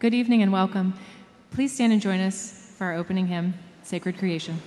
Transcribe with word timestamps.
Good 0.00 0.12
evening 0.12 0.42
and 0.42 0.52
welcome. 0.52 0.92
Please 1.52 1.72
stand 1.72 1.92
and 1.92 2.02
join 2.02 2.18
us 2.18 2.72
for 2.76 2.84
our 2.86 2.94
opening 2.94 3.28
hymn, 3.28 3.54
Sacred 3.84 4.18
Creation. 4.18 4.60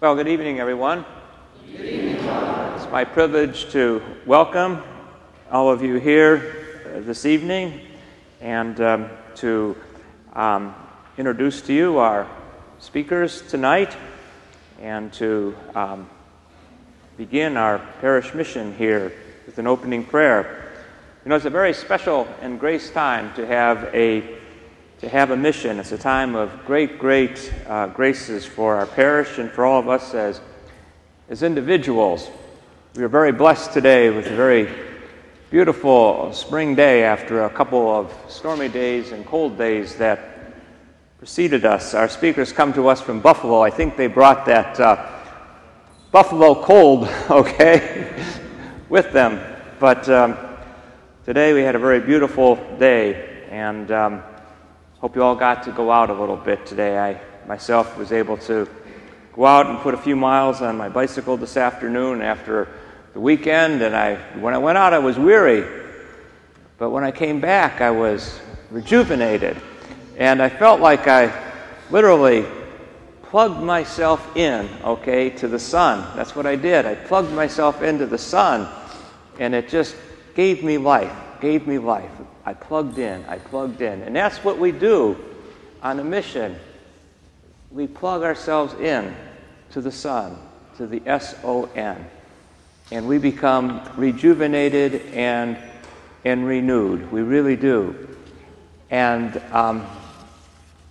Well, 0.00 0.14
good 0.14 0.28
evening, 0.28 0.60
everyone. 0.60 1.04
It's 1.66 2.92
my 2.92 3.02
privilege 3.02 3.68
to 3.72 4.00
welcome 4.26 4.80
all 5.50 5.72
of 5.72 5.82
you 5.82 5.96
here 5.96 6.84
uh, 6.86 7.00
this 7.00 7.26
evening 7.26 7.80
and 8.40 8.80
um, 8.80 9.10
to 9.34 9.76
um, 10.34 10.72
introduce 11.16 11.62
to 11.62 11.72
you 11.72 11.98
our 11.98 12.28
speakers 12.78 13.42
tonight 13.42 13.96
and 14.80 15.12
to 15.14 15.56
um, 15.74 16.08
begin 17.16 17.56
our 17.56 17.80
parish 18.00 18.32
mission 18.34 18.76
here 18.76 19.12
with 19.46 19.58
an 19.58 19.66
opening 19.66 20.04
prayer. 20.04 20.70
You 21.24 21.30
know, 21.30 21.34
it's 21.34 21.44
a 21.44 21.50
very 21.50 21.74
special 21.74 22.28
and 22.40 22.60
grace 22.60 22.88
time 22.92 23.34
to 23.34 23.44
have 23.44 23.92
a 23.92 24.37
to 24.98 25.08
have 25.08 25.30
a 25.30 25.36
mission. 25.36 25.78
It's 25.78 25.92
a 25.92 25.98
time 25.98 26.34
of 26.34 26.64
great, 26.66 26.98
great 26.98 27.52
uh, 27.68 27.86
graces 27.86 28.44
for 28.44 28.74
our 28.74 28.86
parish 28.86 29.38
and 29.38 29.48
for 29.48 29.64
all 29.64 29.78
of 29.78 29.88
us 29.88 30.12
as, 30.12 30.40
as 31.28 31.44
individuals. 31.44 32.28
We 32.96 33.04
are 33.04 33.08
very 33.08 33.30
blessed 33.30 33.72
today 33.72 34.10
with 34.10 34.26
a 34.26 34.34
very 34.34 34.68
beautiful 35.50 36.32
spring 36.32 36.74
day 36.74 37.04
after 37.04 37.44
a 37.44 37.50
couple 37.50 37.88
of 37.94 38.12
stormy 38.26 38.68
days 38.68 39.12
and 39.12 39.24
cold 39.24 39.56
days 39.56 39.94
that 39.96 40.18
preceded 41.18 41.64
us. 41.64 41.94
Our 41.94 42.08
speakers 42.08 42.52
come 42.52 42.72
to 42.72 42.88
us 42.88 43.00
from 43.00 43.20
Buffalo. 43.20 43.62
I 43.62 43.70
think 43.70 43.96
they 43.96 44.08
brought 44.08 44.46
that 44.46 44.80
uh, 44.80 45.10
Buffalo 46.10 46.60
cold, 46.60 47.08
okay, 47.30 48.20
with 48.88 49.12
them. 49.12 49.40
But 49.78 50.08
um, 50.08 50.36
today 51.24 51.52
we 51.52 51.62
had 51.62 51.76
a 51.76 51.78
very 51.78 52.00
beautiful 52.00 52.56
day, 52.80 53.46
and 53.48 53.92
um, 53.92 54.22
Hope 55.00 55.14
you 55.14 55.22
all 55.22 55.36
got 55.36 55.62
to 55.62 55.70
go 55.70 55.92
out 55.92 56.10
a 56.10 56.12
little 56.12 56.36
bit 56.36 56.66
today. 56.66 56.98
I 56.98 57.20
myself 57.46 57.96
was 57.96 58.10
able 58.10 58.36
to 58.38 58.68
go 59.32 59.46
out 59.46 59.66
and 59.66 59.78
put 59.78 59.94
a 59.94 59.96
few 59.96 60.16
miles 60.16 60.60
on 60.60 60.76
my 60.76 60.88
bicycle 60.88 61.36
this 61.36 61.56
afternoon 61.56 62.20
after 62.20 62.66
the 63.12 63.20
weekend, 63.20 63.80
and 63.80 63.94
I 63.94 64.16
when 64.40 64.54
I 64.54 64.58
went 64.58 64.76
out 64.76 64.92
I 64.92 64.98
was 64.98 65.16
weary, 65.16 65.64
but 66.78 66.90
when 66.90 67.04
I 67.04 67.12
came 67.12 67.40
back 67.40 67.80
I 67.80 67.92
was 67.92 68.40
rejuvenated, 68.72 69.56
and 70.16 70.42
I 70.42 70.48
felt 70.48 70.80
like 70.80 71.06
I 71.06 71.32
literally 71.90 72.44
plugged 73.22 73.62
myself 73.62 74.36
in, 74.36 74.68
okay, 74.82 75.30
to 75.30 75.46
the 75.46 75.60
sun. 75.60 76.04
That's 76.16 76.34
what 76.34 76.44
I 76.44 76.56
did. 76.56 76.86
I 76.86 76.96
plugged 76.96 77.30
myself 77.30 77.82
into 77.82 78.06
the 78.06 78.18
sun, 78.18 78.66
and 79.38 79.54
it 79.54 79.68
just 79.68 79.94
gave 80.34 80.64
me 80.64 80.76
life, 80.76 81.14
gave 81.40 81.68
me 81.68 81.78
life. 81.78 82.10
I 82.48 82.54
plugged 82.54 82.98
in, 82.98 83.26
I 83.26 83.36
plugged 83.36 83.82
in. 83.82 84.00
And 84.00 84.16
that's 84.16 84.42
what 84.42 84.58
we 84.58 84.72
do 84.72 85.18
on 85.82 86.00
a 86.00 86.04
mission. 86.04 86.56
We 87.70 87.86
plug 87.86 88.22
ourselves 88.22 88.72
in 88.80 89.14
to 89.72 89.82
the 89.82 89.92
sun, 89.92 90.38
to 90.78 90.86
the 90.86 91.02
S 91.04 91.34
O 91.44 91.66
N. 91.74 92.08
And 92.90 93.06
we 93.06 93.18
become 93.18 93.82
rejuvenated 93.98 95.12
and, 95.12 95.58
and 96.24 96.46
renewed. 96.46 97.12
We 97.12 97.20
really 97.20 97.54
do. 97.54 98.16
And 98.88 99.36
um, 99.52 99.86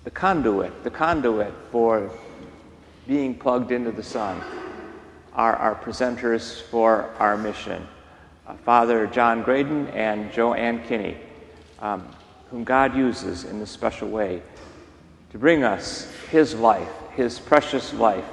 the 0.03 0.11
conduit, 0.11 0.83
the 0.83 0.91
conduit 0.91 1.51
for 1.71 2.11
being 3.07 3.33
plugged 3.33 3.71
into 3.71 3.91
the 3.91 4.03
sun 4.03 4.43
are 5.33 5.55
our 5.55 5.73
presenters 5.73 6.61
for 6.61 7.09
our 7.17 7.35
mission 7.35 7.87
uh, 8.45 8.53
Father 8.57 9.07
John 9.07 9.41
Graydon 9.41 9.87
and 9.87 10.31
Joanne 10.31 10.83
Kinney. 10.83 11.17
Um, 11.79 12.07
whom 12.49 12.63
God 12.63 12.95
uses 12.95 13.43
in 13.43 13.59
this 13.59 13.71
special 13.71 14.09
way 14.09 14.41
to 15.31 15.37
bring 15.37 15.63
us 15.63 16.11
His 16.31 16.55
life, 16.55 16.91
His 17.15 17.39
precious 17.39 17.93
life 17.93 18.25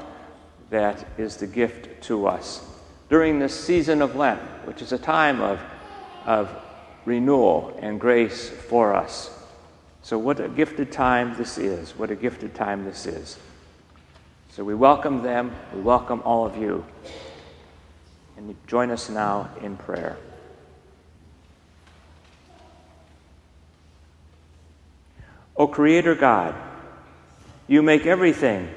that 0.70 1.06
is 1.18 1.36
the 1.36 1.46
gift 1.46 2.02
to 2.04 2.26
us 2.26 2.62
during 3.08 3.38
this 3.38 3.58
season 3.58 4.02
of 4.02 4.16
Lent, 4.16 4.40
which 4.66 4.82
is 4.82 4.92
a 4.92 4.98
time 4.98 5.40
of, 5.40 5.60
of 6.24 6.50
renewal 7.04 7.76
and 7.80 8.00
grace 8.00 8.48
for 8.48 8.94
us. 8.94 9.30
So, 10.02 10.18
what 10.18 10.40
a 10.40 10.48
gifted 10.48 10.92
time 10.92 11.36
this 11.36 11.56
is! 11.56 11.96
What 11.96 12.10
a 12.10 12.16
gifted 12.16 12.54
time 12.54 12.84
this 12.84 13.06
is. 13.06 13.38
So, 14.50 14.64
we 14.64 14.74
welcome 14.74 15.22
them, 15.22 15.54
we 15.74 15.80
welcome 15.80 16.22
all 16.24 16.44
of 16.44 16.56
you. 16.56 16.84
And 18.36 18.54
join 18.66 18.90
us 18.90 19.08
now 19.08 19.48
in 19.62 19.76
prayer. 19.76 20.16
O 25.56 25.68
Creator 25.68 26.16
God, 26.16 26.54
you 27.68 27.82
make 27.82 28.06
everything, 28.06 28.68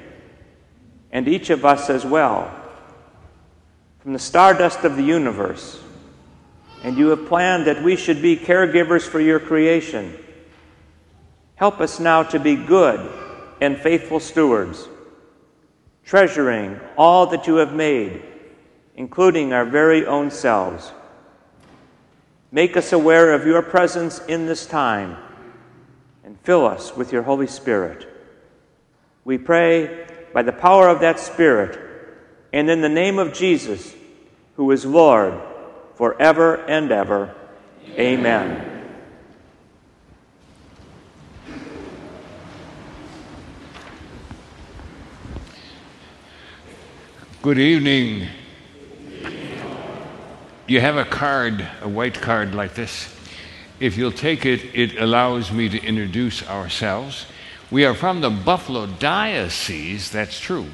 and 1.10 1.26
each 1.26 1.50
of 1.50 1.64
us 1.64 1.90
as 1.90 2.04
well, 2.04 2.54
from 4.00 4.12
the 4.12 4.18
stardust 4.18 4.84
of 4.84 4.96
the 4.96 5.02
universe. 5.02 5.80
And 6.84 6.96
you 6.96 7.08
have 7.08 7.26
planned 7.26 7.66
that 7.66 7.82
we 7.82 7.96
should 7.96 8.22
be 8.22 8.36
caregivers 8.36 9.02
for 9.02 9.20
your 9.20 9.40
creation. 9.40 10.16
Help 11.56 11.80
us 11.80 11.98
now 11.98 12.22
to 12.22 12.38
be 12.38 12.54
good 12.54 13.10
and 13.60 13.76
faithful 13.76 14.20
stewards, 14.20 14.88
treasuring 16.04 16.78
all 16.96 17.26
that 17.26 17.48
you 17.48 17.56
have 17.56 17.74
made, 17.74 18.22
including 18.94 19.52
our 19.52 19.64
very 19.64 20.06
own 20.06 20.30
selves. 20.30 20.92
Make 22.52 22.76
us 22.76 22.92
aware 22.92 23.34
of 23.34 23.44
your 23.44 23.62
presence 23.62 24.20
in 24.26 24.46
this 24.46 24.64
time 24.64 25.16
and 26.28 26.38
fill 26.40 26.66
us 26.66 26.94
with 26.94 27.10
your 27.10 27.22
Holy 27.22 27.46
Spirit. 27.46 28.06
We 29.24 29.38
pray 29.38 30.06
by 30.34 30.42
the 30.42 30.52
power 30.52 30.86
of 30.86 31.00
that 31.00 31.18
Spirit 31.18 31.80
and 32.52 32.68
in 32.68 32.82
the 32.82 32.88
name 32.90 33.18
of 33.18 33.32
Jesus, 33.32 33.94
who 34.56 34.70
is 34.70 34.84
Lord 34.84 35.40
forever 35.94 36.56
and 36.66 36.92
ever. 36.92 37.34
Amen. 37.92 38.90
Good 47.40 47.58
evening. 47.58 48.28
You 50.66 50.82
have 50.82 50.98
a 50.98 51.06
card, 51.06 51.66
a 51.80 51.88
white 51.88 52.20
card 52.20 52.54
like 52.54 52.74
this. 52.74 53.17
If 53.80 53.96
you'll 53.96 54.10
take 54.10 54.44
it, 54.44 54.74
it 54.74 55.00
allows 55.00 55.52
me 55.52 55.68
to 55.68 55.80
introduce 55.80 56.46
ourselves. 56.48 57.26
We 57.70 57.84
are 57.84 57.94
from 57.94 58.20
the 58.20 58.30
Buffalo 58.30 58.86
Diocese, 58.86 60.10
that's 60.10 60.40
true, 60.40 60.66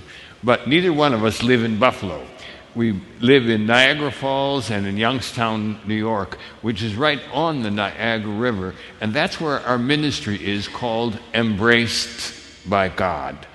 but 0.42 0.66
neither 0.66 0.90
one 0.90 1.12
of 1.12 1.22
us 1.22 1.42
live 1.42 1.64
in 1.64 1.78
Buffalo. 1.78 2.26
We 2.74 3.00
live 3.20 3.50
in 3.50 3.66
Niagara 3.66 4.10
Falls 4.10 4.70
and 4.70 4.86
in 4.86 4.96
Youngstown, 4.96 5.80
New 5.86 5.94
York, 5.94 6.38
which 6.62 6.82
is 6.82 6.96
right 6.96 7.20
on 7.30 7.62
the 7.62 7.70
Niagara 7.70 8.32
River, 8.32 8.74
and 9.02 9.12
that's 9.12 9.38
where 9.38 9.60
our 9.60 9.78
ministry 9.78 10.42
is 10.42 10.66
called 10.66 11.18
Embraced 11.34 12.68
by 12.68 12.88
God. 12.88 13.46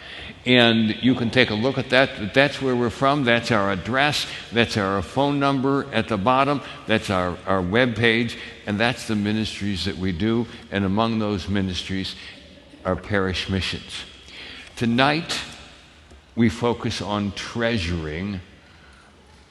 And 0.49 0.97
you 1.03 1.13
can 1.13 1.29
take 1.29 1.51
a 1.51 1.53
look 1.53 1.77
at 1.77 1.91
that. 1.91 2.33
That's 2.33 2.59
where 2.59 2.75
we're 2.75 2.89
from. 2.89 3.23
That's 3.23 3.51
our 3.51 3.71
address. 3.71 4.25
That's 4.51 4.77
our 4.77 5.03
phone 5.03 5.39
number 5.39 5.85
at 5.93 6.07
the 6.07 6.17
bottom. 6.17 6.61
That's 6.87 7.11
our, 7.11 7.37
our 7.45 7.61
web 7.61 7.95
page. 7.95 8.35
And 8.65 8.79
that's 8.79 9.07
the 9.07 9.15
ministries 9.15 9.85
that 9.85 9.95
we 9.95 10.11
do. 10.11 10.47
And 10.71 10.85
among 10.85 11.19
those 11.19 11.47
ministries 11.47 12.15
are 12.83 12.95
parish 12.95 13.47
missions. 13.47 14.05
Tonight, 14.75 15.39
we 16.35 16.49
focus 16.49 16.99
on 16.99 17.31
treasuring 17.33 18.41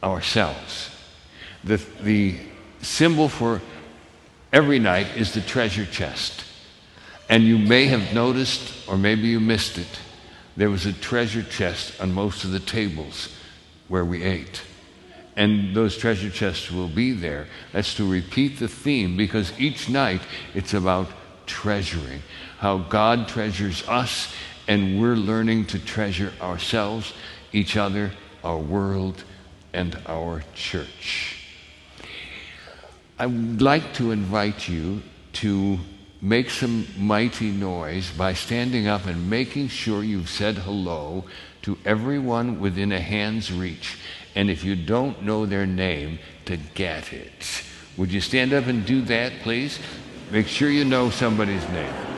ourselves. 0.02 0.90
The, 1.62 1.76
the 2.00 2.40
symbol 2.82 3.28
for 3.28 3.62
every 4.52 4.80
night 4.80 5.16
is 5.16 5.32
the 5.32 5.42
treasure 5.42 5.86
chest. 5.86 6.44
And 7.28 7.44
you 7.44 7.56
may 7.56 7.84
have 7.84 8.12
noticed, 8.12 8.88
or 8.88 8.98
maybe 8.98 9.28
you 9.28 9.38
missed 9.38 9.78
it 9.78 10.00
there 10.58 10.70
was 10.70 10.86
a 10.86 10.92
treasure 10.92 11.44
chest 11.44 12.00
on 12.00 12.12
most 12.12 12.42
of 12.42 12.50
the 12.50 12.58
tables 12.58 13.32
where 13.86 14.04
we 14.04 14.24
ate. 14.24 14.60
And 15.36 15.72
those 15.72 15.96
treasure 15.96 16.30
chests 16.30 16.72
will 16.72 16.88
be 16.88 17.12
there. 17.12 17.46
That's 17.72 17.94
to 17.94 18.10
repeat 18.10 18.58
the 18.58 18.66
theme 18.66 19.16
because 19.16 19.52
each 19.60 19.88
night 19.88 20.20
it's 20.54 20.74
about 20.74 21.06
treasuring, 21.46 22.22
how 22.58 22.78
God 22.78 23.28
treasures 23.28 23.86
us, 23.86 24.34
and 24.66 25.00
we're 25.00 25.14
learning 25.14 25.66
to 25.66 25.78
treasure 25.78 26.32
ourselves, 26.40 27.14
each 27.52 27.76
other, 27.76 28.10
our 28.42 28.58
world, 28.58 29.22
and 29.72 29.96
our 30.06 30.42
church. 30.56 31.36
I 33.16 33.26
would 33.26 33.62
like 33.62 33.94
to 33.94 34.10
invite 34.10 34.68
you 34.68 35.02
to 35.34 35.78
make 36.20 36.50
some 36.50 36.86
mighty 36.98 37.50
noise 37.50 38.10
by 38.10 38.32
standing 38.32 38.86
up 38.86 39.06
and 39.06 39.30
making 39.30 39.68
sure 39.68 40.02
you've 40.02 40.28
said 40.28 40.56
hello 40.56 41.24
to 41.62 41.78
everyone 41.84 42.60
within 42.60 42.92
a 42.92 43.00
hand's 43.00 43.52
reach. 43.52 43.96
And 44.34 44.50
if 44.50 44.64
you 44.64 44.76
don't 44.76 45.22
know 45.22 45.46
their 45.46 45.66
name, 45.66 46.18
to 46.46 46.56
get 46.56 47.12
it. 47.12 47.62
Would 47.96 48.12
you 48.12 48.20
stand 48.20 48.52
up 48.52 48.66
and 48.66 48.86
do 48.86 49.02
that, 49.02 49.32
please? 49.42 49.78
Make 50.30 50.46
sure 50.46 50.70
you 50.70 50.84
know 50.84 51.10
somebody's 51.10 51.68
name. 51.68 52.17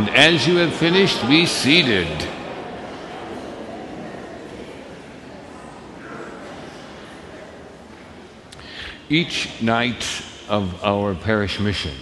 And 0.00 0.08
as 0.16 0.46
you 0.46 0.56
have 0.56 0.72
finished, 0.72 1.28
be 1.28 1.44
seated. 1.44 2.08
Each 9.10 9.60
night 9.60 10.24
of 10.48 10.82
our 10.82 11.14
parish 11.14 11.60
mission 11.60 11.94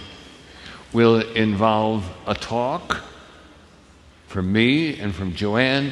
will 0.93 1.19
involve 1.19 2.09
a 2.25 2.33
talk 2.33 3.01
from 4.27 4.53
me 4.53 4.97
and 4.97 5.13
from 5.13 5.35
Joanne, 5.35 5.91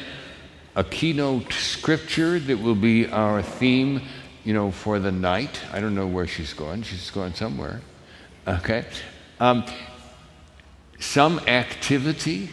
a 0.74 0.84
keynote 0.84 1.52
scripture 1.52 2.38
that 2.38 2.56
will 2.56 2.74
be 2.74 3.06
our 3.08 3.42
theme, 3.42 4.00
you 4.44 4.54
know, 4.54 4.70
for 4.70 4.98
the 4.98 5.12
night. 5.12 5.60
I 5.74 5.80
don't 5.80 5.94
know 5.94 6.06
where 6.06 6.26
she's 6.26 6.54
going. 6.54 6.84
She's 6.84 7.10
going 7.10 7.34
somewhere. 7.34 7.82
Okay. 8.46 8.86
Um, 9.40 9.62
some 10.98 11.38
activity 11.40 12.50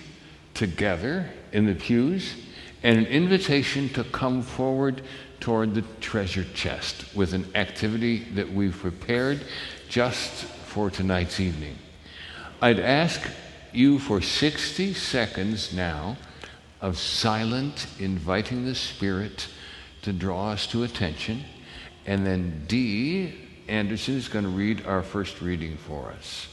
together 0.54 1.30
in 1.52 1.66
the 1.66 1.76
pews, 1.76 2.36
and 2.84 2.98
an 2.98 3.06
invitation 3.06 3.90
to 3.90 4.04
come 4.04 4.42
forward 4.42 5.02
toward 5.40 5.74
the 5.74 5.84
treasure 6.02 6.46
chest 6.54 7.16
with 7.16 7.34
an 7.34 7.46
activity 7.56 8.24
that 8.36 8.52
we've 8.52 8.78
prepared 8.78 9.44
just 9.90 10.46
for 10.46 10.90
tonight's 10.90 11.40
evening. 11.40 11.78
I'd 12.62 12.80
ask 12.80 13.22
you 13.74 14.00
for 14.00 14.22
60 14.22 14.94
seconds 14.94 15.74
now 15.74 16.18
of 16.82 16.98
silent, 16.98 17.88
inviting 18.00 18.66
the 18.66 18.76
Spirit 18.76 19.48
to 20.04 20.14
draw 20.14 20.52
us 20.52 20.68
to 20.68 20.84
attention. 20.84 21.44
And 22.06 22.26
then 22.26 22.66
D, 22.68 23.34
Anderson 23.68 24.16
is 24.16 24.28
going 24.28 24.46
to 24.46 24.52
read 24.52 24.86
our 24.86 25.02
first 25.02 25.42
reading 25.42 25.78
for 25.78 26.12
us. 26.12 26.48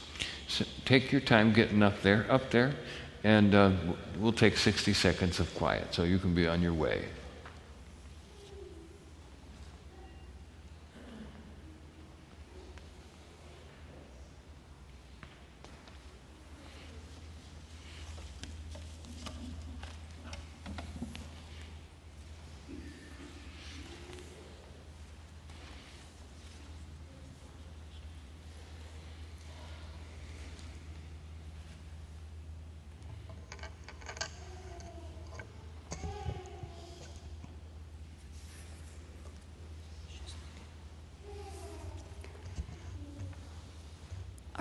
Take 0.85 1.11
your 1.11 1.21
time 1.21 1.53
getting 1.53 1.81
up 1.81 2.01
there, 2.01 2.25
up 2.29 2.51
there, 2.51 2.73
and 3.23 3.55
uh, 3.55 3.71
we'll 4.19 4.33
take 4.33 4.57
60 4.57 4.93
seconds 4.93 5.39
of 5.39 5.53
quiet 5.55 5.93
so 5.93 6.03
you 6.03 6.19
can 6.19 6.33
be 6.33 6.47
on 6.47 6.61
your 6.61 6.73
way. 6.73 7.05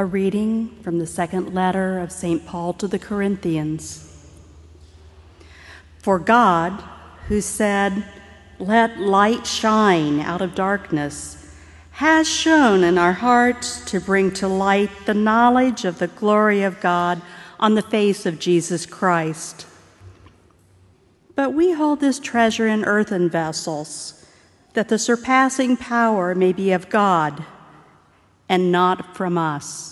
A 0.02 0.04
reading 0.04 0.74
from 0.82 0.98
the 0.98 1.06
second 1.06 1.54
letter 1.54 2.00
of 2.00 2.10
St. 2.10 2.44
Paul 2.44 2.72
to 2.72 2.88
the 2.88 2.98
Corinthians. 2.98 4.26
For 5.98 6.18
God, 6.18 6.72
who 7.28 7.40
said, 7.40 8.04
Let 8.58 8.98
light 8.98 9.46
shine 9.46 10.18
out 10.18 10.40
of 10.40 10.56
darkness, 10.56 11.54
has 11.92 12.28
shown 12.28 12.82
in 12.82 12.98
our 12.98 13.12
hearts 13.12 13.84
to 13.92 14.00
bring 14.00 14.32
to 14.32 14.48
light 14.48 14.90
the 15.06 15.14
knowledge 15.14 15.84
of 15.84 16.00
the 16.00 16.08
glory 16.08 16.64
of 16.64 16.80
God 16.80 17.22
on 17.60 17.76
the 17.76 17.80
face 17.80 18.26
of 18.26 18.40
Jesus 18.40 18.86
Christ. 18.86 19.66
But 21.36 21.54
we 21.54 21.74
hold 21.74 22.00
this 22.00 22.18
treasure 22.18 22.66
in 22.66 22.84
earthen 22.86 23.30
vessels, 23.30 24.26
that 24.72 24.88
the 24.88 24.98
surpassing 24.98 25.76
power 25.76 26.34
may 26.34 26.52
be 26.52 26.72
of 26.72 26.90
God 26.90 27.44
and 28.48 28.72
not 28.72 29.16
from 29.16 29.38
us. 29.38 29.91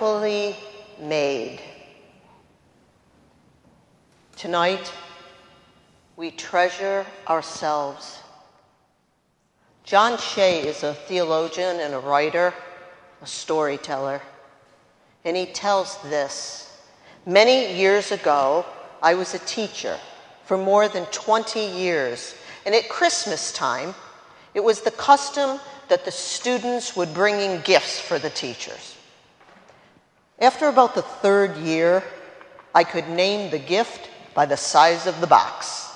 Wonderfully 0.00 0.56
made. 0.98 1.60
Tonight, 4.36 4.92
we 6.16 6.30
treasure 6.30 7.04
ourselves. 7.28 8.18
John 9.84 10.16
Shea 10.18 10.60
is 10.60 10.82
a 10.82 10.94
theologian 10.94 11.80
and 11.80 11.94
a 11.94 11.98
writer, 11.98 12.54
a 13.20 13.26
storyteller, 13.26 14.22
and 15.24 15.36
he 15.36 15.46
tells 15.46 16.00
this. 16.02 16.78
Many 17.26 17.74
years 17.76 18.10
ago, 18.12 18.64
I 19.02 19.14
was 19.14 19.34
a 19.34 19.38
teacher 19.40 19.98
for 20.44 20.56
more 20.56 20.88
than 20.88 21.04
20 21.06 21.60
years, 21.60 22.34
and 22.64 22.74
at 22.74 22.88
Christmas 22.88 23.52
time, 23.52 23.94
it 24.54 24.64
was 24.64 24.80
the 24.80 24.90
custom 24.92 25.60
that 25.88 26.04
the 26.04 26.10
students 26.10 26.96
would 26.96 27.12
bring 27.12 27.40
in 27.40 27.60
gifts 27.62 28.00
for 28.00 28.18
the 28.18 28.30
teachers. 28.30 28.96
After 30.40 30.68
about 30.68 30.94
the 30.94 31.02
third 31.02 31.56
year, 31.58 32.02
I 32.74 32.84
could 32.84 33.08
name 33.08 33.50
the 33.50 33.58
gift 33.58 34.08
by 34.34 34.46
the 34.46 34.56
size 34.56 35.06
of 35.06 35.20
the 35.20 35.26
box. 35.26 35.88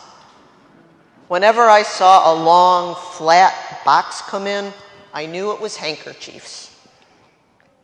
Whenever 1.29 1.63
I 1.63 1.83
saw 1.83 2.33
a 2.33 2.35
long, 2.35 2.95
flat 2.95 3.55
box 3.85 4.21
come 4.23 4.47
in, 4.47 4.73
I 5.15 5.25
knew 5.25 5.53
it 5.53 5.61
was 5.61 5.77
handkerchiefs. 5.77 6.77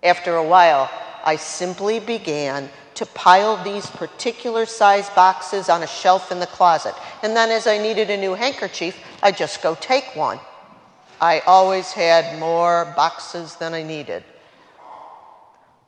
After 0.02 0.36
a 0.36 0.46
while, 0.46 0.90
I 1.24 1.36
simply 1.36 2.00
began 2.00 2.68
to 2.94 3.06
pile 3.06 3.62
these 3.62 3.86
particular 3.86 4.66
size 4.66 5.08
boxes 5.10 5.70
on 5.70 5.82
a 5.82 5.86
shelf 5.86 6.30
in 6.30 6.40
the 6.40 6.46
closet. 6.46 6.94
And 7.22 7.34
then, 7.34 7.50
as 7.50 7.66
I 7.66 7.78
needed 7.78 8.10
a 8.10 8.16
new 8.16 8.34
handkerchief, 8.34 9.02
I'd 9.22 9.38
just 9.38 9.62
go 9.62 9.74
take 9.80 10.14
one. 10.14 10.38
I 11.20 11.40
always 11.46 11.92
had 11.92 12.38
more 12.38 12.92
boxes 12.96 13.56
than 13.56 13.72
I 13.72 13.82
needed. 13.82 14.24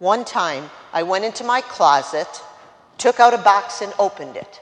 One 0.02 0.24
time, 0.24 0.68
I 0.92 1.04
went 1.04 1.24
into 1.24 1.44
my 1.44 1.60
closet, 1.60 2.42
took 2.98 3.20
out 3.20 3.34
a 3.34 3.38
box, 3.38 3.82
and 3.82 3.94
opened 4.00 4.34
it. 4.34 4.60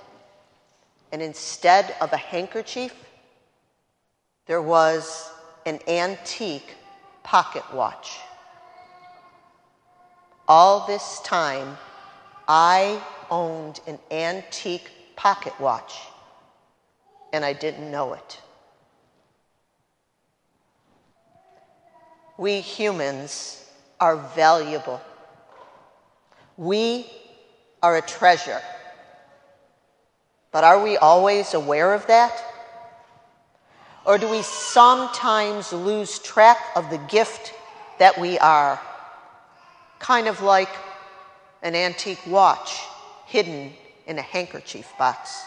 And 1.12 1.23
instead 1.23 1.97
of 2.02 2.12
a 2.12 2.18
handkerchief, 2.18 2.94
there 4.44 4.61
was 4.61 5.30
an 5.64 5.80
antique 5.88 6.75
pocket 7.23 7.64
watch. 7.73 8.18
All 10.47 10.87
this 10.87 11.20
time, 11.20 11.78
I 12.47 13.02
owned 13.30 13.80
an 13.87 13.99
antique 14.11 14.90
pocket 15.16 15.59
watch, 15.59 16.00
and 17.32 17.47
I 17.47 17.54
didn't 17.54 17.90
know 17.90 18.12
it. 18.12 18.42
We 22.37 22.61
humans 22.61 23.64
are 23.98 24.18
valuable. 24.18 25.00
We 26.61 27.07
are 27.83 27.96
a 27.96 28.03
treasure. 28.03 28.61
But 30.53 30.62
are 30.62 30.83
we 30.83 30.99
always 30.99 31.55
aware 31.55 31.94
of 31.94 32.07
that? 32.09 32.38
Or 34.05 34.18
do 34.18 34.29
we 34.29 34.42
sometimes 34.42 35.73
lose 35.73 36.18
track 36.18 36.59
of 36.77 36.90
the 36.90 36.99
gift 36.99 37.55
that 37.99 38.20
we 38.20 38.38
are? 38.40 38.79
Kind 40.01 40.29
of 40.29 40.42
like 40.42 40.68
an 41.62 41.75
antique 41.75 42.20
watch 42.27 42.79
hidden 43.25 43.73
in 44.07 44.18
a 44.18 44.23
handkerchief 44.23 44.92
box. 44.99 45.42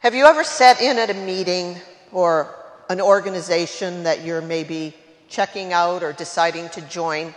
Have 0.00 0.16
you 0.16 0.24
ever 0.24 0.42
sat 0.42 0.82
in 0.82 0.98
at 0.98 1.10
a 1.10 1.14
meeting 1.14 1.76
or 2.10 2.56
an 2.90 3.00
organization 3.00 4.02
that 4.02 4.24
you're 4.24 4.42
maybe 4.42 4.94
checking 5.28 5.72
out 5.72 6.02
or 6.02 6.12
deciding 6.12 6.68
to 6.70 6.80
join, 6.80 7.32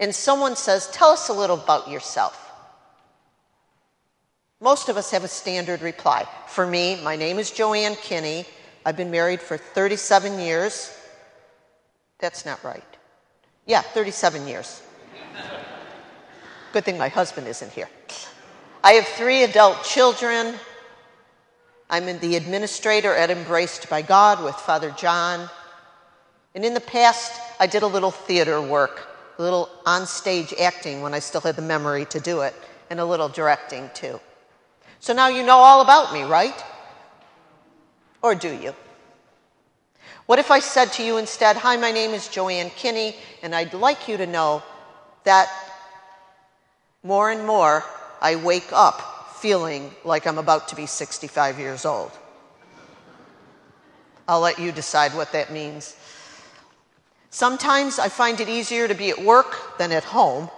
and 0.00 0.14
someone 0.14 0.56
says, 0.56 0.88
Tell 0.88 1.10
us 1.10 1.28
a 1.28 1.32
little 1.32 1.58
about 1.58 1.88
yourself. 1.88 2.44
Most 4.60 4.88
of 4.88 4.96
us 4.96 5.12
have 5.12 5.24
a 5.24 5.28
standard 5.28 5.82
reply. 5.82 6.26
For 6.48 6.66
me, 6.66 7.00
my 7.02 7.14
name 7.14 7.38
is 7.38 7.50
Joanne 7.50 7.94
Kinney. 7.96 8.44
I've 8.84 8.96
been 8.96 9.10
married 9.10 9.40
for 9.40 9.56
37 9.56 10.40
years. 10.40 10.96
That's 12.18 12.44
not 12.44 12.62
right. 12.64 12.82
Yeah, 13.66 13.82
37 13.82 14.48
years. 14.48 14.82
Good 16.72 16.84
thing 16.84 16.98
my 16.98 17.08
husband 17.08 17.46
isn't 17.46 17.72
here. 17.72 17.88
I 18.82 18.92
have 18.92 19.06
three 19.06 19.42
adult 19.42 19.84
children. 19.84 20.54
I'm 21.90 22.18
the 22.18 22.36
administrator 22.36 23.14
at 23.14 23.30
Embraced 23.30 23.88
by 23.88 24.02
God 24.02 24.42
with 24.42 24.54
Father 24.54 24.90
John. 24.90 25.48
And 26.54 26.64
in 26.64 26.74
the 26.74 26.80
past, 26.80 27.40
I 27.60 27.66
did 27.66 27.82
a 27.82 27.86
little 27.86 28.10
theater 28.10 28.60
work, 28.60 29.06
a 29.38 29.42
little 29.42 29.70
on-stage 29.86 30.52
acting 30.60 31.00
when 31.00 31.14
I 31.14 31.20
still 31.20 31.40
had 31.40 31.56
the 31.56 31.62
memory 31.62 32.04
to 32.06 32.20
do 32.20 32.40
it, 32.40 32.54
and 32.90 32.98
a 32.98 33.04
little 33.04 33.28
directing 33.28 33.88
too. 33.94 34.20
So 35.00 35.12
now 35.12 35.28
you 35.28 35.44
know 35.44 35.58
all 35.58 35.80
about 35.80 36.12
me, 36.12 36.22
right? 36.22 36.64
Or 38.20 38.34
do 38.34 38.52
you? 38.52 38.74
What 40.26 40.38
if 40.38 40.50
I 40.50 40.58
said 40.58 40.92
to 40.94 41.04
you 41.04 41.16
instead, 41.16 41.56
Hi, 41.56 41.76
my 41.76 41.92
name 41.92 42.10
is 42.10 42.28
Joanne 42.28 42.70
Kinney, 42.70 43.16
and 43.42 43.54
I'd 43.54 43.72
like 43.72 44.08
you 44.08 44.16
to 44.16 44.26
know 44.26 44.62
that 45.24 45.48
more 47.02 47.30
and 47.30 47.46
more 47.46 47.84
I 48.20 48.36
wake 48.36 48.68
up 48.72 49.36
feeling 49.36 49.94
like 50.04 50.26
I'm 50.26 50.38
about 50.38 50.68
to 50.68 50.76
be 50.76 50.86
65 50.86 51.58
years 51.58 51.84
old. 51.84 52.10
I'll 54.26 54.40
let 54.40 54.58
you 54.58 54.72
decide 54.72 55.14
what 55.14 55.32
that 55.32 55.52
means. 55.52 55.96
Sometimes 57.30 57.98
I 57.98 58.08
find 58.08 58.40
it 58.40 58.48
easier 58.48 58.88
to 58.88 58.94
be 58.94 59.10
at 59.10 59.22
work 59.22 59.78
than 59.78 59.92
at 59.92 60.04
home. 60.04 60.50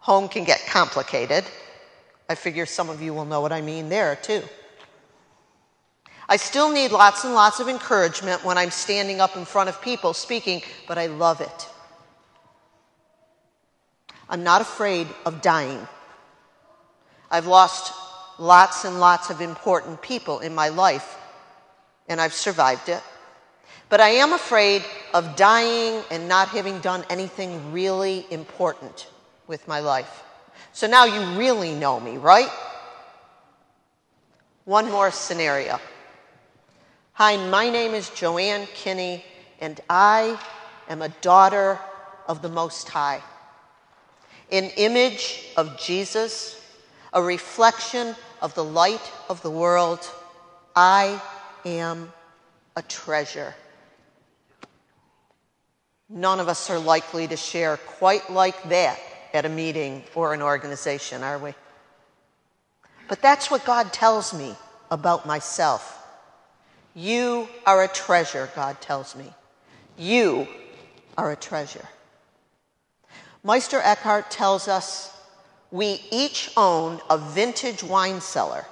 Home 0.00 0.28
can 0.28 0.44
get 0.44 0.64
complicated. 0.66 1.44
I 2.28 2.34
figure 2.34 2.66
some 2.66 2.90
of 2.90 3.00
you 3.00 3.14
will 3.14 3.24
know 3.24 3.40
what 3.40 3.52
I 3.52 3.62
mean 3.62 3.88
there, 3.88 4.16
too. 4.16 4.42
I 6.28 6.36
still 6.36 6.70
need 6.70 6.92
lots 6.92 7.24
and 7.24 7.32
lots 7.32 7.58
of 7.58 7.68
encouragement 7.68 8.44
when 8.44 8.58
I'm 8.58 8.70
standing 8.70 9.20
up 9.20 9.36
in 9.36 9.46
front 9.46 9.70
of 9.70 9.80
people 9.80 10.12
speaking, 10.12 10.60
but 10.86 10.98
I 10.98 11.06
love 11.06 11.40
it. 11.40 11.68
I'm 14.28 14.44
not 14.44 14.60
afraid 14.60 15.06
of 15.24 15.40
dying. 15.40 15.88
I've 17.30 17.46
lost 17.46 17.94
lots 18.38 18.84
and 18.84 19.00
lots 19.00 19.30
of 19.30 19.40
important 19.40 20.02
people 20.02 20.40
in 20.40 20.54
my 20.54 20.68
life, 20.68 21.16
and 22.08 22.20
I've 22.20 22.34
survived 22.34 22.90
it. 22.90 23.02
But 23.88 24.00
I 24.00 24.10
am 24.10 24.32
afraid 24.32 24.84
of 25.14 25.36
dying 25.36 26.02
and 26.10 26.28
not 26.28 26.48
having 26.48 26.80
done 26.80 27.04
anything 27.08 27.72
really 27.72 28.26
important 28.30 29.08
with 29.46 29.66
my 29.66 29.80
life. 29.80 30.22
So 30.72 30.86
now 30.86 31.04
you 31.04 31.38
really 31.38 31.74
know 31.74 31.98
me, 31.98 32.18
right? 32.18 32.50
One 34.64 34.90
more 34.90 35.10
scenario. 35.10 35.80
Hi, 37.14 37.36
my 37.48 37.70
name 37.70 37.94
is 37.94 38.10
Joanne 38.10 38.66
Kinney, 38.74 39.24
and 39.60 39.80
I 39.88 40.38
am 40.88 41.02
a 41.02 41.08
daughter 41.08 41.78
of 42.26 42.42
the 42.42 42.48
Most 42.48 42.88
High. 42.88 43.22
An 44.52 44.70
image 44.76 45.44
of 45.56 45.78
Jesus 45.78 46.58
a 47.12 47.22
reflection 47.22 48.14
of 48.40 48.54
the 48.54 48.64
light 48.64 49.12
of 49.28 49.42
the 49.42 49.50
world. 49.50 50.08
I 50.74 51.20
am 51.64 52.12
a 52.76 52.82
treasure. 52.82 53.54
None 56.08 56.40
of 56.40 56.48
us 56.48 56.70
are 56.70 56.78
likely 56.78 57.28
to 57.28 57.36
share 57.36 57.76
quite 57.76 58.30
like 58.30 58.70
that 58.70 58.98
at 59.34 59.44
a 59.44 59.48
meeting 59.48 60.02
or 60.14 60.32
an 60.32 60.40
organization, 60.40 61.22
are 61.22 61.38
we? 61.38 61.54
But 63.08 63.20
that's 63.20 63.50
what 63.50 63.64
God 63.64 63.92
tells 63.92 64.32
me 64.32 64.54
about 64.90 65.26
myself. 65.26 65.94
You 66.94 67.48
are 67.66 67.82
a 67.84 67.88
treasure, 67.88 68.50
God 68.54 68.80
tells 68.80 69.14
me. 69.14 69.32
You 69.96 70.48
are 71.16 71.30
a 71.30 71.36
treasure. 71.36 71.86
Meister 73.44 73.80
Eckhart 73.80 74.30
tells 74.30 74.68
us 74.68 75.14
we 75.70 76.02
each 76.10 76.50
own 76.56 77.00
a 77.10 77.18
vintage 77.18 77.82
wine 77.82 78.20
cellar, 78.20 78.64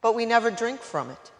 but 0.00 0.14
we 0.14 0.26
never 0.26 0.50
drink 0.50 0.80
from 0.80 1.10
it. 1.10 1.30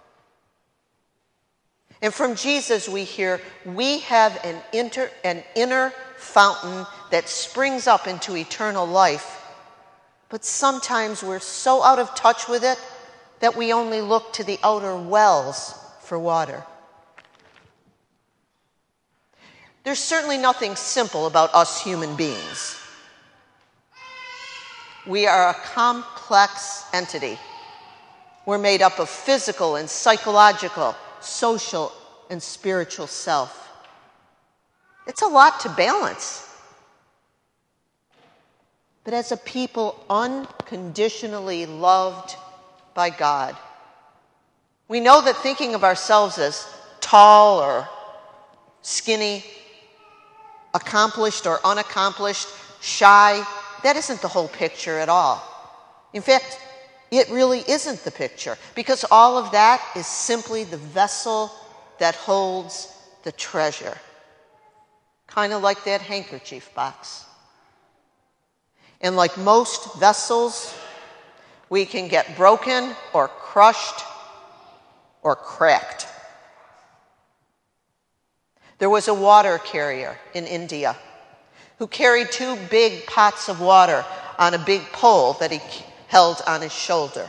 And 2.05 2.13
from 2.13 2.35
Jesus, 2.35 2.87
we 2.87 3.05
hear 3.05 3.41
we 3.65 4.01
have 4.01 4.39
an, 4.45 4.61
inter, 4.75 5.11
an 5.25 5.43
inner 5.55 5.91
fountain 6.19 6.85
that 7.11 7.31
springs 7.31 7.87
up 7.87 8.07
into 8.07 8.37
eternal 8.37 8.85
life, 8.87 9.43
but 10.29 10.45
sometimes 10.45 11.23
we're 11.23 11.39
so 11.41 11.83
out 11.83 11.99
of 11.99 12.15
touch 12.15 12.47
with 12.47 12.63
it 12.63 12.79
that 13.41 13.57
we 13.57 13.73
only 13.73 14.03
look 14.03 14.35
to 14.35 14.45
the 14.45 14.59
outer 14.63 14.95
wells 14.95 15.79
for 16.03 16.19
water. 16.19 16.63
There's 19.85 19.99
certainly 19.99 20.37
nothing 20.37 20.77
simple 20.77 21.27
about 21.27 21.55
us 21.55 21.83
human 21.83 22.17
beings. 22.17 22.79
We 25.07 25.27
are 25.27 25.49
a 25.49 25.55
complex 25.55 26.85
entity. 26.93 27.39
We're 28.45 28.59
made 28.59 28.83
up 28.83 28.99
of 28.99 29.09
physical 29.09 29.77
and 29.77 29.89
psychological, 29.89 30.95
social 31.25 31.93
and 32.31 32.43
spiritual 32.43 33.07
self. 33.07 33.69
It's 35.07 35.23
a 35.23 35.27
lot 35.27 35.61
to 35.61 35.69
balance. 35.71 36.49
But 39.05 39.13
as 39.13 39.33
a 39.33 39.37
people 39.37 40.03
unconditionally 40.09 41.67
loved 41.67 42.37
by 42.95 43.11
God, 43.11 43.57
we 44.89 45.01
know 45.01 45.21
that 45.21 45.37
thinking 45.37 45.75
of 45.75 45.85
ourselves 45.85 46.39
as 46.39 46.67
tall 47.01 47.61
or 47.61 47.89
skinny, 48.83 49.45
accomplished 50.73 51.47
or 51.47 51.61
unaccomplished, 51.65 52.49
shy, 52.81 53.43
that 53.83 53.97
isn't 53.97 54.23
the 54.23 54.29
whole 54.29 54.49
picture 54.49 54.99
at 54.99 55.09
all. 55.09 55.43
In 56.13 56.23
fact, 56.23 56.59
it 57.19 57.31
really 57.31 57.63
isn't 57.69 58.03
the 58.05 58.11
picture 58.11 58.57
because 58.75 59.05
all 59.11 59.39
of 59.39 59.53
that 59.53 59.83
is 59.95 60.07
simply 60.07 60.65
the 60.65 60.77
vessel 60.77 61.51
that 61.99 62.15
holds 62.15 62.93
the 63.23 63.33
treasure. 63.33 63.97
Kind 65.27 65.53
of 65.53 65.63
like 65.63 65.85
that 65.85 66.01
handkerchief 66.01 66.73
box. 66.75 67.25
And 69.01 69.17
like 69.17 69.37
most 69.37 69.99
vessels, 69.99 70.75
we 71.69 71.85
can 71.85 72.09
get 72.09 72.37
broken 72.37 72.95
or 73.13 73.29
crushed 73.29 74.05
or 75.23 75.37
cracked. 75.37 76.07
There 78.79 78.91
was 78.91 79.09
a 79.09 79.15
water 79.15 79.59
carrier 79.59 80.19
in 80.35 80.47
India 80.47 80.97
who 81.79 81.87
carried 81.87 82.31
two 82.31 82.57
big 82.71 83.07
pots 83.07 83.49
of 83.49 83.61
water 83.61 84.05
on 84.39 84.55
a 84.55 84.59
big 84.59 84.83
pole 84.93 85.35
that 85.35 85.51
he 85.51 85.61
held 86.15 86.41
on 86.47 86.61
his 86.61 86.73
shoulder. 86.73 87.29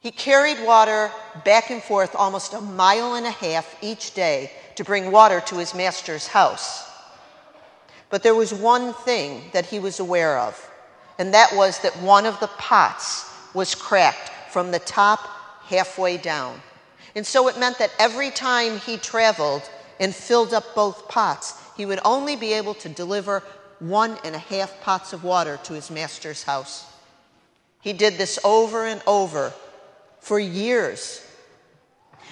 He 0.00 0.10
carried 0.10 0.62
water 0.66 1.10
back 1.46 1.70
and 1.70 1.82
forth 1.82 2.14
almost 2.14 2.52
a 2.52 2.60
mile 2.60 3.14
and 3.14 3.24
a 3.24 3.30
half 3.30 3.74
each 3.80 4.12
day 4.12 4.50
to 4.74 4.84
bring 4.84 5.10
water 5.10 5.40
to 5.46 5.54
his 5.54 5.74
master's 5.74 6.26
house. 6.26 6.86
But 8.10 8.22
there 8.22 8.34
was 8.34 8.52
one 8.52 8.92
thing 8.92 9.40
that 9.54 9.64
he 9.64 9.78
was 9.78 9.98
aware 9.98 10.38
of, 10.38 10.54
and 11.18 11.32
that 11.32 11.56
was 11.56 11.78
that 11.78 11.96
one 12.02 12.26
of 12.26 12.38
the 12.40 12.52
pots 12.58 13.24
was 13.54 13.74
cracked 13.74 14.28
from 14.52 14.72
the 14.72 14.78
top 14.80 15.20
halfway 15.72 16.18
down. 16.18 16.60
And 17.14 17.26
so 17.26 17.48
it 17.48 17.58
meant 17.58 17.78
that 17.78 17.94
every 17.98 18.30
time 18.30 18.78
he 18.80 18.98
traveled 18.98 19.62
and 19.98 20.14
filled 20.14 20.52
up 20.52 20.74
both 20.74 21.08
pots, 21.08 21.54
he 21.78 21.86
would 21.86 22.00
only 22.04 22.36
be 22.36 22.52
able 22.52 22.74
to 22.74 22.90
deliver 22.90 23.42
one 23.82 24.16
and 24.24 24.34
a 24.34 24.38
half 24.38 24.80
pots 24.80 25.12
of 25.12 25.24
water 25.24 25.58
to 25.64 25.72
his 25.72 25.90
master's 25.90 26.44
house. 26.44 26.86
He 27.80 27.92
did 27.92 28.16
this 28.16 28.38
over 28.44 28.86
and 28.86 29.02
over 29.06 29.52
for 30.20 30.38
years. 30.38 31.26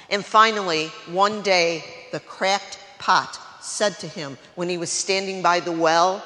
And 0.08 0.24
finally, 0.24 0.86
one 1.10 1.42
day, 1.42 1.84
the 2.12 2.20
cracked 2.20 2.78
pot 2.98 3.38
said 3.60 3.98
to 3.98 4.06
him 4.06 4.38
when 4.54 4.68
he 4.68 4.78
was 4.78 4.90
standing 4.90 5.42
by 5.42 5.60
the 5.60 5.72
well, 5.72 6.24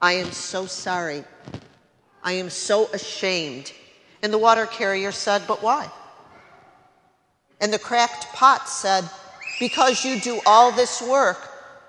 I 0.00 0.14
am 0.14 0.30
so 0.30 0.66
sorry. 0.66 1.24
I 2.22 2.32
am 2.32 2.48
so 2.48 2.88
ashamed. 2.92 3.72
And 4.22 4.32
the 4.32 4.38
water 4.38 4.66
carrier 4.66 5.10
said, 5.10 5.42
But 5.48 5.62
why? 5.62 5.90
And 7.60 7.72
the 7.72 7.78
cracked 7.78 8.26
pot 8.32 8.68
said, 8.68 9.08
Because 9.58 10.04
you 10.04 10.20
do 10.20 10.40
all 10.46 10.70
this 10.70 11.02
work, 11.02 11.38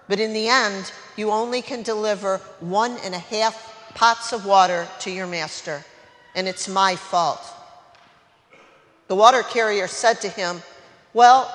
but 0.08 0.20
in 0.20 0.34
the 0.34 0.48
end, 0.48 0.92
you 1.16 1.32
only 1.32 1.62
can 1.62 1.84
deliver 1.84 2.38
one 2.60 2.98
and 3.04 3.14
a 3.14 3.20
half 3.20 3.92
pots 3.96 4.34
of 4.34 4.46
water 4.46 4.88
to 5.00 5.12
your 5.12 5.28
master, 5.28 5.84
and 6.36 6.48
it's 6.48 6.68
my 6.68 6.96
fault. 6.96 7.42
The 9.08 9.16
water 9.16 9.44
carrier 9.44 9.88
said 9.88 10.22
to 10.22 10.30
him, 10.30 10.62
Well, 11.14 11.52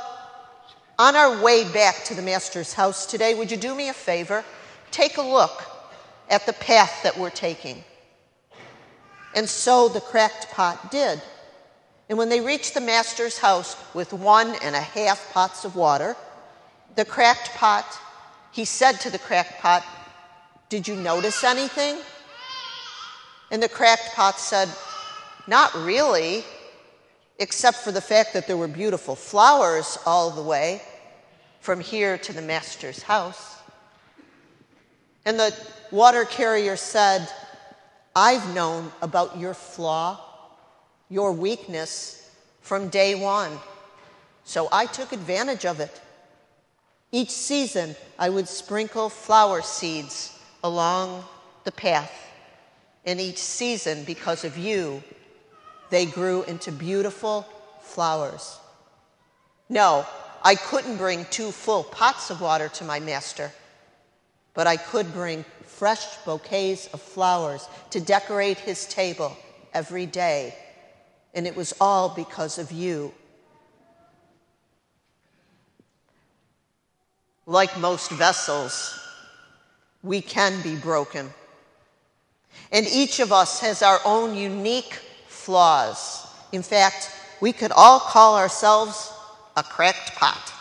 on 0.99 1.17
our 1.17 1.43
way 1.43 1.65
back 1.73 2.05
to 2.05 2.15
the 2.15 2.23
master's 2.23 2.73
house 2.73 3.07
today, 3.07 3.35
would 3.35 3.51
you 3.51 3.57
do 3.57 3.75
me 3.75 3.89
a 3.89 3.93
favor? 3.93 4.45
Take 4.91 5.17
a 5.17 5.23
look 5.23 5.65
at 6.29 6.47
the 6.47 6.53
path 6.53 7.03
that 7.03 7.17
we're 7.17 7.31
taking. 7.31 7.85
And 9.35 9.49
so 9.49 9.89
the 9.89 10.01
cracked 10.01 10.51
pot 10.51 10.91
did. 10.91 11.21
And 12.09 12.17
when 12.17 12.29
they 12.29 12.41
reached 12.41 12.75
the 12.75 12.81
master's 12.81 13.39
house 13.39 13.77
with 13.95 14.13
one 14.13 14.55
and 14.63 14.75
a 14.75 14.81
half 14.81 15.33
pots 15.33 15.65
of 15.65 15.77
water, 15.77 16.17
the 16.97 17.05
cracked 17.05 17.51
pot, 17.51 17.87
he 18.53 18.65
said 18.65 19.01
to 19.01 19.11
the 19.11 19.19
cracked 19.19 19.61
pot, 19.61 19.85
Did 20.69 20.89
you 20.89 20.97
notice 20.97 21.45
anything? 21.45 21.99
And 23.51 23.63
the 23.63 23.69
cracked 23.69 24.15
pot 24.15 24.39
said, 24.39 24.69
Not 25.47 25.75
really 25.75 26.45
except 27.39 27.79
for 27.79 27.93
the 27.93 28.01
fact 28.01 28.35
that 28.35 28.47
there 28.47 28.57
were 28.57 28.69
beautiful 28.69 29.15
flowers 29.15 29.99
all 30.05 30.31
the 30.31 30.43
way 30.43 30.83
from 31.61 31.81
here 31.81 32.19
to 32.19 32.33
the 32.33 32.43
master's 32.43 33.03
house. 33.03 33.57
And 35.25 35.39
the 35.39 35.55
water 35.91 36.25
carrier 36.25 36.77
said, 36.77 37.29
I've 38.17 38.55
known 38.55 38.91
about 39.03 39.39
your 39.39 39.55
flaw, 39.55 40.21
your 41.09 41.33
weakness 41.33 42.31
from 42.63 42.89
day 42.89 43.15
one. 43.15 43.53
So 44.45 44.69
I 44.73 44.87
took 44.87 45.13
advantage 45.13 45.67
of 45.67 45.81
it. 45.81 46.01
Each 47.11 47.31
season, 47.31 47.97
I 48.19 48.29
would 48.29 48.49
sprinkle 48.49 49.09
flower 49.09 49.63
seeds 49.63 50.39
along 50.63 51.25
the 51.65 51.73
path. 51.73 52.13
And 53.07 53.21
each 53.21 53.39
season, 53.39 54.05
because 54.05 54.45
of 54.45 54.59
you, 54.59 55.03
they 55.91 56.05
grew 56.05 56.43
into 56.43 56.71
beautiful 56.71 57.47
flowers. 57.81 58.59
No, 59.69 60.07
I 60.43 60.55
couldn't 60.55 60.97
bring 60.97 61.25
two 61.31 61.51
full 61.51 61.85
pots 61.85 62.31
of 62.31 62.41
water 62.41 62.69
to 62.69 62.85
my 62.85 63.01
master, 63.01 63.51
but 64.53 64.67
I 64.67 64.77
could 64.77 65.13
bring 65.13 65.45
fresh 65.65 66.17
bouquets 66.25 66.89
of 66.89 67.01
flowers 67.01 67.69
to 67.91 68.01
decorate 68.01 68.59
his 68.59 68.87
table 68.87 69.37
every 69.73 70.07
day. 70.07 70.55
And 71.35 71.47
it 71.47 71.57
was 71.57 71.73
all 71.81 72.11
because 72.11 72.59
of 72.59 72.73
you. 72.73 73.15
Like 77.49 77.79
most 77.79 78.11
vessels, 78.11 79.01
we 80.03 80.21
can 80.21 80.61
be 80.61 80.77
broken. 80.77 81.31
And 82.71 82.87
each 82.87 83.21
of 83.21 83.33
us 83.33 83.61
has 83.61 83.81
our 83.81 84.01
own 84.05 84.37
unique 84.37 84.93
flaws. 85.29 86.27
In 86.53 86.63
fact, 86.63 87.11
we 87.41 87.55
could 87.55 87.73
all 87.73 88.01
call 88.01 88.37
ourselves 88.37 89.11
a 89.57 89.63
cracked 89.63 90.15
pot. 90.15 90.53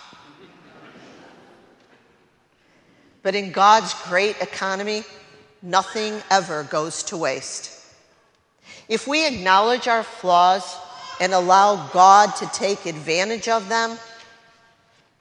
But 3.21 3.35
in 3.35 3.51
God's 3.51 3.93
great 4.05 4.41
economy, 4.41 5.03
nothing 5.61 6.21
ever 6.31 6.63
goes 6.63 7.03
to 7.03 7.17
waste. 7.17 7.83
If 8.87 9.09
we 9.09 9.27
acknowledge 9.27 9.89
our 9.89 10.03
flaws 10.03 10.77
and 11.19 11.33
allow 11.33 11.89
God 11.89 12.33
to 12.37 12.45
take 12.53 12.85
advantage 12.85 13.49
of 13.49 13.67
them, 13.67 13.97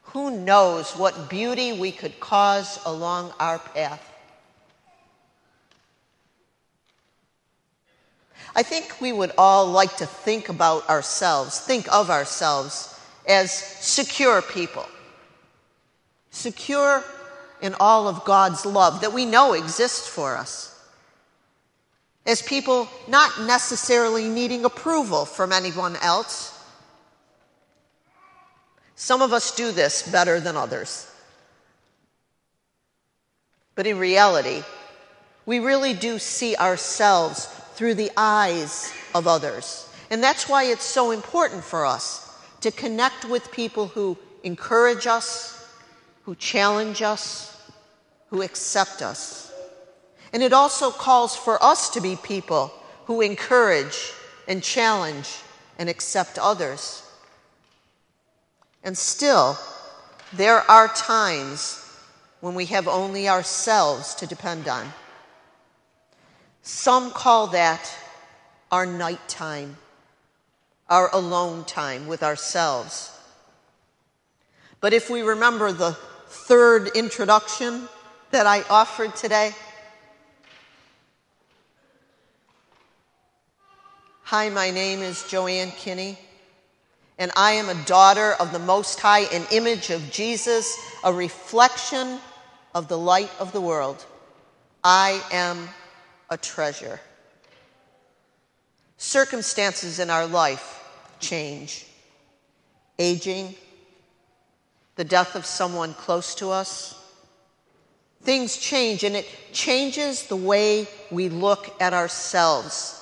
who 0.07 0.31
knows 0.31 0.91
what 0.95 1.29
beauty 1.29 1.73
we 1.73 1.91
could 1.91 2.19
cause 2.19 2.79
along 2.85 3.33
our 3.39 3.59
path? 3.59 4.03
I 8.55 8.63
think 8.63 8.99
we 8.99 9.13
would 9.13 9.33
all 9.37 9.67
like 9.67 9.97
to 9.97 10.05
think 10.05 10.49
about 10.49 10.89
ourselves, 10.89 11.59
think 11.59 11.91
of 11.93 12.09
ourselves 12.09 12.99
as 13.27 13.51
secure 13.51 14.41
people. 14.41 14.85
Secure 16.31 17.03
in 17.61 17.75
all 17.79 18.07
of 18.07 18.25
God's 18.25 18.65
love 18.65 19.01
that 19.01 19.13
we 19.13 19.25
know 19.25 19.53
exists 19.53 20.07
for 20.07 20.35
us. 20.37 20.73
As 22.25 22.41
people 22.41 22.87
not 23.07 23.41
necessarily 23.41 24.27
needing 24.27 24.65
approval 24.65 25.25
from 25.25 25.51
anyone 25.51 25.95
else. 25.97 26.56
Some 28.99 29.21
of 29.21 29.31
us 29.31 29.55
do 29.55 29.71
this 29.71 30.01
better 30.11 30.39
than 30.39 30.57
others. 30.57 31.09
But 33.75 33.85
in 33.85 33.99
reality, 33.99 34.63
we 35.45 35.59
really 35.59 35.93
do 35.93 36.17
see 36.17 36.55
ourselves 36.55 37.45
through 37.75 37.93
the 37.93 38.09
eyes 38.17 38.91
of 39.13 39.27
others. 39.27 39.87
And 40.09 40.21
that's 40.23 40.49
why 40.49 40.63
it's 40.63 40.83
so 40.83 41.11
important 41.11 41.63
for 41.63 41.85
us 41.85 42.35
to 42.61 42.71
connect 42.71 43.23
with 43.23 43.51
people 43.51 43.85
who 43.85 44.17
encourage 44.43 45.05
us, 45.05 45.71
who 46.23 46.33
challenge 46.33 47.03
us, 47.03 47.55
who 48.31 48.41
accept 48.41 49.03
us. 49.03 49.53
And 50.33 50.41
it 50.41 50.53
also 50.53 50.89
calls 50.89 51.35
for 51.35 51.63
us 51.63 51.91
to 51.91 52.01
be 52.01 52.15
people 52.15 52.73
who 53.05 53.21
encourage 53.21 54.11
and 54.47 54.63
challenge 54.63 55.37
and 55.77 55.87
accept 55.87 56.39
others. 56.39 57.03
And 58.87 58.97
still, 58.97 59.57
there 60.31 60.59
are 60.71 60.87
times 60.87 61.85
when 62.39 62.55
we 62.55 62.67
have 62.67 62.87
only 62.87 63.27
ourselves 63.27 64.15
to 64.15 64.25
depend 64.25 64.69
on. 64.69 64.93
Some 66.61 67.11
call 67.11 67.47
that 67.47 67.93
our 68.71 68.85
nighttime, 68.85 69.75
our 70.87 71.13
alone 71.13 71.65
time 71.65 72.07
with 72.07 72.23
ourselves. 72.23 73.11
But 74.79 74.93
if 74.93 75.09
we 75.09 75.21
remember 75.21 75.73
the 75.73 75.91
third 76.27 76.87
introduction 76.95 77.89
that 78.31 78.47
I 78.47 78.61
offered 78.69 79.17
today, 79.17 79.51
Hi, 84.23 84.47
my 84.47 84.71
name 84.71 85.01
is 85.01 85.27
Joanne 85.27 85.71
Kinney, 85.71 86.17
and 87.17 87.31
I 87.35 87.53
am 87.53 87.69
a 87.69 87.85
daughter 87.85 88.33
of 88.39 88.51
the 88.51 88.59
Most 88.59 88.99
High, 88.99 89.21
an 89.21 89.45
image 89.51 89.89
of 89.89 90.11
Jesus, 90.11 90.77
a 91.03 91.11
reflection 91.11 92.19
of 92.75 92.87
the 92.87 92.97
light 92.97 93.31
of 93.39 93.51
the 93.51 93.61
world. 93.61 94.05
I 94.83 95.21
am 95.31 95.69
a 96.29 96.37
treasure. 96.37 96.99
Circumstances 98.97 99.99
in 99.99 100.09
our 100.09 100.27
life 100.27 100.83
change. 101.19 101.85
Aging, 102.99 103.55
the 104.95 105.03
death 105.03 105.35
of 105.35 105.45
someone 105.45 105.93
close 105.93 106.35
to 106.35 106.49
us. 106.49 106.93
Things 108.23 108.57
change, 108.57 109.03
and 109.03 109.15
it 109.15 109.27
changes 109.53 110.23
the 110.23 110.35
way 110.35 110.87
we 111.11 111.29
look 111.29 111.75
at 111.81 111.93
ourselves 111.93 112.97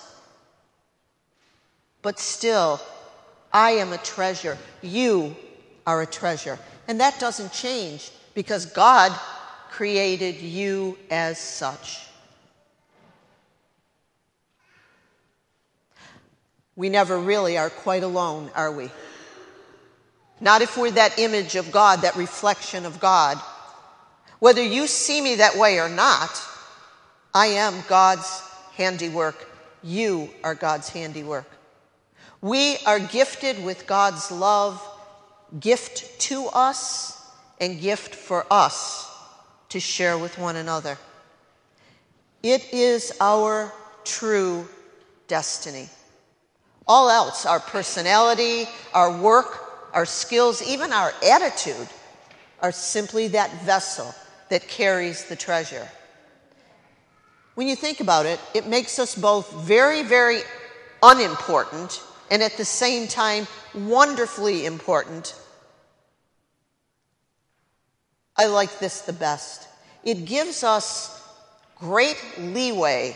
but 2.05 2.19
still, 2.19 2.79
I 3.55 3.71
am 3.71 3.93
a 3.93 3.97
treasure. 3.97 4.57
You 4.81 5.33
are 5.87 6.01
a 6.01 6.05
treasure. 6.05 6.59
And 6.89 6.99
that 6.99 7.21
doesn't 7.21 7.53
change 7.53 8.11
because 8.33 8.65
God 8.65 9.17
created 9.71 10.41
you 10.41 10.97
as 11.09 11.39
such. 11.39 12.05
We 16.75 16.89
never 16.89 17.17
really 17.17 17.57
are 17.57 17.69
quite 17.69 18.03
alone, 18.03 18.51
are 18.55 18.73
we? 18.73 18.91
Not 20.41 20.61
if 20.61 20.75
we're 20.75 20.91
that 20.91 21.17
image 21.17 21.55
of 21.55 21.71
God, 21.71 22.01
that 22.01 22.17
reflection 22.17 22.85
of 22.85 22.99
God. 22.99 23.37
Whether 24.39 24.63
you 24.63 24.85
see 24.85 25.21
me 25.21 25.35
that 25.35 25.55
way 25.55 25.79
or 25.79 25.87
not, 25.87 26.41
I 27.33 27.47
am 27.47 27.73
God's 27.87 28.41
handiwork. 28.73 29.49
You 29.81 30.29
are 30.43 30.55
God's 30.55 30.89
handiwork. 30.89 31.54
We 32.41 32.77
are 32.85 32.99
gifted 32.99 33.63
with 33.63 33.87
God's 33.87 34.31
love, 34.31 34.81
gift 35.59 36.19
to 36.21 36.47
us, 36.47 37.21
and 37.59 37.79
gift 37.79 38.13
for 38.13 38.45
us 38.51 39.11
to 39.69 39.79
share 39.79 40.17
with 40.17 40.37
one 40.37 40.55
another. 40.55 40.97
It 42.43 42.73
is 42.73 43.13
our 43.19 43.73
true 44.03 44.67
destiny. 45.27 45.89
All 46.87 47.09
else, 47.09 47.45
our 47.45 47.59
personality, 47.59 48.69
our 48.93 49.17
work, 49.19 49.89
our 49.93 50.05
skills, 50.05 50.61
even 50.61 50.93
our 50.93 51.11
attitude, 51.27 51.87
are 52.61 52.71
simply 52.71 53.29
that 53.29 53.51
vessel 53.63 54.13
that 54.49 54.67
carries 54.67 55.25
the 55.25 55.35
treasure. 55.35 55.87
When 57.55 57.67
you 57.67 57.75
think 57.75 58.01
about 58.01 58.25
it, 58.25 58.39
it 58.53 58.67
makes 58.67 58.99
us 58.99 59.15
both 59.15 59.51
very, 59.53 60.03
very 60.03 60.41
unimportant 61.01 62.03
and 62.29 62.41
at 62.41 62.57
the 62.57 62.65
same 62.65 63.07
time 63.07 63.47
wonderfully 63.73 64.65
important. 64.65 65.35
I 68.37 68.47
like 68.47 68.79
this 68.79 69.01
the 69.01 69.13
best. 69.13 69.67
It 70.03 70.25
gives 70.25 70.63
us 70.63 71.21
great 71.77 72.21
leeway 72.37 73.15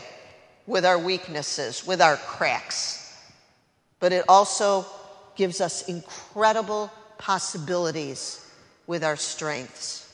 with 0.66 0.84
our 0.84 0.98
weaknesses, 0.98 1.86
with 1.86 2.00
our 2.00 2.16
cracks, 2.16 3.16
but 3.98 4.12
it 4.12 4.24
also 4.28 4.86
gives 5.36 5.60
us 5.60 5.88
incredible 5.88 6.90
possibilities 7.18 8.46
with 8.86 9.04
our 9.04 9.16
strengths. 9.16 10.06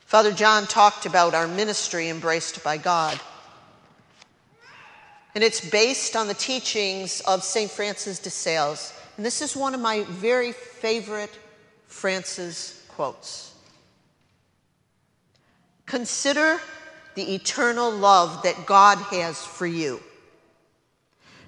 Father 0.00 0.32
John 0.32 0.66
talked 0.66 1.06
about 1.06 1.34
our 1.34 1.48
ministry 1.48 2.08
embraced 2.08 2.62
by 2.62 2.76
God. 2.76 3.18
And 5.34 5.42
it's 5.42 5.68
based 5.68 6.14
on 6.14 6.28
the 6.28 6.34
teachings 6.34 7.20
of 7.22 7.42
St. 7.42 7.70
Francis 7.70 8.18
de 8.18 8.30
Sales. 8.30 8.92
And 9.16 9.26
this 9.26 9.42
is 9.42 9.56
one 9.56 9.74
of 9.74 9.80
my 9.80 10.04
very 10.04 10.52
favorite 10.52 11.36
Francis 11.88 12.84
quotes. 12.88 13.52
Consider 15.86 16.60
the 17.14 17.34
eternal 17.34 17.90
love 17.90 18.42
that 18.42 18.66
God 18.66 18.98
has 18.98 19.38
for 19.44 19.66
you. 19.66 20.00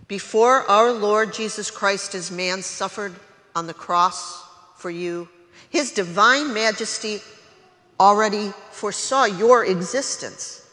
Before 0.09 0.63
our 0.71 0.93
Lord 0.93 1.33
Jesus 1.33 1.71
Christ 1.71 2.15
as 2.15 2.31
man 2.31 2.63
suffered 2.63 3.15
on 3.55 3.67
the 3.67 3.75
cross 3.75 4.45
for 4.77 4.91
you, 4.91 5.29
his 5.71 5.93
divine 5.93 6.55
majesty 6.55 7.21
already 7.99 8.53
foresaw 8.71 9.25
your 9.25 9.65
existence. 9.65 10.66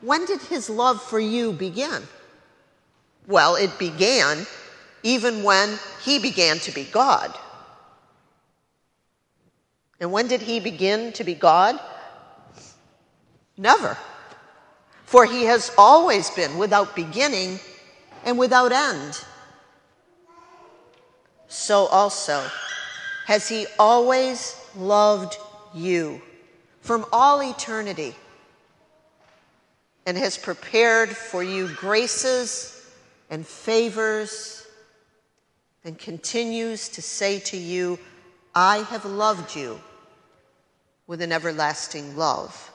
When 0.00 0.26
did 0.26 0.40
his 0.42 0.68
love 0.68 1.02
for 1.02 1.18
you 1.18 1.52
begin? 1.52 2.02
Well, 3.26 3.56
it 3.56 3.78
began 3.78 4.46
even 5.02 5.42
when 5.42 5.78
he 6.04 6.18
began 6.18 6.58
to 6.60 6.72
be 6.72 6.84
God. 6.84 7.36
And 10.00 10.12
when 10.12 10.28
did 10.28 10.42
he 10.42 10.60
begin 10.60 11.12
to 11.14 11.24
be 11.24 11.34
God? 11.34 11.80
Never. 13.56 13.96
For 15.04 15.24
he 15.24 15.44
has 15.44 15.72
always 15.78 16.28
been 16.30 16.58
without 16.58 16.94
beginning 16.94 17.60
and 18.24 18.38
without 18.38 18.72
end. 18.72 19.24
So 21.48 21.86
also 21.86 22.44
has 23.26 23.48
he 23.48 23.66
always 23.78 24.60
loved 24.76 25.38
you 25.74 26.20
from 26.80 27.06
all 27.12 27.42
eternity 27.42 28.14
and 30.06 30.16
has 30.16 30.38
prepared 30.38 31.10
for 31.10 31.42
you 31.42 31.68
graces 31.74 32.80
and 33.28 33.44
favors 33.44 34.64
and 35.84 35.98
continues 35.98 36.88
to 36.90 37.02
say 37.02 37.40
to 37.40 37.56
you, 37.56 37.98
I 38.54 38.78
have 38.78 39.04
loved 39.04 39.56
you 39.56 39.80
with 41.08 41.20
an 41.20 41.32
everlasting 41.32 42.16
love. 42.16 42.70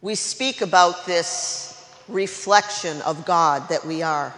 We 0.00 0.16
speak 0.16 0.60
about 0.60 1.06
this 1.06 1.92
reflection 2.08 3.00
of 3.02 3.24
God 3.24 3.68
that 3.68 3.84
we 3.84 4.02
are. 4.02 4.34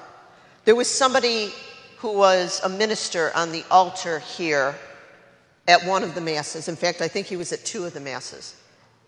There 0.65 0.75
was 0.75 0.89
somebody 0.89 1.53
who 1.99 2.13
was 2.13 2.61
a 2.65 2.69
minister 2.69 3.31
on 3.35 3.53
the 3.53 3.65
altar 3.71 4.19
here 4.21 4.75
at 5.71 5.87
one 5.87 6.03
of 6.03 6.17
the 6.17 6.21
masses. 6.21 6.67
In 6.67 6.75
fact, 6.75 7.01
I 7.01 7.07
think 7.07 7.29
he 7.29 7.37
was 7.37 7.53
at 7.53 7.65
two 7.65 7.85
of 7.85 7.95
the 7.95 8.01
masses. 8.01 8.57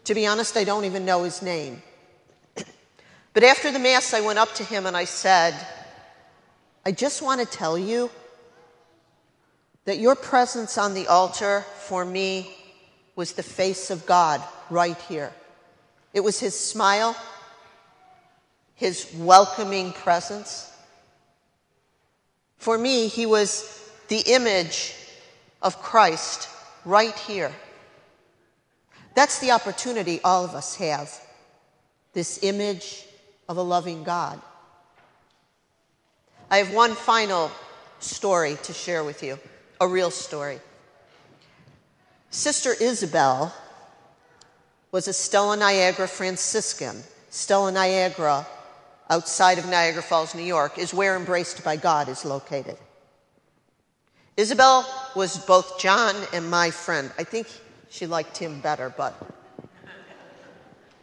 To 0.04 0.14
be 0.14 0.26
honest, 0.26 0.56
I 0.56 0.62
don't 0.62 0.84
even 0.84 1.04
know 1.04 1.24
his 1.24 1.42
name. 1.42 1.82
but 3.34 3.42
after 3.42 3.72
the 3.72 3.80
mass, 3.80 4.14
I 4.14 4.20
went 4.20 4.38
up 4.38 4.54
to 4.54 4.64
him 4.64 4.86
and 4.86 4.96
I 4.96 5.04
said, 5.04 5.54
I 6.86 6.92
just 6.92 7.20
want 7.20 7.40
to 7.40 7.46
tell 7.46 7.76
you 7.76 8.10
that 9.86 9.98
your 9.98 10.14
presence 10.14 10.78
on 10.78 10.94
the 10.94 11.08
altar 11.08 11.64
for 11.80 12.04
me 12.04 12.56
was 13.16 13.32
the 13.32 13.42
face 13.42 13.90
of 13.90 14.06
God 14.06 14.40
right 14.70 14.96
here. 15.08 15.32
It 16.14 16.20
was 16.20 16.38
his 16.38 16.56
smile, 16.56 17.16
his 18.76 19.12
welcoming 19.16 19.92
presence. 19.92 20.72
For 22.58 22.78
me, 22.78 23.08
he 23.08 23.26
was 23.26 23.80
the 24.06 24.20
image 24.20 24.94
of 25.60 25.82
Christ 25.82 26.48
right 26.84 27.16
here. 27.18 27.52
That's 29.14 29.38
the 29.40 29.50
opportunity 29.50 30.20
all 30.24 30.44
of 30.44 30.54
us 30.54 30.76
have 30.76 31.12
this 32.12 32.40
image 32.42 33.04
of 33.48 33.56
a 33.56 33.62
loving 33.62 34.04
God. 34.04 34.40
I 36.50 36.58
have 36.58 36.72
one 36.72 36.94
final 36.94 37.50
story 38.00 38.58
to 38.64 38.72
share 38.72 39.04
with 39.04 39.22
you, 39.22 39.38
a 39.80 39.88
real 39.88 40.10
story. 40.10 40.60
Sister 42.30 42.74
Isabel 42.80 43.54
was 44.90 45.08
a 45.08 45.12
Stella 45.12 45.56
Niagara 45.56 46.08
Franciscan. 46.08 47.02
Stella 47.30 47.72
Niagara, 47.72 48.46
outside 49.08 49.58
of 49.58 49.66
Niagara 49.66 50.02
Falls, 50.02 50.34
New 50.34 50.42
York, 50.42 50.78
is 50.78 50.92
where 50.92 51.16
Embraced 51.16 51.64
by 51.64 51.76
God 51.76 52.08
is 52.08 52.24
located. 52.24 52.76
Isabel 54.36 54.86
was 55.14 55.38
both 55.38 55.78
John 55.78 56.14
and 56.32 56.50
my 56.50 56.70
friend. 56.70 57.10
I 57.18 57.24
think 57.24 57.46
she 57.90 58.06
liked 58.06 58.36
him 58.36 58.60
better, 58.60 58.92
but 58.96 59.14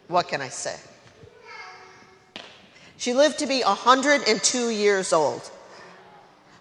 what 0.08 0.28
can 0.28 0.40
I 0.40 0.48
say? 0.48 0.76
She 2.96 3.14
lived 3.14 3.38
to 3.38 3.46
be 3.46 3.62
102 3.62 4.70
years 4.70 5.12
old. 5.12 5.48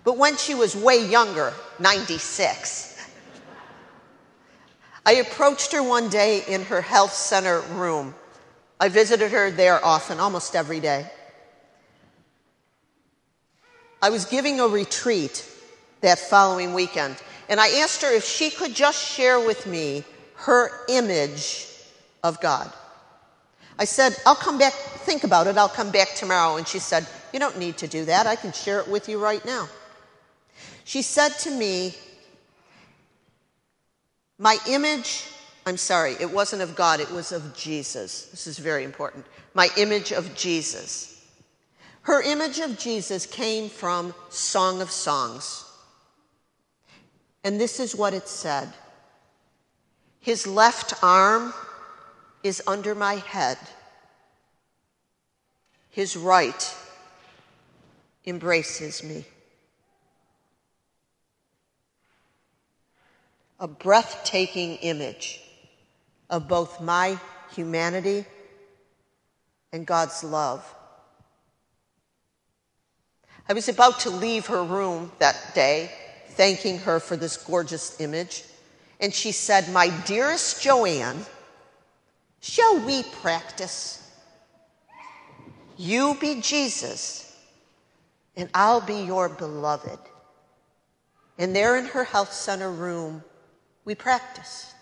But 0.04 0.18
when 0.18 0.38
she 0.38 0.56
was 0.56 0.76
way 0.76 1.06
younger, 1.06 1.54
96, 1.80 3.08
I 5.06 5.14
approached 5.14 5.72
her 5.74 5.84
one 5.84 6.10
day 6.10 6.44
in 6.48 6.64
her 6.66 6.82
health 6.82 7.14
center 7.14 7.62
room 7.62 8.14
I 8.80 8.88
visited 8.88 9.32
her 9.32 9.52
there 9.52 9.84
often, 9.84 10.20
almost 10.20 10.56
every 10.56 10.80
day. 10.80 11.12
I 14.02 14.10
was 14.10 14.24
giving 14.24 14.62
a 14.62 14.68
retreat 14.68 15.46
that 16.02 16.20
following 16.20 16.74
weekend, 16.74 17.16
and 17.50 17.60
I 17.60 17.80
asked 17.80 18.02
her 18.04 18.14
if 18.14 18.24
she 18.24 18.50
could 18.50 18.74
just 18.74 19.04
share 19.04 19.40
with 19.40 19.66
me 19.66 20.04
her 20.36 20.72
image 20.88 21.68
of 22.24 22.40
God. 22.40 22.72
I 23.78 23.86
said, 23.86 24.16
I'll 24.26 24.36
come 24.36 24.58
back, 24.58 24.74
think 24.74 25.24
about 25.24 25.48
it, 25.48 25.58
I'll 25.58 25.70
come 25.70 25.90
back 25.90 26.14
tomorrow. 26.14 26.58
And 26.58 26.68
she 26.68 26.80
said, 26.80 27.08
You 27.34 27.40
don't 27.40 27.58
need 27.58 27.78
to 27.78 27.88
do 27.88 28.06
that, 28.06 28.28
I 28.28 28.36
can 28.36 28.52
share 28.52 28.80
it 28.80 28.88
with 28.88 29.08
you 29.10 29.22
right 29.24 29.44
now. 29.46 29.68
She 30.84 31.02
said 31.02 31.30
to 31.40 31.52
me, 31.52 31.96
My 34.38 34.58
image, 34.68 35.26
I'm 35.66 35.78
sorry, 35.78 36.16
it 36.20 36.30
wasn't 36.30 36.62
of 36.62 36.76
God, 36.76 37.00
it 37.00 37.10
was 37.12 37.32
of 37.32 37.56
Jesus. 37.56 38.26
This 38.26 38.48
is 38.48 38.58
very 38.58 38.84
important. 38.84 39.26
My 39.54 39.70
image 39.78 40.12
of 40.12 40.36
Jesus. 40.36 41.26
Her 42.02 42.22
image 42.22 42.60
of 42.60 42.78
Jesus 42.78 43.26
came 43.26 43.70
from 43.70 44.14
Song 44.30 44.82
of 44.82 44.92
Songs. 44.92 45.69
And 47.44 47.60
this 47.60 47.80
is 47.80 47.96
what 47.96 48.14
it 48.14 48.28
said 48.28 48.74
His 50.20 50.46
left 50.46 50.94
arm 51.04 51.54
is 52.44 52.62
under 52.68 52.96
my 52.96 53.16
head, 53.16 53.58
His 55.90 56.16
right 56.16 56.76
embraces 58.26 59.04
me. 59.04 59.26
A 63.60 63.68
breathtaking 63.68 64.76
image 64.76 65.42
of 66.30 66.48
both 66.48 66.80
my 66.80 67.20
humanity 67.54 68.26
and 69.74 69.86
God's 69.86 70.24
love. 70.24 70.64
I 73.48 73.54
was 73.54 73.68
about 73.68 74.02
to 74.02 74.10
leave 74.10 74.46
her 74.48 74.64
room 74.64 75.12
that 75.20 75.54
day, 75.56 75.92
thanking 76.40 76.78
her 76.78 77.02
for 77.02 77.18
this 77.18 77.36
gorgeous 77.36 78.00
image, 78.00 78.46
and 79.02 79.14
she 79.14 79.34
said, 79.34 79.68
My 79.74 79.90
dearest 80.06 80.62
Joanne, 80.62 81.26
shall 82.40 82.80
we 82.86 83.04
practice? 83.04 84.10
You 85.76 86.16
be 86.22 86.40
Jesus, 86.40 87.36
and 88.38 88.50
I'll 88.54 88.80
be 88.80 89.02
your 89.02 89.28
beloved. 89.28 90.00
And 91.38 91.54
there 91.54 91.78
in 91.78 91.88
her 91.88 92.06
health 92.06 92.32
center 92.32 92.72
room, 92.72 93.22
we 93.84 93.94
practiced. 93.94 94.79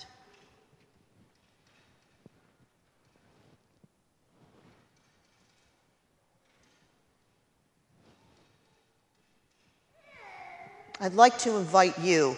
I'd 10.99 11.13
like 11.13 11.37
to 11.39 11.57
invite 11.57 11.99
you 11.99 12.35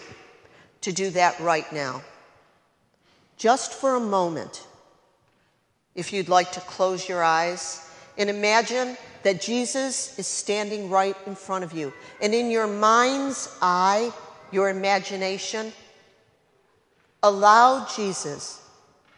to 0.82 0.92
do 0.92 1.10
that 1.10 1.40
right 1.40 1.70
now. 1.72 2.02
Just 3.38 3.72
for 3.72 3.94
a 3.94 4.00
moment, 4.00 4.66
if 5.94 6.12
you'd 6.12 6.28
like 6.28 6.52
to 6.52 6.60
close 6.60 7.08
your 7.08 7.22
eyes 7.22 7.90
and 8.18 8.28
imagine 8.28 8.98
that 9.22 9.40
Jesus 9.40 10.18
is 10.18 10.26
standing 10.26 10.90
right 10.90 11.16
in 11.26 11.34
front 11.34 11.64
of 11.64 11.72
you. 11.72 11.92
And 12.20 12.34
in 12.34 12.50
your 12.50 12.66
mind's 12.66 13.56
eye, 13.62 14.12
your 14.50 14.68
imagination, 14.68 15.72
allow 17.22 17.86
Jesus 17.94 18.62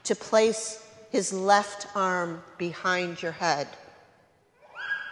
to 0.05 0.15
place 0.15 0.85
his 1.11 1.33
left 1.33 1.87
arm 1.97 2.43
behind 2.59 3.23
your 3.23 3.33
head 3.33 3.69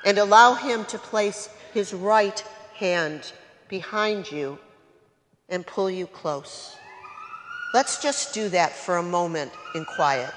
and 0.04 0.18
allow 0.18 0.54
him 0.54 0.84
to 0.86 0.98
place 0.98 1.48
his 1.72 1.92
right 1.92 2.40
hand 2.74 3.32
behind 3.70 4.30
you 4.30 4.58
and 5.48 5.66
pull 5.66 5.90
you 5.90 6.06
close. 6.06 6.76
Let's 7.72 8.02
just 8.02 8.34
do 8.34 8.48
that 8.50 8.72
for 8.72 8.98
a 8.98 9.02
moment 9.02 9.52
in 9.74 9.84
quiet. 9.84 10.34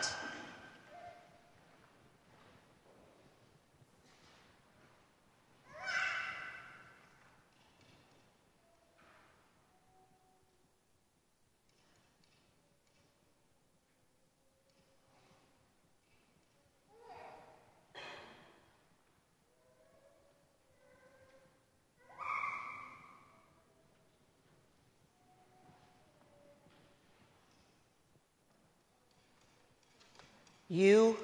You 30.74 31.18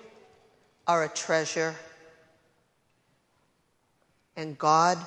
are 0.86 1.06
a 1.06 1.10
treasure, 1.10 1.74
and 4.36 4.56
God 4.56 5.00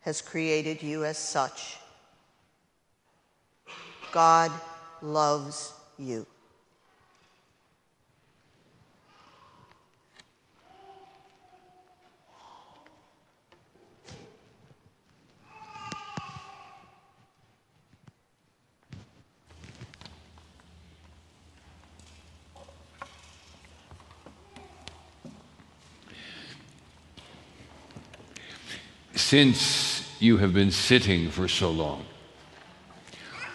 has 0.00 0.20
created 0.20 0.82
you 0.82 1.06
as 1.06 1.16
such. 1.16 1.78
God 4.12 4.52
loves 5.00 5.72
you. 5.96 6.26
Since 29.30 30.10
you 30.18 30.38
have 30.38 30.52
been 30.52 30.72
sitting 30.72 31.30
for 31.30 31.46
so 31.46 31.70
long, 31.70 32.04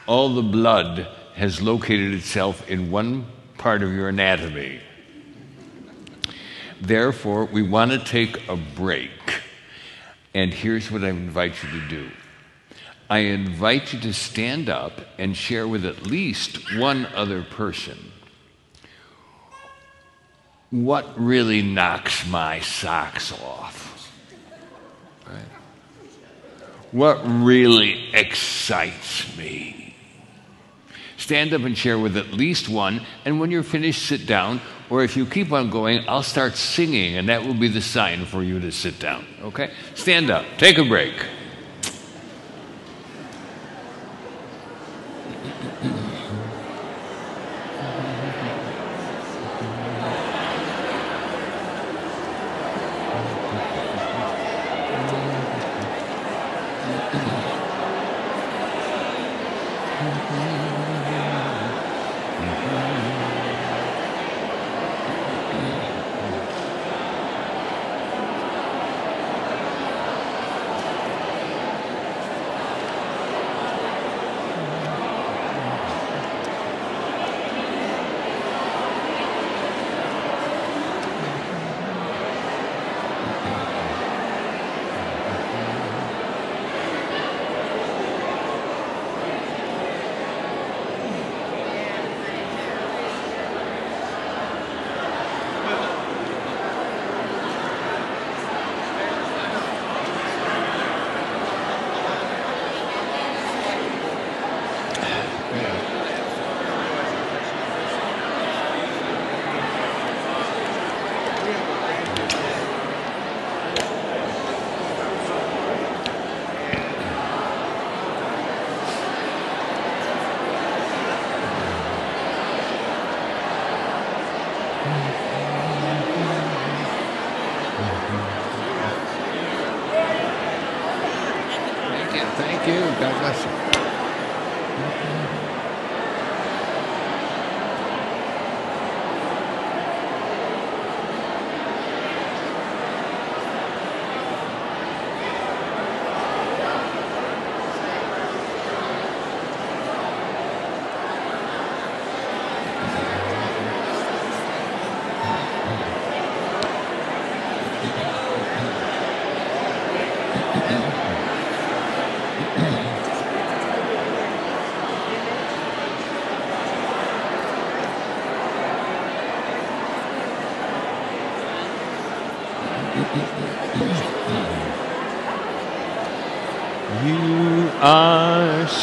all 0.07 0.33
the 0.33 0.41
blood 0.41 1.05
has 1.35 1.61
located 1.61 2.13
itself 2.13 2.65
in 2.69 2.91
one 2.91 3.25
part 3.57 3.83
of 3.83 3.91
your 3.91 4.07
anatomy. 4.07 4.79
Therefore, 6.79 7.43
we 7.43 7.61
want 7.61 7.91
to 7.91 7.99
take 7.99 8.47
a 8.47 8.55
break. 8.55 9.11
And 10.33 10.53
here's 10.53 10.89
what 10.89 11.03
I 11.03 11.09
invite 11.09 11.61
you 11.61 11.69
to 11.81 11.87
do 11.89 12.09
I 13.09 13.17
invite 13.17 13.91
you 13.91 13.99
to 13.99 14.13
stand 14.13 14.69
up 14.69 15.01
and 15.17 15.35
share 15.35 15.67
with 15.67 15.83
at 15.85 16.03
least 16.03 16.73
one 16.77 17.05
other 17.07 17.43
person 17.43 18.13
what 20.69 21.19
really 21.19 21.61
knocks 21.61 22.25
my 22.25 22.61
socks 22.61 23.33
off. 23.33 24.09
Right? 25.27 25.64
What 26.91 27.21
really 27.25 28.09
excites 28.13 29.35
me? 29.37 29.95
Stand 31.17 31.53
up 31.53 31.61
and 31.61 31.77
share 31.77 31.97
with 31.97 32.17
at 32.17 32.33
least 32.33 32.69
one, 32.69 33.01
and 33.23 33.39
when 33.39 33.49
you're 33.49 33.63
finished, 33.63 34.05
sit 34.05 34.27
down. 34.27 34.61
Or 34.89 35.03
if 35.03 35.17
you 35.17 35.25
keep 35.25 35.51
on 35.51 35.69
going, 35.71 36.07
I'll 36.07 36.21
start 36.21 36.55
singing, 36.55 37.17
and 37.17 37.29
that 37.29 37.43
will 37.43 37.55
be 37.55 37.67
the 37.67 37.81
sign 37.81 38.25
for 38.25 38.43
you 38.43 38.59
to 38.59 38.71
sit 38.71 38.99
down. 38.99 39.25
Okay? 39.41 39.71
Stand 39.95 40.29
up, 40.29 40.45
take 40.57 40.77
a 40.77 40.85
break. 40.85 41.13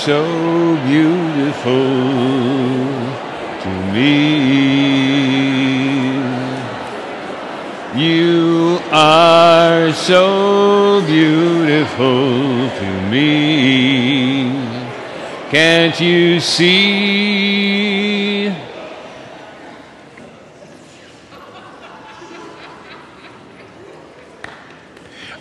So 0.04 0.74
beautiful 0.84 1.84
to 3.62 3.68
me. 3.92 4.32
You 7.94 8.80
are 8.90 9.92
so 9.92 11.04
beautiful 11.06 12.68
to 12.68 13.10
me. 13.12 14.50
Can't 15.52 16.00
you 16.00 16.40
see? 16.40 18.48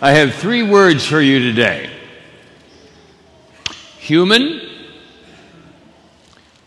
I 0.00 0.12
have 0.12 0.36
three 0.36 0.62
words 0.62 1.04
for 1.04 1.20
you 1.20 1.40
today 1.40 1.91
human, 4.12 4.60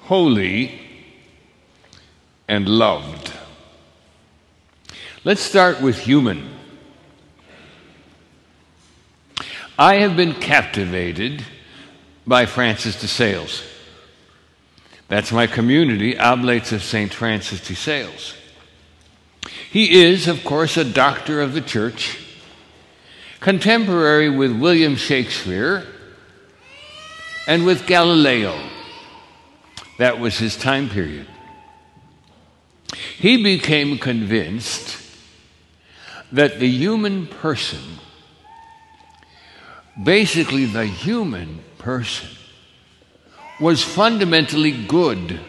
holy, 0.05 0.81
and 2.47 2.67
loved. 2.67 3.31
Let's 5.23 5.41
start 5.41 5.79
with 5.79 5.99
human. 5.99 6.49
I 9.77 9.97
have 9.97 10.15
been 10.15 10.33
captivated 10.33 11.45
by 12.25 12.47
Francis 12.47 12.99
de 12.99 13.07
Sales. 13.07 13.61
That's 15.07 15.31
my 15.31 15.45
community, 15.45 16.17
Oblates 16.17 16.71
of 16.71 16.81
St. 16.81 17.13
Francis 17.13 17.61
de 17.61 17.75
Sales. 17.75 18.33
He 19.69 20.01
is, 20.01 20.27
of 20.27 20.43
course, 20.43 20.77
a 20.77 20.83
doctor 20.83 21.41
of 21.41 21.53
the 21.53 21.61
church, 21.61 22.17
contemporary 23.39 24.31
with 24.31 24.59
William 24.59 24.95
Shakespeare 24.95 25.85
and 27.47 27.65
with 27.65 27.85
Galileo. 27.85 28.59
That 29.97 30.19
was 30.19 30.37
his 30.37 30.57
time 30.57 30.89
period. 30.89 31.27
He 33.17 33.41
became 33.41 33.97
convinced 33.97 34.97
that 36.31 36.59
the 36.59 36.69
human 36.69 37.27
person, 37.27 37.79
basically 40.01 40.65
the 40.65 40.85
human 40.85 41.59
person, 41.77 42.29
was 43.59 43.83
fundamentally 43.83 44.85
good 44.85 45.39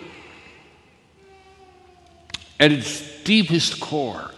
at 2.60 2.70
its 2.72 3.22
deepest 3.24 3.80
core. 3.80 4.30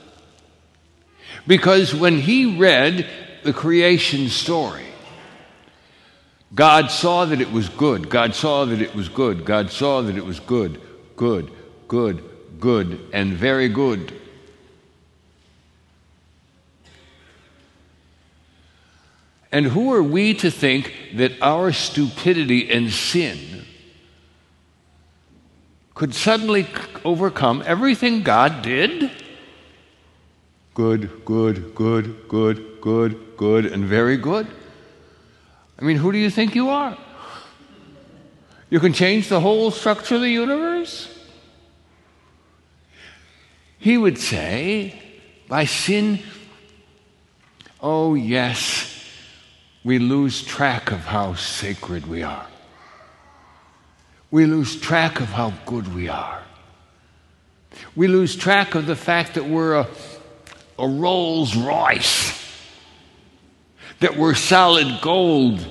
Because 1.47 1.95
when 1.95 2.19
he 2.19 2.59
read 2.59 3.07
the 3.43 3.53
creation 3.53 4.29
story, 4.29 4.88
God 6.55 6.91
saw 6.91 7.25
that 7.27 7.41
it 7.41 7.53
was 7.53 7.69
good. 7.69 8.09
God 8.09 8.35
saw 8.35 8.65
that 8.65 8.81
it 8.81 8.95
was 8.95 9.09
good. 9.09 9.45
God 9.45 9.71
saw 9.71 10.01
that 10.03 10.17
it 10.17 10.25
was 10.25 10.41
good, 10.41 10.81
good, 11.17 11.51
good, 11.89 12.25
good, 12.59 13.01
and 13.13 13.35
very 13.35 13.69
good. 13.69 14.15
And 19.51 19.67
who 19.67 19.93
are 19.93 20.03
we 20.03 20.35
to 20.35 20.51
think 20.51 20.93
that 21.15 21.33
our 21.41 21.73
stupidity 21.73 22.71
and 22.71 22.91
sin 22.91 23.65
could 25.95 26.15
suddenly 26.15 26.67
overcome 27.05 27.63
everything 27.67 28.23
God 28.23 28.63
did? 28.63 29.11
Good, 30.75 31.25
good, 31.25 31.75
good, 31.75 32.29
good, 32.29 32.81
good, 32.81 33.37
good, 33.37 33.67
and 33.67 33.85
very 33.85 34.17
good. 34.17 34.47
I 35.79 35.85
mean, 35.85 35.97
who 35.97 36.13
do 36.13 36.19
you 36.19 36.31
think 36.31 36.55
you 36.55 36.71
are? 36.71 36.97
You 38.71 38.81
can 38.81 38.93
change 38.93 39.29
the 39.29 39.41
whole 39.41 39.71
structure 39.71 40.17
of 40.17 40.21
the 40.21 40.29
universe? 40.29 41.15
He 43.79 43.97
would 43.97 44.19
say, 44.19 45.01
by 45.49 45.65
sin, 45.65 46.19
oh, 47.81 48.15
yes, 48.15 48.95
we 49.85 49.99
lose 49.99 50.43
track 50.43 50.91
of 50.91 51.01
how 51.01 51.35
sacred 51.35 52.07
we 52.07 52.23
are. 52.23 52.47
We 54.31 54.45
lose 54.45 54.79
track 54.79 55.21
of 55.21 55.29
how 55.29 55.55
good 55.65 55.95
we 55.95 56.09
are. 56.09 56.43
We 57.97 58.09
lose 58.09 58.37
track 58.37 58.75
of 58.75 58.87
the 58.87 58.97
fact 58.97 59.35
that 59.35 59.47
we're 59.47 59.77
a, 59.77 59.89
a 60.79 60.89
Rolls 60.89 61.57
Royce, 61.57 62.48
that 64.01 64.17
we're 64.17 64.35
solid 64.35 65.01
gold. 65.01 65.67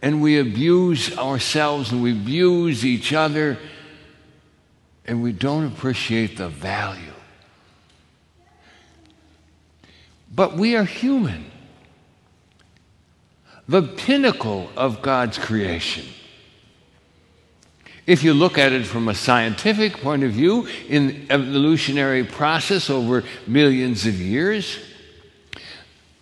And 0.00 0.20
we 0.20 0.38
abuse 0.38 1.16
ourselves 1.16 1.92
and 1.92 2.02
we 2.02 2.12
abuse 2.12 2.84
each 2.84 3.12
other, 3.12 3.56
and 5.06 5.22
we 5.22 5.32
don't 5.32 5.66
appreciate 5.66 6.36
the 6.36 6.48
value. 6.48 7.02
But 10.34 10.56
we 10.56 10.74
are 10.76 10.84
human, 10.84 11.50
the 13.68 13.82
pinnacle 13.82 14.70
of 14.76 15.02
God's 15.02 15.38
creation. 15.38 16.06
If 18.04 18.24
you 18.24 18.34
look 18.34 18.58
at 18.58 18.72
it 18.72 18.84
from 18.84 19.08
a 19.08 19.14
scientific 19.14 19.98
point 19.98 20.24
of 20.24 20.32
view, 20.32 20.66
in 20.88 21.26
evolutionary 21.30 22.24
process 22.24 22.90
over 22.90 23.22
millions 23.46 24.06
of 24.06 24.20
years, 24.20 24.78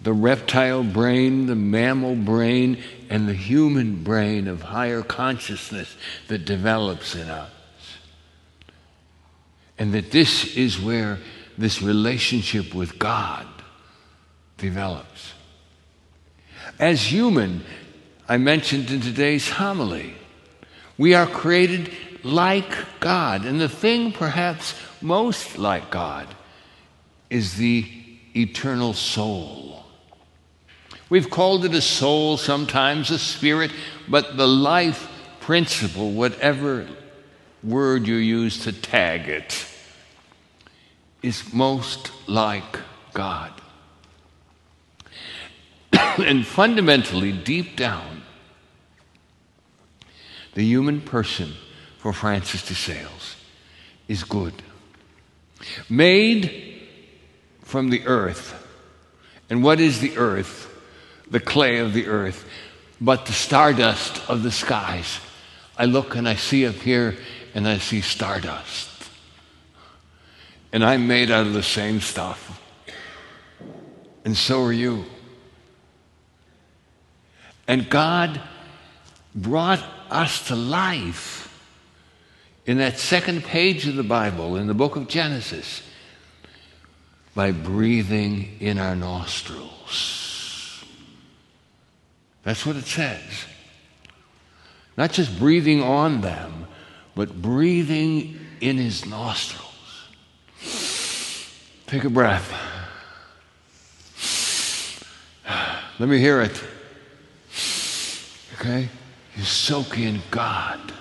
the 0.03 0.13
reptile 0.13 0.83
brain, 0.83 1.47
the 1.47 1.55
mammal 1.55 2.17
brain, 2.17 2.83
and 3.09 3.29
the 3.29 3.35
human 3.35 4.03
brain 4.03 4.49
of 4.49 4.63
higher 4.63 5.03
consciousness 5.03 5.95
that 6.29 6.45
develops 6.45 7.15
in 7.15 7.29
us. 7.29 7.51
And 9.79 9.93
that 9.95 10.11
this 10.11 10.57
is 10.57 10.81
where 10.81 11.19
this 11.59 11.83
relationship 11.83 12.75
with 12.75 12.99
God 12.99 13.47
develops. 14.57 15.33
As 16.79 17.03
human, 17.03 17.63
I 18.29 18.39
mentioned 18.39 18.91
in 18.91 19.01
today's 19.01 19.49
homily, 19.49 20.15
we 20.97 21.15
are 21.15 21.27
created 21.27 21.93
like 22.23 23.01
God. 23.01 23.45
And 23.45 23.61
the 23.61 23.69
thing 23.69 24.13
perhaps 24.13 24.75
most 25.03 25.59
like 25.59 25.91
God 25.91 26.27
is 27.29 27.57
the 27.57 27.91
eternal 28.35 28.93
soul. 28.93 29.70
We've 31.11 31.29
called 31.29 31.65
it 31.65 31.75
a 31.75 31.83
soul, 31.83 32.37
sometimes 32.37 33.11
a 33.11 33.19
spirit, 33.19 33.73
but 34.09 34.37
the 34.37 34.47
life 34.47 35.11
principle, 35.41 36.13
whatever 36.13 36.87
word 37.65 38.07
you 38.07 38.15
use 38.15 38.63
to 38.63 38.73
tag 38.73 39.29
it, 39.29 39.67
is 41.21 41.53
most 41.53 42.13
like 42.29 42.79
God. 43.13 43.53
and 45.93 46.47
fundamentally, 46.47 47.33
deep 47.33 47.77
down, 47.77 48.23
the 50.55 50.65
human 50.65 51.01
person 51.01 51.55
for 51.99 52.13
Francis 52.13 52.67
de 52.67 52.75
Sales 52.75 53.35
is 54.07 54.23
good. 54.23 54.55
Made 55.89 56.83
from 57.63 57.91
the 57.91 58.07
earth. 58.07 58.57
And 59.51 59.65
what 59.65 59.81
is 59.81 60.01
the 60.01 60.17
earth? 60.17 60.70
The 61.31 61.41
clay 61.41 61.79
of 61.79 61.93
the 61.93 62.07
earth, 62.07 62.49
but 63.01 63.27
the 63.27 63.33
stardust 63.33 64.29
of 64.29 64.43
the 64.43 64.51
skies. 64.51 65.21
I 65.77 65.87
look 65.87 66.17
and 66.17 66.29
I 66.29 66.35
see 66.35 66.67
up 66.67 66.75
here 66.75 67.17
and 67.55 67.67
I 67.67 67.79
see 67.79 68.01
stardust. 68.01 68.89
And 70.73 70.85
I'm 70.85 71.07
made 71.07 71.31
out 71.31 71.47
of 71.47 71.53
the 71.53 71.63
same 71.63 72.01
stuff. 72.01 72.61
And 74.25 74.37
so 74.37 74.63
are 74.65 74.73
you. 74.73 75.05
And 77.67 77.89
God 77.89 78.41
brought 79.35 79.83
us 80.11 80.49
to 80.49 80.57
life 80.57 81.47
in 82.67 82.79
that 82.79 82.99
second 82.99 83.45
page 83.45 83.87
of 83.87 83.97
the 83.97 84.03
Bible, 84.03 84.57
in 84.57 84.67
the 84.67 84.75
book 84.75 84.97
of 84.97 85.09
Genesis, 85.09 85.83
by 87.35 87.53
breathing 87.53 88.57
in 88.61 88.79
our 88.79 88.95
nostrils. 88.95 90.30
That's 92.43 92.65
what 92.65 92.77
it 92.77 92.87
says. 92.87 93.45
Not 94.97 95.13
just 95.13 95.39
breathing 95.39 95.83
on 95.83 96.21
them, 96.21 96.67
but 97.15 97.41
breathing 97.41 98.39
in 98.61 98.77
his 98.77 99.07
nostrils. 99.07 99.67
Take 101.87 102.05
a 102.05 102.11
breath. 102.11 102.53
Let 105.99 106.09
me 106.09 106.19
hear 106.19 106.41
it. 106.41 106.63
Okay? 108.55 108.89
You 109.37 109.43
soak 109.43 109.99
in 109.99 110.23
God 110.31 110.93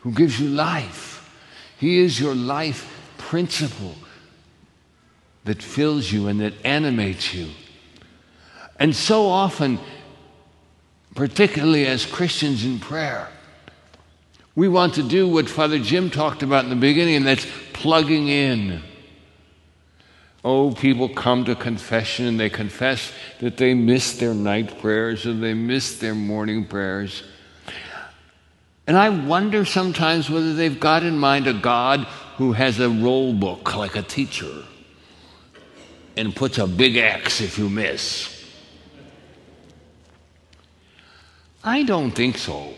who 0.00 0.12
gives 0.12 0.40
you 0.40 0.48
life. 0.48 1.30
He 1.78 1.98
is 1.98 2.20
your 2.20 2.34
life 2.34 3.12
principle 3.18 3.94
that 5.44 5.62
fills 5.62 6.10
you 6.10 6.28
and 6.28 6.40
that 6.40 6.54
animates 6.64 7.34
you. 7.34 7.48
And 8.78 8.94
so 8.94 9.26
often, 9.26 9.78
particularly 11.16 11.86
as 11.86 12.06
Christians 12.06 12.64
in 12.64 12.78
prayer, 12.78 13.28
we 14.54 14.68
want 14.68 14.94
to 14.94 15.02
do 15.02 15.26
what 15.26 15.48
Father 15.48 15.78
Jim 15.78 16.10
talked 16.10 16.42
about 16.42 16.64
in 16.64 16.70
the 16.70 16.76
beginning, 16.76 17.16
and 17.16 17.26
that's 17.26 17.46
plugging 17.72 18.28
in. 18.28 18.82
Oh, 20.44 20.70
people 20.70 21.08
come 21.08 21.44
to 21.46 21.56
confession 21.56 22.26
and 22.26 22.38
they 22.38 22.48
confess 22.48 23.12
that 23.40 23.56
they 23.56 23.74
miss 23.74 24.18
their 24.18 24.32
night 24.32 24.78
prayers 24.78 25.26
or 25.26 25.34
they 25.34 25.54
miss 25.54 25.98
their 25.98 26.14
morning 26.14 26.64
prayers. 26.64 27.24
And 28.86 28.96
I 28.96 29.08
wonder 29.08 29.64
sometimes 29.64 30.30
whether 30.30 30.54
they've 30.54 30.78
got 30.78 31.02
in 31.02 31.18
mind 31.18 31.48
a 31.48 31.52
God 31.52 32.00
who 32.36 32.52
has 32.52 32.78
a 32.78 32.88
roll 32.88 33.32
book 33.32 33.74
like 33.74 33.96
a 33.96 34.02
teacher 34.02 34.62
and 36.16 36.34
puts 36.36 36.58
a 36.58 36.66
big 36.68 36.96
X 36.96 37.40
if 37.40 37.58
you 37.58 37.68
miss. 37.68 38.35
I 41.66 41.82
don't 41.82 42.12
think 42.12 42.38
so. 42.38 42.74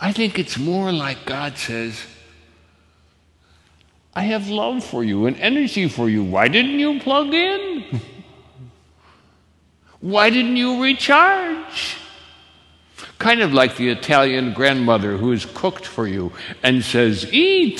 I 0.00 0.10
think 0.10 0.36
it's 0.36 0.58
more 0.58 0.90
like 0.90 1.24
God 1.24 1.56
says, 1.56 1.96
I 4.12 4.24
have 4.24 4.48
love 4.48 4.82
for 4.84 5.04
you 5.04 5.26
and 5.26 5.36
energy 5.38 5.88
for 5.88 6.08
you. 6.08 6.24
Why 6.24 6.48
didn't 6.48 6.80
you 6.80 6.98
plug 6.98 7.32
in? 7.32 8.00
Why 10.00 10.28
didn't 10.30 10.56
you 10.56 10.82
recharge? 10.82 11.96
Kind 13.20 13.40
of 13.40 13.54
like 13.54 13.76
the 13.76 13.88
Italian 13.88 14.52
grandmother 14.54 15.16
who 15.16 15.30
has 15.30 15.46
cooked 15.46 15.86
for 15.86 16.08
you 16.08 16.32
and 16.64 16.82
says, 16.82 17.32
Eat! 17.32 17.78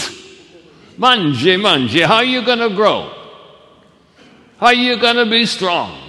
Mangi, 0.96 1.58
mangi. 1.58 2.06
How 2.06 2.16
are 2.16 2.24
you 2.24 2.44
going 2.44 2.60
to 2.60 2.70
grow? 2.70 3.12
How 4.58 4.66
are 4.66 4.74
you 4.74 4.96
going 5.00 5.16
to 5.16 5.28
be 5.28 5.44
strong? 5.44 6.01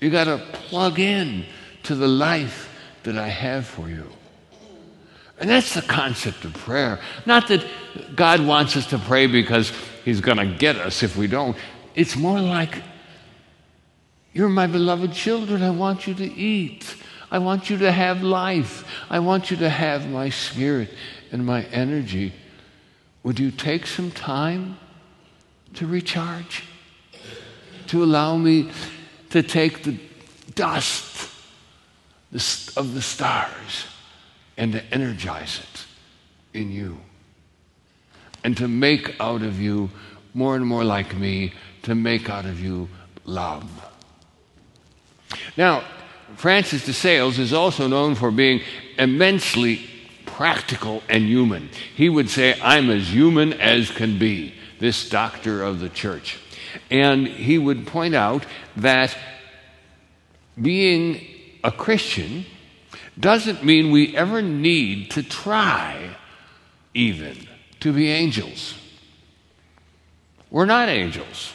You 0.00 0.10
got 0.10 0.24
to 0.24 0.38
plug 0.52 0.98
in 0.98 1.44
to 1.84 1.94
the 1.94 2.08
life 2.08 2.68
that 3.02 3.16
I 3.16 3.28
have 3.28 3.66
for 3.66 3.88
you. 3.88 4.06
And 5.40 5.48
that's 5.48 5.74
the 5.74 5.82
concept 5.82 6.44
of 6.44 6.52
prayer. 6.54 7.00
Not 7.24 7.48
that 7.48 7.64
God 8.14 8.44
wants 8.44 8.76
us 8.76 8.86
to 8.86 8.98
pray 8.98 9.26
because 9.26 9.72
He's 10.04 10.20
going 10.20 10.38
to 10.38 10.46
get 10.46 10.76
us 10.76 11.02
if 11.02 11.16
we 11.16 11.26
don't. 11.26 11.56
It's 11.94 12.16
more 12.16 12.40
like, 12.40 12.82
You're 14.32 14.48
my 14.48 14.66
beloved 14.66 15.12
children. 15.12 15.62
I 15.62 15.70
want 15.70 16.06
you 16.06 16.14
to 16.14 16.24
eat. 16.24 16.96
I 17.30 17.38
want 17.38 17.70
you 17.70 17.78
to 17.78 17.92
have 17.92 18.22
life. 18.22 18.84
I 19.10 19.18
want 19.18 19.50
you 19.50 19.56
to 19.58 19.68
have 19.68 20.08
my 20.08 20.30
spirit 20.30 20.90
and 21.30 21.44
my 21.44 21.64
energy. 21.64 22.32
Would 23.22 23.38
you 23.38 23.50
take 23.50 23.86
some 23.86 24.10
time 24.10 24.78
to 25.74 25.86
recharge? 25.86 26.64
To 27.88 28.02
allow 28.02 28.36
me 28.36 28.70
to 29.30 29.42
take 29.42 29.82
the 29.82 29.98
dust 30.54 31.30
of 32.76 32.94
the 32.94 33.02
stars 33.02 33.86
and 34.56 34.72
to 34.72 34.84
energize 34.92 35.60
it 35.60 36.58
in 36.58 36.70
you. 36.70 36.98
And 38.44 38.56
to 38.56 38.68
make 38.68 39.18
out 39.20 39.42
of 39.42 39.60
you 39.60 39.90
more 40.34 40.56
and 40.56 40.66
more 40.66 40.84
like 40.84 41.16
me, 41.16 41.52
to 41.82 41.94
make 41.94 42.30
out 42.30 42.44
of 42.44 42.60
you 42.60 42.88
love. 43.24 43.68
Now, 45.56 45.84
Francis 46.36 46.84
de 46.84 46.92
Sales 46.92 47.38
is 47.38 47.52
also 47.52 47.88
known 47.88 48.14
for 48.14 48.30
being 48.30 48.60
immensely 48.98 49.86
practical 50.26 51.02
and 51.08 51.24
human. 51.24 51.68
He 51.94 52.08
would 52.08 52.30
say, 52.30 52.58
I'm 52.62 52.90
as 52.90 53.12
human 53.12 53.54
as 53.54 53.90
can 53.90 54.18
be, 54.18 54.54
this 54.78 55.08
doctor 55.08 55.62
of 55.62 55.80
the 55.80 55.88
church. 55.88 56.38
And 56.90 57.26
he 57.26 57.58
would 57.58 57.86
point 57.86 58.14
out 58.14 58.46
that 58.76 59.16
being 60.60 61.24
a 61.62 61.70
Christian 61.70 62.46
doesn't 63.18 63.64
mean 63.64 63.90
we 63.90 64.16
ever 64.16 64.40
need 64.42 65.10
to 65.12 65.22
try, 65.22 66.16
even, 66.94 67.48
to 67.80 67.92
be 67.92 68.08
angels. 68.08 68.74
We're 70.50 70.66
not 70.66 70.88
angels. 70.88 71.52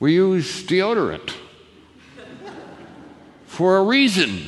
We 0.00 0.14
use 0.14 0.64
deodorant 0.64 1.34
for 3.46 3.76
a 3.76 3.84
reason. 3.84 4.42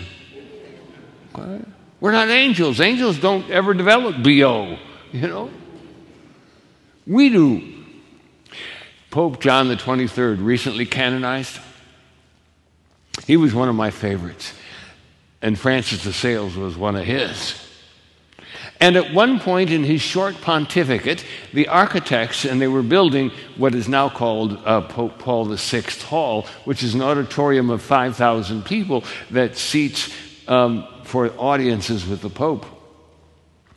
We're 2.00 2.12
not 2.12 2.28
angels. 2.28 2.80
Angels 2.80 3.18
don't 3.18 3.50
ever 3.50 3.74
develop 3.74 4.22
BO, 4.22 4.78
you 5.12 5.28
know? 5.28 5.50
We 7.06 7.28
do. 7.28 7.62
Pope 9.10 9.40
John 9.40 9.68
the 9.68 9.76
23rd, 9.76 10.44
recently 10.44 10.84
canonized, 10.84 11.58
he 13.26 13.36
was 13.36 13.54
one 13.54 13.68
of 13.68 13.74
my 13.74 13.90
favorites. 13.90 14.52
And 15.40 15.58
Francis 15.58 16.02
de 16.02 16.12
Sales 16.12 16.56
was 16.56 16.76
one 16.76 16.96
of 16.96 17.04
his. 17.04 17.62
And 18.80 18.96
at 18.96 19.14
one 19.14 19.40
point 19.40 19.70
in 19.70 19.84
his 19.84 20.02
short 20.02 20.40
pontificate, 20.42 21.24
the 21.52 21.68
architects, 21.68 22.44
and 22.44 22.60
they 22.60 22.68
were 22.68 22.82
building 22.82 23.30
what 23.56 23.74
is 23.74 23.88
now 23.88 24.08
called 24.08 24.60
uh, 24.64 24.82
Pope 24.82 25.18
Paul 25.18 25.46
VI 25.46 25.80
Hall, 26.04 26.46
which 26.64 26.82
is 26.82 26.94
an 26.94 27.00
auditorium 27.00 27.70
of 27.70 27.80
5,000 27.80 28.64
people 28.64 29.04
that 29.30 29.56
seats 29.56 30.14
um, 30.46 30.86
for 31.04 31.32
audiences 31.38 32.06
with 32.06 32.20
the 32.20 32.28
Pope. 32.28 32.66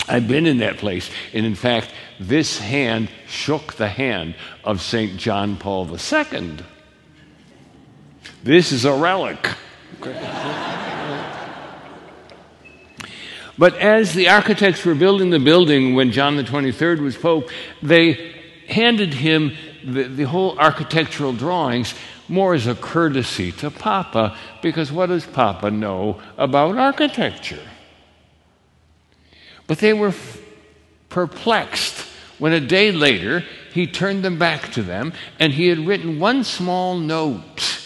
I've 0.07 0.27
been 0.27 0.45
in 0.45 0.59
that 0.59 0.77
place, 0.77 1.09
and 1.33 1.45
in 1.45 1.55
fact, 1.55 1.93
this 2.19 2.57
hand 2.57 3.09
shook 3.27 3.73
the 3.73 3.89
hand 3.89 4.35
of 4.63 4.81
St. 4.81 5.17
John 5.17 5.57
Paul 5.57 5.87
II. 5.87 6.57
This 8.43 8.71
is 8.71 8.85
a 8.85 8.93
relic. 8.93 9.47
but 13.57 13.75
as 13.75 14.13
the 14.13 14.29
architects 14.29 14.85
were 14.85 14.95
building 14.95 15.29
the 15.29 15.39
building 15.39 15.93
when 15.93 16.11
John 16.11 16.37
the 16.37 16.43
23rd 16.43 16.99
was 16.99 17.17
Pope, 17.17 17.49
they 17.83 18.33
handed 18.67 19.13
him 19.13 19.55
the, 19.83 20.03
the 20.03 20.23
whole 20.23 20.57
architectural 20.57 21.33
drawings 21.33 21.93
more 22.27 22.53
as 22.53 22.67
a 22.67 22.75
courtesy 22.75 23.51
to 23.53 23.71
Papa, 23.71 24.37
because 24.61 24.91
what 24.91 25.07
does 25.07 25.25
Papa 25.25 25.71
know 25.71 26.21
about 26.37 26.77
architecture? 26.77 27.59
But 29.69 29.77
they 29.77 29.93
were 29.93 30.15
perplexed 31.09 32.07
when 32.39 32.53
a 32.53 32.59
day 32.59 32.91
later 32.91 33.43
he 33.71 33.85
turned 33.85 34.25
them 34.25 34.39
back 34.39 34.71
to 34.71 34.81
them 34.81 35.13
and 35.39 35.53
he 35.53 35.67
had 35.67 35.85
written 35.85 36.19
one 36.19 36.43
small 36.43 36.97
note 36.97 37.79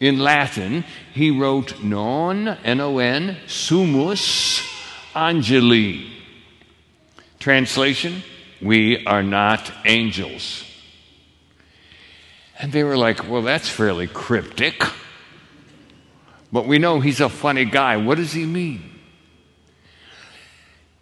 in 0.00 0.18
Latin, 0.18 0.84
he 1.14 1.30
wrote 1.30 1.84
non, 1.84 2.48
N-O-N, 2.48 3.36
sumus 3.46 4.60
angeli. 5.14 6.10
Translation, 7.38 8.24
we 8.60 9.06
are 9.06 9.22
not 9.22 9.70
angels. 9.84 10.64
And 12.58 12.72
they 12.72 12.82
were 12.82 12.96
like, 12.96 13.28
well, 13.28 13.42
that's 13.42 13.68
fairly 13.68 14.08
cryptic. 14.08 14.82
But 16.50 16.66
we 16.66 16.78
know 16.78 16.98
he's 16.98 17.20
a 17.20 17.28
funny 17.28 17.66
guy. 17.66 17.98
What 17.98 18.18
does 18.18 18.32
he 18.32 18.46
mean? 18.46 18.97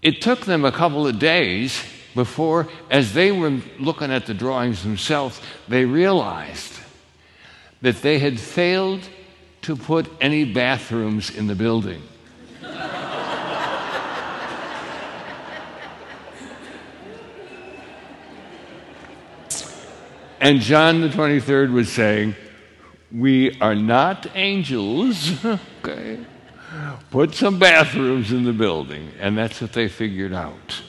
It 0.06 0.22
took 0.22 0.46
them 0.46 0.64
a 0.64 0.70
couple 0.70 1.04
of 1.04 1.18
days 1.18 1.82
before, 2.14 2.68
as 2.88 3.12
they 3.12 3.32
were 3.32 3.58
looking 3.80 4.12
at 4.12 4.26
the 4.26 4.34
drawings 4.34 4.84
themselves, 4.84 5.40
they 5.66 5.84
realized 5.84 6.74
that 7.82 8.02
they 8.02 8.20
had 8.20 8.38
failed 8.38 9.08
to 9.62 9.74
put 9.74 10.08
any 10.20 10.44
bathrooms 10.44 11.28
in 11.28 11.48
the 11.48 11.56
building. 11.56 12.00
And 20.38 20.60
John 20.60 21.00
the 21.00 21.08
23rd 21.08 21.72
was 21.72 21.90
saying, 21.90 22.36
We 23.10 23.60
are 23.60 23.74
not 23.74 24.28
angels. 24.36 25.44
okay. 25.84 26.24
Put 27.10 27.34
some 27.34 27.58
bathrooms 27.58 28.32
in 28.32 28.44
the 28.44 28.52
building. 28.52 29.10
And 29.20 29.36
that's 29.36 29.60
what 29.60 29.72
they 29.72 29.88
figured 29.88 30.32
out. 30.32 30.82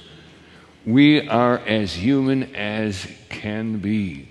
We 0.86 1.28
are 1.28 1.60
as 1.60 1.94
human 1.94 2.56
as 2.56 3.08
can 3.30 3.80
be. 3.80 4.30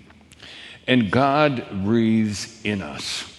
And 0.87 1.11
God 1.11 1.85
breathes 1.85 2.61
in 2.65 2.81
us. 2.81 3.33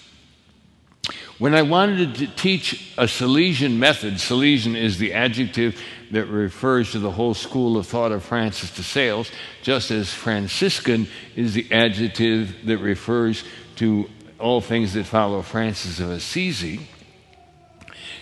When 1.40 1.54
I 1.54 1.62
wanted 1.62 2.16
to 2.16 2.28
teach 2.28 2.94
a 2.98 3.04
Salesian 3.04 3.78
method, 3.78 4.16
Salesian 4.16 4.76
is 4.76 4.98
the 4.98 5.14
adjective 5.14 5.80
that 6.12 6.26
refers 6.26 6.92
to 6.94 7.00
the 7.00 7.12
whole 7.12 7.36
school 7.36 7.78
of 7.78 7.86
thought 7.86 8.12
of 8.12 8.24
Francis 8.24 8.76
de 8.76 8.82
Sales, 8.82 9.30
just 9.62 9.92
as 9.92 10.12
Franciscan 10.12 11.08
is 11.36 11.54
the 11.54 11.72
adjective 11.72 12.56
that 12.66 12.80
refers 12.80 13.44
to 13.76 14.10
all 14.40 14.62
things 14.62 14.94
that 14.94 15.06
follow 15.06 15.44
Francis 15.44 16.00
of 16.00 16.10
Assisi. 16.10 16.88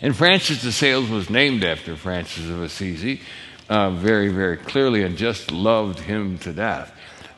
And 0.01 0.15
Francis 0.15 0.61
de 0.61 0.71
Sales 0.71 1.09
was 1.09 1.29
named 1.29 1.63
after 1.63 1.95
Francis 1.95 2.49
of 2.49 2.61
Assisi 2.61 3.21
uh, 3.69 3.91
very, 3.91 4.29
very 4.29 4.57
clearly 4.57 5.03
and 5.03 5.17
just 5.17 5.51
loved 5.51 5.99
him 5.99 6.37
to 6.39 6.53
death. 6.53 6.91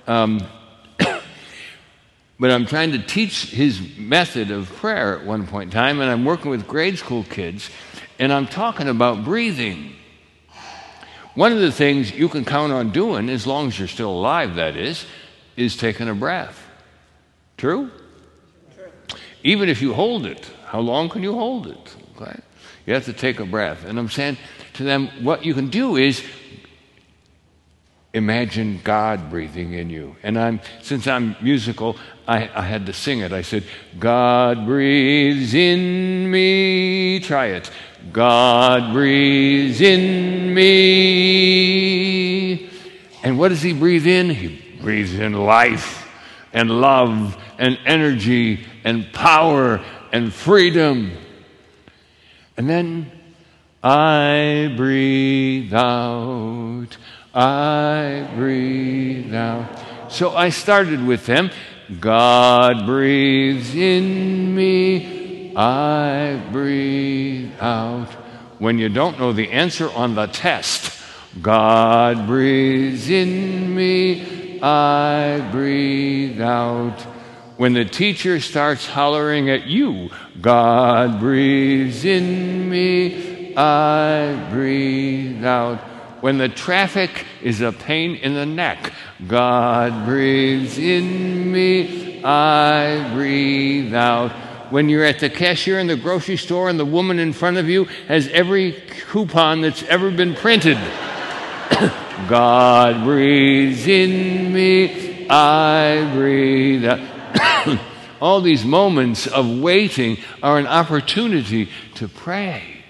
Um, 0.07 0.41
but 2.39 2.51
I'm 2.51 2.65
trying 2.65 2.91
to 2.93 2.99
teach 2.99 3.45
his 3.51 3.81
method 3.97 4.51
of 4.51 4.67
prayer 4.67 5.19
at 5.19 5.25
one 5.25 5.47
point 5.47 5.65
in 5.65 5.71
time, 5.71 6.01
and 6.01 6.09
I'm 6.09 6.25
working 6.25 6.51
with 6.51 6.67
grade 6.67 6.97
school 6.97 7.23
kids, 7.23 7.69
and 8.19 8.33
I'm 8.33 8.47
talking 8.47 8.87
about 8.87 9.23
breathing. 9.23 9.93
One 11.35 11.51
of 11.51 11.59
the 11.59 11.71
things 11.71 12.11
you 12.11 12.29
can 12.29 12.45
count 12.45 12.73
on 12.73 12.91
doing, 12.91 13.29
as 13.29 13.45
long 13.45 13.67
as 13.67 13.77
you're 13.77 13.87
still 13.87 14.11
alive, 14.11 14.55
that 14.55 14.75
is, 14.75 15.05
is 15.55 15.77
taking 15.77 16.09
a 16.09 16.15
breath. 16.15 16.65
True? 17.57 17.91
True. 18.75 19.17
Even 19.43 19.69
if 19.69 19.81
you 19.81 19.93
hold 19.93 20.25
it, 20.25 20.49
how 20.65 20.79
long 20.79 21.09
can 21.09 21.21
you 21.21 21.33
hold 21.33 21.67
it? 21.67 21.95
Okay? 22.15 22.39
You 22.87 22.95
have 22.95 23.05
to 23.05 23.13
take 23.13 23.39
a 23.39 23.45
breath. 23.45 23.85
And 23.85 23.99
I'm 23.99 24.09
saying 24.09 24.37
to 24.75 24.83
them, 24.83 25.09
what 25.21 25.45
you 25.45 25.53
can 25.53 25.67
do 25.67 25.97
is 25.97 26.23
imagine 28.13 28.79
God 28.81 29.29
breathing 29.29 29.73
in 29.73 29.89
you. 29.89 30.15
And 30.23 30.39
I'm, 30.39 30.61
since 30.81 31.05
I'm 31.05 31.35
musical, 31.41 31.97
I, 32.25 32.49
I, 32.55 32.61
had 32.61 32.85
to 32.85 32.93
sing 32.93 33.19
it. 33.19 33.33
I 33.33 33.41
said, 33.41 33.65
God 33.99 34.65
breathes 34.65 35.53
in 35.53 36.31
me. 36.31 37.19
Try 37.19 37.47
it. 37.47 37.69
God 38.13 38.93
breathes 38.93 39.81
in 39.81 40.53
me. 40.53 41.89
And 43.21 43.37
what 43.37 43.49
does 43.49 43.61
He 43.61 43.73
breathe 43.73 44.07
in? 44.07 44.29
He 44.29 44.63
breathes 44.81 45.13
in 45.13 45.33
life 45.33 46.07
and 46.53 46.71
love 46.71 47.35
and 47.57 47.77
energy 47.85 48.65
and 48.85 49.11
power 49.11 49.83
and 50.13 50.33
freedom. 50.33 51.11
And 52.57 52.67
then 52.67 53.11
I 53.83 54.73
breathe 54.75 55.73
out. 55.73 56.97
I 57.33 58.27
breathe 58.35 59.33
out. 59.33 59.69
So 60.09 60.35
I 60.35 60.49
started 60.49 61.05
with 61.05 61.27
them. 61.27 61.51
God 61.99 62.87
breathes 62.87 63.75
in 63.75 64.55
me. 64.55 65.55
I 65.55 66.41
breathe 66.51 67.51
out. 67.59 68.09
When 68.57 68.79
you 68.79 68.89
don't 68.89 69.19
know 69.19 69.33
the 69.33 69.51
answer 69.51 69.91
on 69.91 70.15
the 70.15 70.25
test, 70.25 70.99
God 71.41 72.25
breathes 72.25 73.07
in 73.09 73.75
me. 73.75 74.59
I 74.61 75.47
breathe 75.51 76.41
out. 76.41 77.05
When 77.57 77.73
the 77.73 77.85
teacher 77.85 78.39
starts 78.39 78.85
hollering 78.85 79.49
at 79.49 79.65
you, 79.65 80.11
God 80.39 81.19
breathes 81.19 82.05
in 82.05 82.69
me. 82.69 83.55
I 83.55 84.49
breathe 84.51 85.43
out 85.43 85.79
when 86.21 86.37
the 86.37 86.49
traffic 86.49 87.25
is 87.41 87.61
a 87.61 87.71
pain 87.71 88.15
in 88.15 88.35
the 88.35 88.45
neck. 88.45 88.93
God 89.27 90.05
breathes 90.05 90.77
in 90.77 91.51
me, 91.51 92.23
I 92.23 93.11
breathe 93.13 93.95
out. 93.95 94.31
When 94.71 94.89
you're 94.89 95.05
at 95.05 95.19
the 95.19 95.29
cashier 95.29 95.79
in 95.79 95.87
the 95.87 95.95
grocery 95.95 96.37
store 96.37 96.69
and 96.69 96.79
the 96.79 96.85
woman 96.85 97.17
in 97.17 97.33
front 97.33 97.57
of 97.57 97.67
you 97.69 97.85
has 98.07 98.27
every 98.27 98.73
coupon 99.09 99.61
that's 99.61 99.81
ever 99.83 100.11
been 100.11 100.35
printed. 100.35 100.77
God 102.29 103.03
breathes 103.03 103.87
in 103.87 104.53
me, 104.53 105.27
I 105.27 106.13
breathe 106.13 106.85
out. 106.85 107.16
All 108.21 108.41
these 108.41 108.65
moments 108.65 109.27
of 109.27 109.59
waiting 109.59 110.17
are 110.41 110.57
an 110.57 110.67
opportunity 110.67 111.69
to 111.95 112.07
pray. 112.07 112.83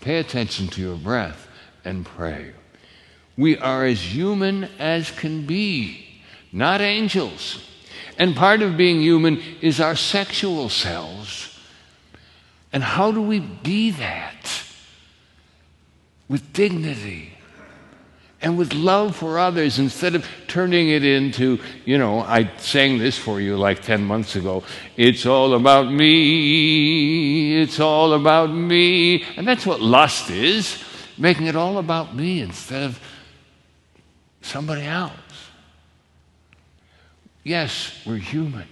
Pay 0.00 0.18
attention 0.18 0.68
to 0.68 0.80
your 0.80 0.96
breath 0.96 1.48
and 1.84 2.04
pray. 2.04 2.52
We 3.36 3.58
are 3.58 3.84
as 3.84 4.14
human 4.14 4.64
as 4.78 5.10
can 5.10 5.46
be, 5.46 6.06
not 6.52 6.80
angels. 6.80 7.64
And 8.18 8.36
part 8.36 8.62
of 8.62 8.76
being 8.76 9.00
human 9.00 9.42
is 9.60 9.80
our 9.80 9.96
sexual 9.96 10.68
selves. 10.68 11.58
And 12.72 12.82
how 12.82 13.10
do 13.10 13.20
we 13.20 13.40
be 13.40 13.90
that? 13.92 14.62
With 16.28 16.52
dignity 16.52 17.33
and 18.44 18.58
with 18.58 18.74
love 18.74 19.16
for 19.16 19.38
others 19.38 19.78
instead 19.78 20.14
of 20.14 20.26
turning 20.46 20.90
it 20.90 21.02
into, 21.02 21.58
you 21.86 21.96
know, 21.96 22.20
I 22.20 22.54
sang 22.58 22.98
this 22.98 23.16
for 23.16 23.40
you 23.40 23.56
like 23.56 23.80
10 23.80 24.04
months 24.04 24.36
ago. 24.36 24.62
It's 24.98 25.24
all 25.24 25.54
about 25.54 25.90
me. 25.90 27.60
It's 27.62 27.80
all 27.80 28.12
about 28.12 28.52
me. 28.52 29.24
And 29.38 29.48
that's 29.48 29.64
what 29.64 29.80
lust 29.80 30.28
is 30.28 30.84
making 31.16 31.46
it 31.46 31.56
all 31.56 31.78
about 31.78 32.14
me 32.14 32.42
instead 32.42 32.82
of 32.82 33.00
somebody 34.42 34.82
else. 34.82 35.12
Yes, 37.44 37.98
we're 38.04 38.16
human. 38.16 38.68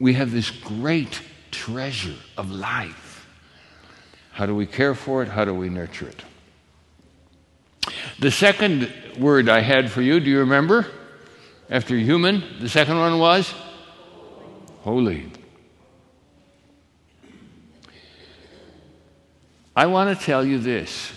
We 0.00 0.14
have 0.14 0.32
this 0.32 0.50
great 0.50 1.20
treasure 1.52 2.16
of 2.36 2.50
life. 2.50 3.28
How 4.32 4.46
do 4.46 4.56
we 4.56 4.66
care 4.66 4.96
for 4.96 5.22
it? 5.22 5.28
How 5.28 5.44
do 5.44 5.54
we 5.54 5.68
nurture 5.68 6.08
it? 6.08 6.24
The 8.18 8.30
second 8.30 8.92
word 9.18 9.48
I 9.48 9.60
had 9.60 9.90
for 9.90 10.02
you, 10.02 10.20
do 10.20 10.30
you 10.30 10.40
remember? 10.40 10.86
After 11.70 11.96
human, 11.96 12.42
the 12.60 12.68
second 12.68 12.98
one 12.98 13.18
was 13.18 13.54
holy. 14.82 15.30
I 19.74 19.86
want 19.86 20.18
to 20.18 20.24
tell 20.24 20.44
you 20.44 20.58
this 20.58 21.12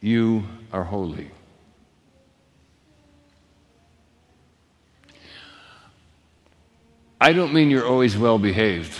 you 0.00 0.44
are 0.72 0.84
holy. 0.84 1.30
I 7.20 7.32
don't 7.32 7.52
mean 7.52 7.70
you're 7.70 7.86
always 7.86 8.16
well 8.16 8.38
behaved. 8.38 8.94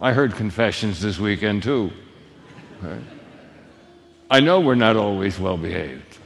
I 0.00 0.12
heard 0.12 0.34
confessions 0.34 1.00
this 1.00 1.18
weekend 1.18 1.62
too. 1.62 1.92
I 4.30 4.40
know 4.40 4.60
we're 4.60 4.74
not 4.74 4.96
always 4.96 5.38
well 5.38 5.56
behaved. 5.56 6.18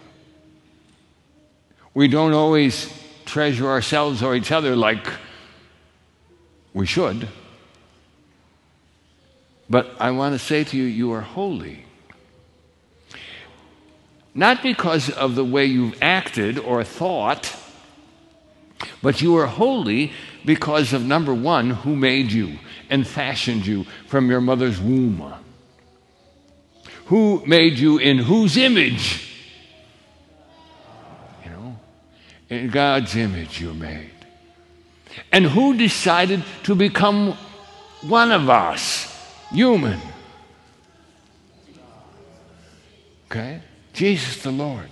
We 1.94 2.09
don't 2.09 2.32
always 2.32 2.92
treasure 3.24 3.68
ourselves 3.68 4.22
or 4.22 4.34
each 4.34 4.53
other 4.53 4.74
like 4.74 5.07
we 6.72 6.86
should. 6.86 7.28
But 9.68 9.94
I 10.01 10.11
want 10.11 10.34
to 10.34 10.38
say 10.38 10.64
to 10.64 10.76
you, 10.76 10.84
you 10.84 11.12
are 11.12 11.20
holy. 11.20 11.84
Not 14.34 14.62
because 14.62 15.11
of 15.11 15.34
the 15.34 15.44
way 15.44 15.64
you've 15.64 16.01
acted 16.03 16.59
or 16.59 16.82
thought, 16.84 17.57
but 19.03 19.20
you 19.20 19.36
are 19.36 19.46
holy 19.46 20.12
because 20.44 20.92
of 20.92 21.05
number 21.05 21.34
one, 21.34 21.70
who 21.70 21.94
made 21.94 22.32
you 22.32 22.59
and 22.88 23.07
fashioned 23.07 23.66
you 23.66 23.84
from 24.07 24.30
your 24.30 24.40
mother's 24.40 24.80
womb. 24.80 25.34
Who 27.11 27.42
made 27.46 27.78
you 27.78 27.98
in 27.98 28.18
whose 28.18 28.56
image? 28.56 29.28
You 31.44 31.50
know, 31.50 31.78
in 32.48 32.70
God's 32.70 33.14
image 33.14 33.61
you're 33.61 33.74
made. 33.74 34.11
And 35.30 35.44
who 35.44 35.76
decided 35.76 36.42
to 36.64 36.74
become 36.74 37.36
one 38.02 38.32
of 38.32 38.48
us? 38.48 39.11
human. 39.50 40.00
Okay? 43.26 43.61
Jesus 43.92 44.42
the 44.42 44.50
Lord, 44.50 44.88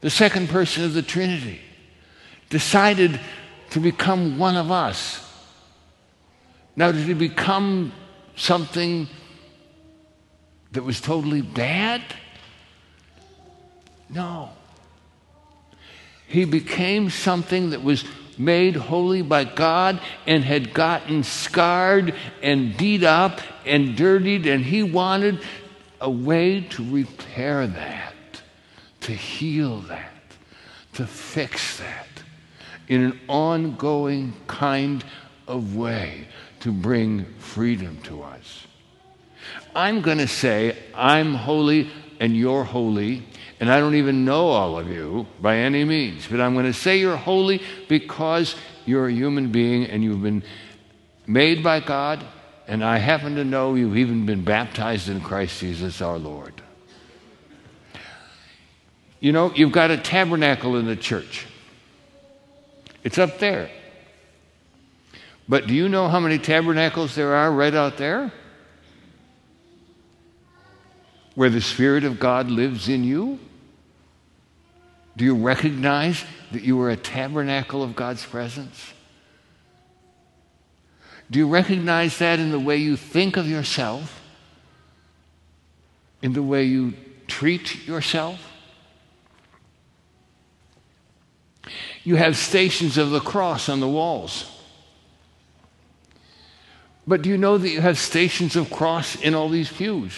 the 0.00 0.10
second 0.10 0.48
person 0.48 0.84
of 0.84 0.94
the 0.94 1.02
Trinity, 1.02 1.60
decided 2.50 3.18
to 3.70 3.80
become 3.80 4.38
one 4.38 4.56
of 4.56 4.70
us. 4.70 5.20
Now, 6.76 6.92
did 6.92 7.06
he 7.06 7.14
become 7.14 7.92
something 8.36 9.08
that 10.74 10.84
was 10.84 11.00
totally 11.00 11.42
bad? 11.42 12.02
No. 14.10 14.50
He 16.26 16.44
became 16.44 17.10
something 17.10 17.70
that 17.70 17.82
was 17.82 18.04
made 18.36 18.74
holy 18.76 19.22
by 19.22 19.44
God 19.44 20.00
and 20.26 20.44
had 20.44 20.74
gotten 20.74 21.22
scarred 21.22 22.14
and 22.42 22.76
beat 22.76 23.04
up 23.04 23.40
and 23.64 23.96
dirtied, 23.96 24.46
and 24.46 24.64
he 24.64 24.82
wanted 24.82 25.40
a 26.00 26.10
way 26.10 26.60
to 26.60 26.90
repair 26.90 27.66
that, 27.66 28.14
to 29.00 29.12
heal 29.12 29.80
that, 29.82 30.12
to 30.94 31.06
fix 31.06 31.78
that 31.78 32.08
in 32.88 33.02
an 33.02 33.20
ongoing 33.28 34.34
kind 34.46 35.04
of 35.46 35.76
way 35.76 36.26
to 36.60 36.72
bring 36.72 37.24
freedom 37.38 37.98
to 38.02 38.22
us. 38.22 38.66
I'm 39.74 40.00
going 40.00 40.18
to 40.18 40.28
say, 40.28 40.76
I'm 40.94 41.34
holy 41.34 41.90
and 42.20 42.36
you're 42.36 42.64
holy, 42.64 43.22
and 43.60 43.70
I 43.70 43.80
don't 43.80 43.96
even 43.96 44.24
know 44.24 44.48
all 44.48 44.78
of 44.78 44.88
you 44.88 45.26
by 45.40 45.56
any 45.56 45.84
means, 45.84 46.26
but 46.26 46.40
I'm 46.40 46.54
going 46.54 46.66
to 46.66 46.72
say 46.72 46.98
you're 46.98 47.16
holy 47.16 47.62
because 47.88 48.54
you're 48.86 49.08
a 49.08 49.12
human 49.12 49.50
being 49.50 49.84
and 49.84 50.02
you've 50.02 50.22
been 50.22 50.42
made 51.26 51.62
by 51.62 51.80
God, 51.80 52.24
and 52.66 52.84
I 52.84 52.98
happen 52.98 53.34
to 53.36 53.44
know 53.44 53.74
you've 53.74 53.96
even 53.96 54.26
been 54.26 54.44
baptized 54.44 55.08
in 55.08 55.20
Christ 55.20 55.60
Jesus 55.60 56.00
our 56.00 56.18
Lord. 56.18 56.62
You 59.20 59.32
know, 59.32 59.52
you've 59.54 59.72
got 59.72 59.90
a 59.90 59.96
tabernacle 59.96 60.76
in 60.76 60.86
the 60.86 60.96
church. 60.96 61.46
It's 63.02 63.18
up 63.18 63.38
there. 63.38 63.70
But 65.48 65.66
do 65.66 65.74
you 65.74 65.88
know 65.88 66.08
how 66.08 66.20
many 66.20 66.38
tabernacles 66.38 67.14
there 67.14 67.34
are 67.34 67.50
right 67.50 67.74
out 67.74 67.96
there? 67.96 68.32
Where 71.34 71.50
the 71.50 71.60
Spirit 71.60 72.04
of 72.04 72.20
God 72.20 72.50
lives 72.50 72.88
in 72.88 73.04
you? 73.04 73.38
Do 75.16 75.24
you 75.24 75.34
recognize 75.36 76.24
that 76.52 76.62
you 76.62 76.80
are 76.80 76.90
a 76.90 76.96
tabernacle 76.96 77.82
of 77.82 77.96
God's 77.96 78.24
presence? 78.24 78.92
Do 81.30 81.38
you 81.38 81.48
recognize 81.48 82.18
that 82.18 82.38
in 82.38 82.50
the 82.50 82.60
way 82.60 82.76
you 82.76 82.96
think 82.96 83.36
of 83.36 83.48
yourself? 83.48 84.20
In 86.22 86.32
the 86.32 86.42
way 86.42 86.64
you 86.64 86.94
treat 87.26 87.86
yourself? 87.86 88.40
You 92.02 92.16
have 92.16 92.36
stations 92.36 92.98
of 92.98 93.10
the 93.10 93.20
cross 93.20 93.68
on 93.68 93.80
the 93.80 93.88
walls. 93.88 94.50
But 97.06 97.22
do 97.22 97.28
you 97.30 97.38
know 97.38 97.58
that 97.58 97.68
you 97.68 97.80
have 97.80 97.98
stations 97.98 98.56
of 98.56 98.70
cross 98.70 99.16
in 99.16 99.34
all 99.34 99.48
these 99.48 99.72
pews? 99.72 100.12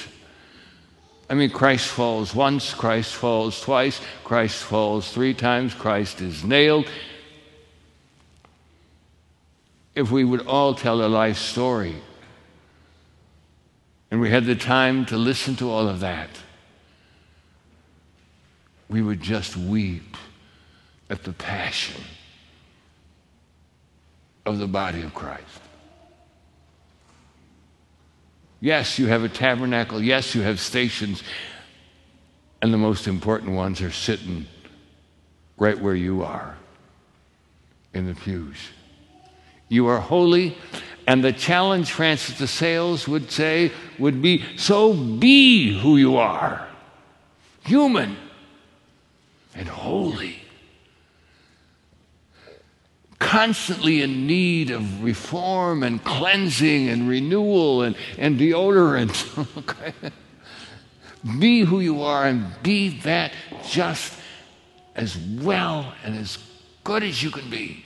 I 1.29 1.35
mean, 1.35 1.51
Christ 1.51 1.89
falls 1.89 2.35
once, 2.35 2.73
Christ 2.73 3.15
falls 3.15 3.61
twice, 3.61 4.01
Christ 4.23 4.63
falls 4.63 5.11
three 5.11 5.35
times, 5.35 5.75
Christ 5.75 6.21
is 6.21 6.45
nailed. 6.45 6.87
If 9.95 10.11
we 10.11 10.25
would 10.25 10.47
all 10.47 10.75
tell 10.75 11.05
a 11.05 11.09
life 11.09 11.39
story 11.39 11.97
and 14.11 14.21
we 14.21 14.31
had 14.31 14.45
the 14.45 14.55
time 14.55 15.05
to 15.07 15.17
listen 15.17 15.57
to 15.57 15.71
all 15.71 15.89
of 15.89 16.01
that, 16.01 16.31
we 18.89 19.03
would 19.03 19.21
just 19.21 19.57
weep 19.57 20.17
at 21.11 21.25
the 21.25 21.33
passion 21.33 22.05
of 24.45 24.59
the 24.59 24.69
body 24.69 25.03
of 25.03 25.13
Christ. 25.13 25.66
Yes, 28.61 28.99
you 28.99 29.07
have 29.07 29.23
a 29.23 29.29
tabernacle. 29.29 30.03
Yes, 30.03 30.35
you 30.35 30.43
have 30.43 30.61
stations. 30.61 31.23
And 32.63 32.73
the 32.73 32.79
most 32.79 33.07
important 33.07 33.53
ones 33.53 33.83
are 33.83 33.91
sitting 33.91 34.47
right 35.59 35.79
where 35.79 35.95
you 35.95 36.23
are 36.23 36.57
in 37.93 38.07
the 38.07 38.15
pews. 38.15 38.57
You 39.69 39.87
are 39.89 40.01
holy. 40.01 40.57
And 41.07 41.23
the 41.23 41.33
challenge, 41.33 41.91
Francis 41.91 42.39
de 42.39 42.47
Sales 42.47 43.07
would 43.07 43.31
say, 43.31 43.73
would 43.99 44.21
be 44.21 44.45
so 44.57 44.93
be 44.93 45.79
who 45.79 45.97
you 45.97 46.17
are 46.17 46.67
human 47.67 48.17
and 49.55 49.69
holy 49.69 50.41
constantly 53.19 54.03
in 54.03 54.27
need 54.27 54.71
of 54.71 55.03
reform 55.03 55.83
and 55.83 56.03
cleansing 56.05 56.89
and 56.89 57.09
renewal 57.09 57.83
and, 57.83 57.97
and 58.19 58.39
deodorant. 58.39 59.57
okay? 59.59 59.93
Be 61.39 61.61
who 61.61 61.81
you 61.81 62.03
are 62.03 62.27
and 62.27 62.47
be 62.63 63.01
that 63.01 63.33
just 63.69 64.13
as 64.95 65.17
well 65.19 65.95
and 66.05 66.17
as 66.17 66.39
good 66.85 67.03
as 67.03 67.23
you 67.23 67.31
can 67.31 67.49
be. 67.51 67.85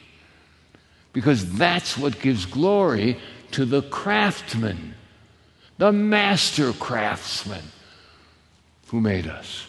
Because 1.12 1.53
that's 1.55 1.97
what 1.97 2.20
gives 2.20 2.47
glory 2.47 3.18
to 3.53 3.64
the 3.64 3.83
craftsman, 3.83 4.95
the 5.78 5.93
master 5.93 6.72
craftsman 6.72 7.64
who 8.89 9.01
made 9.01 9.26
us. 9.26 9.66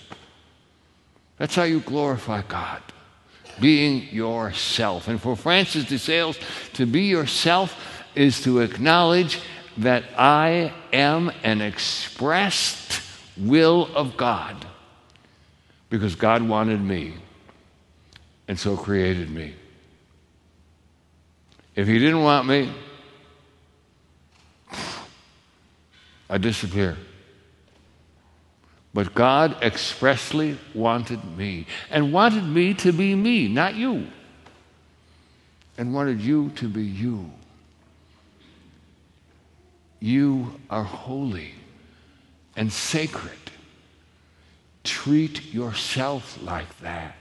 That's 1.38 1.55
how 1.55 1.64
you 1.64 1.80
glorify 1.80 2.43
God 2.43 2.82
being 3.59 4.07
yourself. 4.11 5.07
And 5.07 5.21
for 5.21 5.35
Francis 5.35 5.85
de 5.85 5.99
Sales, 5.99 6.39
to 6.73 6.85
be 6.85 7.03
yourself 7.03 7.75
is 8.15 8.41
to 8.43 8.59
acknowledge 8.59 9.39
that 9.77 10.03
I 10.17 10.73
am 10.91 11.31
an 11.43 11.61
expressed 11.61 13.01
will 13.37 13.89
of 13.95 14.17
God 14.17 14.65
because 15.89 16.15
God 16.15 16.41
wanted 16.41 16.81
me 16.81 17.15
and 18.47 18.59
so 18.59 18.75
created 18.75 19.29
me. 19.29 19.55
If 21.75 21.87
He 21.87 21.99
didn't 21.99 22.23
want 22.23 22.47
me, 22.47 22.73
I 26.29 26.37
disappear. 26.37 26.97
But 28.93 29.13
God 29.13 29.61
expressly 29.61 30.57
wanted 30.73 31.23
me 31.37 31.65
and 31.89 32.11
wanted 32.11 32.43
me 32.43 32.73
to 32.75 32.91
be 32.91 33.15
me, 33.15 33.47
not 33.47 33.75
you, 33.75 34.07
and 35.77 35.93
wanted 35.93 36.19
you 36.19 36.49
to 36.55 36.67
be 36.67 36.83
you. 36.83 37.31
You 40.01 40.59
are 40.69 40.83
holy 40.83 41.53
and 42.55 42.71
sacred. 42.71 43.31
Treat 44.83 45.53
yourself 45.53 46.41
like 46.41 46.79
that. 46.79 47.15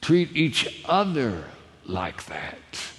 Treat 0.00 0.34
each 0.34 0.82
other 0.86 1.44
like 1.84 2.24
that. 2.26 2.91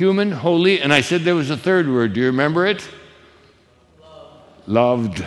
Human, 0.00 0.32
holy, 0.32 0.80
and 0.80 0.94
I 0.94 1.02
said 1.02 1.24
there 1.24 1.34
was 1.34 1.50
a 1.50 1.58
third 1.58 1.86
word. 1.86 2.14
Do 2.14 2.20
you 2.20 2.28
remember 2.28 2.66
it? 2.66 2.88
Loved. 4.66 5.22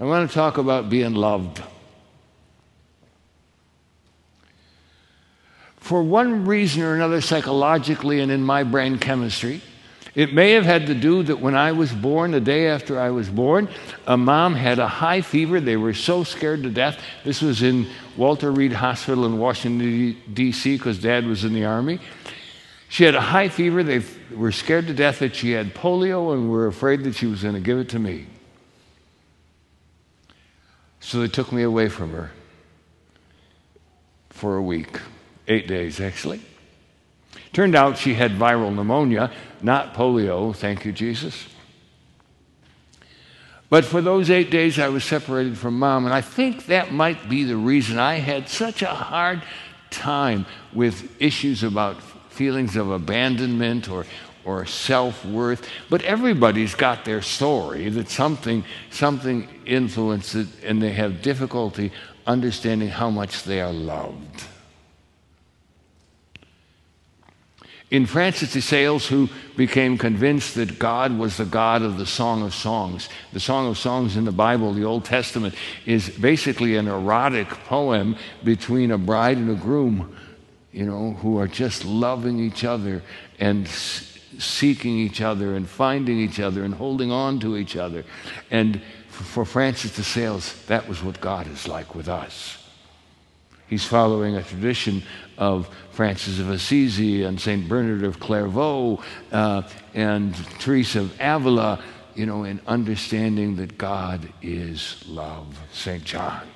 I 0.00 0.04
want 0.04 0.30
to 0.30 0.34
talk 0.34 0.56
about 0.56 0.88
being 0.88 1.14
loved. 1.14 1.62
For 5.76 6.02
one 6.02 6.46
reason 6.46 6.84
or 6.84 6.94
another, 6.94 7.20
psychologically 7.20 8.20
and 8.20 8.32
in 8.32 8.42
my 8.42 8.62
brain 8.62 8.98
chemistry, 8.98 9.60
it 10.14 10.32
may 10.32 10.52
have 10.52 10.64
had 10.64 10.86
to 10.86 10.94
do 10.94 11.22
that 11.24 11.40
when 11.40 11.54
I 11.54 11.72
was 11.72 11.92
born, 11.92 12.30
the 12.30 12.40
day 12.40 12.68
after 12.68 12.98
I 12.98 13.10
was 13.10 13.28
born, 13.28 13.68
a 14.06 14.16
mom 14.16 14.54
had 14.54 14.78
a 14.78 14.88
high 14.88 15.20
fever. 15.20 15.60
They 15.60 15.76
were 15.76 15.92
so 15.92 16.24
scared 16.24 16.62
to 16.62 16.70
death. 16.70 16.98
This 17.24 17.42
was 17.42 17.62
in 17.62 17.86
Walter 18.16 18.50
Reed 18.50 18.72
Hospital 18.72 19.26
in 19.26 19.36
Washington, 19.36 20.16
D.C., 20.32 20.78
because 20.78 20.98
dad 20.98 21.26
was 21.26 21.44
in 21.44 21.52
the 21.52 21.66
Army. 21.66 22.00
She 22.88 23.04
had 23.04 23.14
a 23.14 23.20
high 23.20 23.48
fever. 23.48 23.82
They 23.82 24.02
were 24.34 24.52
scared 24.52 24.86
to 24.86 24.94
death 24.94 25.18
that 25.18 25.34
she 25.34 25.52
had 25.52 25.74
polio 25.74 26.32
and 26.32 26.50
were 26.50 26.66
afraid 26.66 27.04
that 27.04 27.14
she 27.14 27.26
was 27.26 27.42
going 27.42 27.54
to 27.54 27.60
give 27.60 27.78
it 27.78 27.88
to 27.90 27.98
me. 27.98 28.26
So 31.00 31.20
they 31.20 31.28
took 31.28 31.52
me 31.52 31.62
away 31.62 31.88
from 31.88 32.12
her 32.12 32.32
for 34.30 34.56
a 34.56 34.62
week, 34.62 35.00
eight 35.48 35.66
days 35.66 36.00
actually. 36.00 36.40
Turned 37.52 37.74
out 37.74 37.96
she 37.96 38.14
had 38.14 38.32
viral 38.32 38.74
pneumonia, 38.74 39.32
not 39.62 39.94
polio, 39.94 40.54
thank 40.54 40.84
you, 40.84 40.92
Jesus. 40.92 41.46
But 43.68 43.84
for 43.84 44.00
those 44.00 44.30
eight 44.30 44.50
days, 44.50 44.78
I 44.78 44.88
was 44.88 45.04
separated 45.04 45.58
from 45.58 45.78
mom, 45.78 46.04
and 46.04 46.14
I 46.14 46.20
think 46.20 46.66
that 46.66 46.92
might 46.92 47.28
be 47.28 47.44
the 47.44 47.56
reason 47.56 47.98
I 47.98 48.16
had 48.16 48.48
such 48.48 48.82
a 48.82 48.86
hard 48.86 49.42
time 49.90 50.46
with 50.72 51.20
issues 51.20 51.62
about 51.62 51.96
feelings 52.36 52.76
of 52.76 52.90
abandonment 52.90 53.88
or, 53.88 54.06
or 54.44 54.66
self 54.66 55.24
worth. 55.24 55.68
But 55.90 56.02
everybody's 56.02 56.74
got 56.74 57.04
their 57.04 57.22
story 57.22 57.88
that 57.90 58.08
something, 58.08 58.64
something 58.90 59.48
influenced 59.64 60.34
it, 60.34 60.46
and 60.62 60.82
they 60.82 60.92
have 60.92 61.22
difficulty 61.22 61.92
understanding 62.26 62.88
how 62.88 63.10
much 63.10 63.44
they 63.44 63.60
are 63.60 63.72
loved. 63.72 64.44
In 67.88 68.04
Francis 68.04 68.52
de 68.52 68.60
Sales, 68.60 69.06
who 69.06 69.28
became 69.56 69.96
convinced 69.96 70.56
that 70.56 70.76
God 70.76 71.16
was 71.16 71.36
the 71.36 71.44
God 71.44 71.82
of 71.82 71.98
the 71.98 72.06
Song 72.06 72.42
of 72.42 72.52
Songs, 72.52 73.08
the 73.32 73.38
Song 73.38 73.68
of 73.68 73.78
Songs 73.78 74.16
in 74.16 74.24
the 74.24 74.32
Bible, 74.32 74.74
the 74.74 74.84
Old 74.84 75.04
Testament, 75.04 75.54
is 75.84 76.10
basically 76.10 76.76
an 76.76 76.88
erotic 76.88 77.48
poem 77.48 78.16
between 78.42 78.90
a 78.90 78.98
bride 78.98 79.36
and 79.36 79.50
a 79.50 79.54
groom, 79.54 80.16
you 80.76 80.84
know, 80.84 81.12
who 81.22 81.38
are 81.38 81.48
just 81.48 81.86
loving 81.86 82.38
each 82.38 82.62
other 82.62 83.02
and 83.40 83.66
seeking 83.66 84.98
each 84.98 85.22
other 85.22 85.56
and 85.56 85.66
finding 85.66 86.18
each 86.18 86.38
other 86.38 86.64
and 86.64 86.74
holding 86.74 87.10
on 87.10 87.40
to 87.40 87.56
each 87.56 87.76
other. 87.76 88.04
And 88.50 88.82
for 89.08 89.46
Francis 89.46 89.96
de 89.96 90.02
Sales, 90.02 90.66
that 90.66 90.86
was 90.86 91.02
what 91.02 91.18
God 91.18 91.46
is 91.46 91.66
like 91.66 91.94
with 91.94 92.10
us. 92.10 92.62
He's 93.68 93.86
following 93.86 94.36
a 94.36 94.42
tradition 94.42 95.02
of 95.38 95.66
Francis 95.92 96.38
of 96.40 96.50
Assisi 96.50 97.22
and 97.22 97.40
St. 97.40 97.66
Bernard 97.66 98.04
of 98.04 98.20
Clairvaux 98.20 99.02
uh, 99.32 99.62
and 99.94 100.34
Teresa 100.58 101.00
of 101.00 101.18
Avila, 101.18 101.82
you 102.14 102.26
know, 102.26 102.44
in 102.44 102.60
understanding 102.66 103.56
that 103.56 103.78
God 103.78 104.28
is 104.42 105.02
love. 105.08 105.58
St. 105.72 106.04
John 106.04 106.46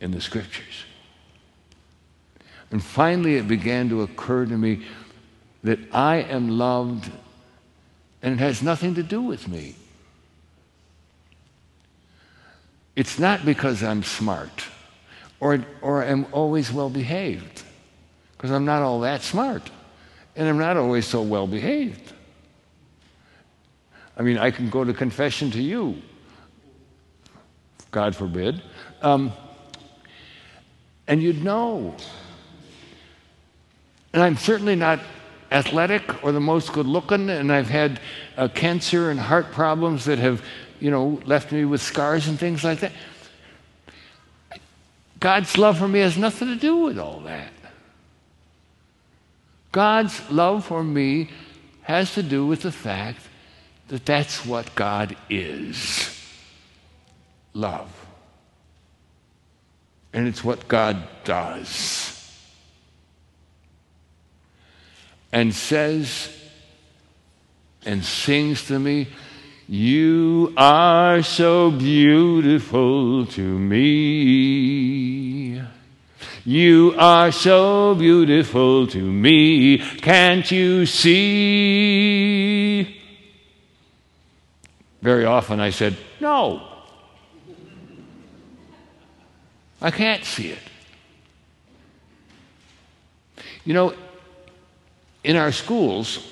in 0.00 0.12
the 0.12 0.20
scriptures. 0.20 0.84
And 2.70 2.82
finally, 2.82 3.36
it 3.36 3.48
began 3.48 3.88
to 3.88 4.02
occur 4.02 4.46
to 4.46 4.56
me 4.56 4.86
that 5.64 5.78
I 5.92 6.16
am 6.16 6.48
loved 6.48 7.10
and 8.22 8.34
it 8.34 8.38
has 8.38 8.62
nothing 8.62 8.94
to 8.94 9.02
do 9.02 9.22
with 9.22 9.48
me. 9.48 9.74
It's 12.96 13.18
not 13.18 13.44
because 13.44 13.82
I'm 13.82 14.02
smart 14.02 14.66
or, 15.40 15.64
or 15.80 16.04
am 16.04 16.26
always 16.32 16.70
well 16.70 16.90
behaved, 16.90 17.62
because 18.36 18.50
I'm 18.50 18.66
not 18.66 18.82
all 18.82 19.00
that 19.00 19.22
smart 19.22 19.70
and 20.36 20.48
I'm 20.48 20.58
not 20.58 20.76
always 20.76 21.06
so 21.06 21.22
well 21.22 21.46
behaved. 21.46 22.12
I 24.16 24.22
mean, 24.22 24.36
I 24.36 24.50
can 24.50 24.68
go 24.68 24.84
to 24.84 24.92
confession 24.92 25.50
to 25.52 25.62
you, 25.62 26.02
God 27.90 28.14
forbid, 28.14 28.62
um, 29.00 29.32
and 31.06 31.22
you'd 31.22 31.42
know. 31.42 31.96
And 34.12 34.22
I'm 34.22 34.36
certainly 34.36 34.76
not 34.76 35.00
athletic 35.50 36.24
or 36.24 36.32
the 36.32 36.40
most 36.40 36.72
good 36.72 36.86
looking, 36.86 37.28
and 37.30 37.52
I've 37.52 37.68
had 37.68 38.00
uh, 38.36 38.48
cancer 38.48 39.10
and 39.10 39.18
heart 39.18 39.52
problems 39.52 40.04
that 40.04 40.18
have, 40.18 40.42
you 40.80 40.90
know, 40.90 41.20
left 41.24 41.52
me 41.52 41.64
with 41.64 41.80
scars 41.80 42.28
and 42.28 42.38
things 42.38 42.64
like 42.64 42.80
that. 42.80 42.92
God's 45.18 45.58
love 45.58 45.78
for 45.78 45.88
me 45.88 46.00
has 46.00 46.16
nothing 46.16 46.48
to 46.48 46.56
do 46.56 46.76
with 46.76 46.98
all 46.98 47.20
that. 47.20 47.52
God's 49.72 50.28
love 50.30 50.64
for 50.64 50.82
me 50.82 51.30
has 51.82 52.14
to 52.14 52.22
do 52.22 52.46
with 52.46 52.62
the 52.62 52.72
fact 52.72 53.20
that 53.88 54.06
that's 54.06 54.46
what 54.46 54.74
God 54.74 55.16
is 55.28 56.16
love. 57.52 57.92
And 60.12 60.26
it's 60.26 60.42
what 60.42 60.66
God 60.66 60.96
does. 61.24 62.09
And 65.32 65.54
says 65.54 66.36
and 67.86 68.04
sings 68.04 68.66
to 68.66 68.78
me 68.78 69.08
you 69.72 70.52
are 70.56 71.22
so 71.22 71.70
beautiful 71.70 73.24
to 73.26 73.40
me. 73.40 74.82
You 76.44 76.96
are 76.98 77.30
so 77.30 77.94
beautiful 77.94 78.88
to 78.88 78.98
me. 78.98 79.78
Can't 79.78 80.50
you 80.50 80.86
see? 80.86 82.00
Very 85.00 85.24
often 85.24 85.60
I 85.60 85.70
said, 85.70 85.96
No. 86.18 86.66
I 89.80 89.92
can't 89.92 90.24
see 90.24 90.48
it. 90.48 90.58
You 93.64 93.74
know, 93.74 93.94
in 95.22 95.36
our 95.36 95.52
schools, 95.52 96.26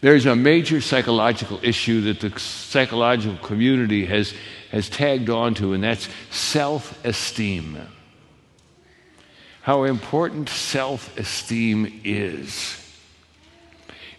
there's 0.00 0.26
a 0.26 0.36
major 0.36 0.80
psychological 0.80 1.58
issue 1.62 2.02
that 2.02 2.20
the 2.20 2.38
psychological 2.38 3.36
community 3.38 4.06
has, 4.06 4.32
has 4.70 4.88
tagged 4.88 5.28
onto, 5.28 5.72
and 5.72 5.82
that's 5.82 6.08
self 6.30 7.04
esteem. 7.04 7.78
How 9.62 9.84
important 9.84 10.48
self 10.48 11.16
esteem 11.18 12.00
is. 12.04 12.76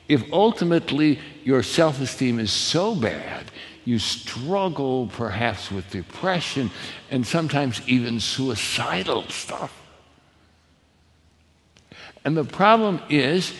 If 0.10 0.32
ultimately 0.34 1.20
your 1.43 1.64
self 1.64 2.02
esteem 2.02 2.39
is 2.39 2.52
so 2.52 2.93
bad, 2.93 3.45
you 3.86 4.00
struggle 4.00 5.08
perhaps 5.08 5.72
with 5.72 5.89
depression 5.89 6.72
and 7.10 7.26
sometimes 7.26 7.82
even 7.88 8.20
suicidal 8.20 9.24
stuff. 9.30 9.78
And 12.24 12.36
the 12.36 12.43
problem 12.43 13.01
is, 13.09 13.53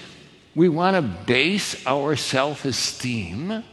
we 0.56 0.70
want 0.70 0.96
to 0.96 1.02
base 1.02 1.86
our 1.86 2.16
self 2.16 2.66
esteem 2.66 3.64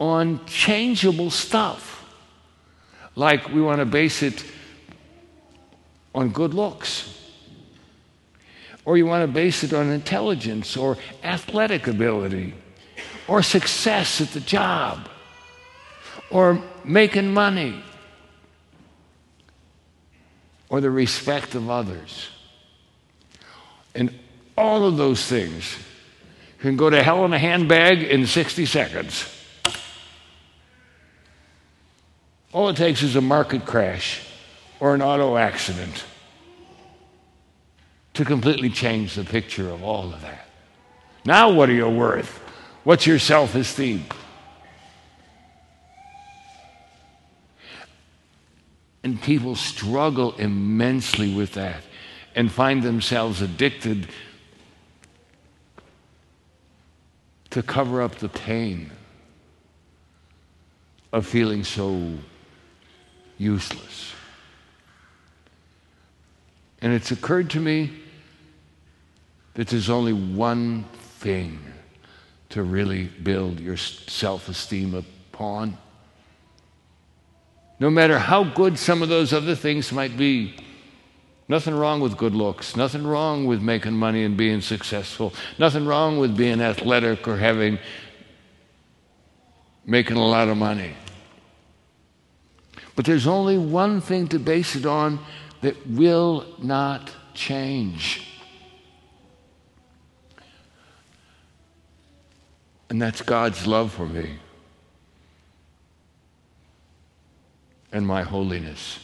on 0.00 0.44
changeable 0.46 1.30
stuff. 1.30 1.92
Like 3.16 3.48
we 3.48 3.60
want 3.60 3.80
to 3.80 3.86
base 3.86 4.22
it 4.22 4.44
on 6.14 6.30
good 6.30 6.54
looks. 6.54 7.10
Or 8.84 8.98
you 8.98 9.06
want 9.06 9.26
to 9.26 9.32
base 9.32 9.64
it 9.64 9.72
on 9.72 9.90
intelligence 9.90 10.76
or 10.76 10.98
athletic 11.22 11.86
ability 11.86 12.54
or 13.26 13.42
success 13.42 14.20
at 14.20 14.28
the 14.28 14.40
job 14.40 15.08
or 16.30 16.62
making 16.84 17.32
money 17.32 17.82
or 20.68 20.80
the 20.80 20.90
respect 20.90 21.54
of 21.54 21.70
others. 21.70 22.28
And 23.94 24.12
all 24.56 24.84
of 24.86 24.96
those 24.96 25.24
things 25.24 25.76
can 26.60 26.76
go 26.76 26.90
to 26.90 27.02
hell 27.02 27.24
in 27.24 27.32
a 27.32 27.38
handbag 27.38 28.02
in 28.02 28.26
60 28.26 28.66
seconds. 28.66 29.30
All 32.52 32.68
it 32.68 32.76
takes 32.76 33.02
is 33.02 33.16
a 33.16 33.20
market 33.20 33.66
crash 33.66 34.20
or 34.80 34.94
an 34.94 35.02
auto 35.02 35.36
accident 35.36 36.04
to 38.14 38.24
completely 38.24 38.70
change 38.70 39.14
the 39.14 39.24
picture 39.24 39.68
of 39.68 39.82
all 39.82 40.12
of 40.12 40.20
that. 40.22 40.46
Now, 41.24 41.50
what 41.50 41.68
are 41.68 41.74
you 41.74 41.88
worth? 41.88 42.38
What's 42.84 43.06
your 43.06 43.18
self 43.18 43.54
esteem? 43.54 44.04
And 49.02 49.20
people 49.20 49.56
struggle 49.56 50.34
immensely 50.36 51.34
with 51.34 51.54
that 51.54 51.82
and 52.34 52.50
find 52.50 52.82
themselves 52.82 53.40
addicted 53.40 54.08
to 57.50 57.62
cover 57.62 58.02
up 58.02 58.16
the 58.16 58.28
pain 58.28 58.90
of 61.12 61.24
feeling 61.24 61.62
so 61.62 62.12
useless. 63.38 64.12
And 66.82 66.92
it's 66.92 67.12
occurred 67.12 67.50
to 67.50 67.60
me 67.60 67.92
that 69.54 69.68
there's 69.68 69.88
only 69.88 70.12
one 70.12 70.84
thing 71.20 71.58
to 72.50 72.62
really 72.62 73.04
build 73.04 73.60
your 73.60 73.76
self 73.76 74.48
esteem 74.48 74.94
upon. 74.94 75.78
No 77.78 77.90
matter 77.90 78.18
how 78.18 78.44
good 78.44 78.78
some 78.78 79.02
of 79.02 79.08
those 79.08 79.32
other 79.32 79.54
things 79.54 79.92
might 79.92 80.16
be, 80.16 80.56
Nothing 81.46 81.74
wrong 81.74 82.00
with 82.00 82.16
good 82.16 82.34
looks. 82.34 82.74
Nothing 82.74 83.06
wrong 83.06 83.44
with 83.44 83.60
making 83.60 83.94
money 83.94 84.24
and 84.24 84.36
being 84.36 84.60
successful. 84.62 85.34
Nothing 85.58 85.86
wrong 85.86 86.18
with 86.18 86.36
being 86.36 86.60
athletic 86.60 87.28
or 87.28 87.36
having 87.36 87.78
making 89.84 90.16
a 90.16 90.26
lot 90.26 90.48
of 90.48 90.56
money. 90.56 90.94
But 92.96 93.04
there's 93.04 93.26
only 93.26 93.58
one 93.58 94.00
thing 94.00 94.28
to 94.28 94.38
base 94.38 94.74
it 94.74 94.86
on 94.86 95.18
that 95.60 95.86
will 95.86 96.46
not 96.62 97.12
change. 97.34 98.26
And 102.88 103.02
that's 103.02 103.20
God's 103.20 103.66
love 103.66 103.92
for 103.92 104.06
me 104.06 104.38
and 107.92 108.06
my 108.06 108.22
holiness 108.22 109.03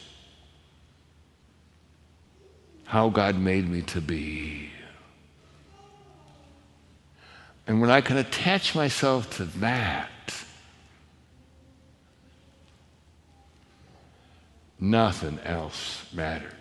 how 2.91 3.07
God 3.07 3.39
made 3.39 3.69
me 3.69 3.81
to 3.81 4.01
be. 4.01 4.69
And 7.65 7.79
when 7.79 7.89
I 7.89 8.01
can 8.01 8.17
attach 8.17 8.75
myself 8.75 9.37
to 9.37 9.45
that, 9.45 10.09
nothing 14.77 15.39
else 15.45 16.05
matters. 16.11 16.51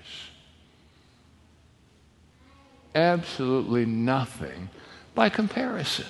absolutely 2.95 3.85
nothing 3.85 4.71
by 5.17 5.29
comparison. 5.31 6.07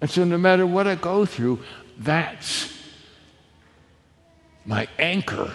And 0.00 0.10
so, 0.10 0.24
no 0.24 0.36
matter 0.36 0.66
what 0.66 0.88
I 0.88 0.96
go 0.96 1.24
through, 1.26 1.60
that's 1.96 2.76
my 4.66 4.88
anchor. 4.98 5.52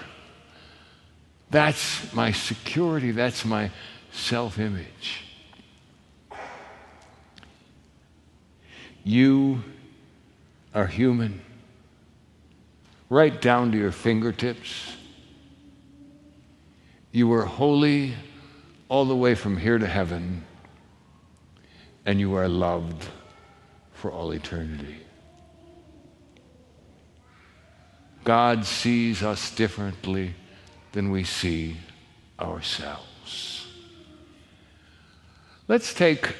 That's 1.53 2.11
my 2.15 2.31
security. 2.31 3.11
That's 3.11 3.45
my 3.45 3.69
self 4.11 4.57
image. 4.57 5.23
You 9.03 9.63
are 10.73 10.87
human, 10.87 11.41
right 13.07 13.39
down 13.39 13.71
to 13.71 13.77
your 13.77 13.91
fingertips. 13.91 14.95
You 17.11 17.31
are 17.33 17.45
holy 17.45 18.15
all 18.89 19.05
the 19.05 19.15
way 19.15 19.35
from 19.35 19.57
here 19.57 19.77
to 19.77 19.85
heaven, 19.85 20.43
and 22.03 22.19
you 22.19 22.33
are 22.33 22.47
loved 22.47 23.05
for 23.91 24.11
all 24.11 24.31
eternity. 24.31 24.97
God 28.23 28.65
sees 28.65 29.21
us 29.21 29.53
differently 29.53 30.33
than 30.93 31.11
we 31.11 31.23
see 31.23 31.75
ourselves. 32.39 33.67
Let's 35.67 35.93
take 35.93 36.35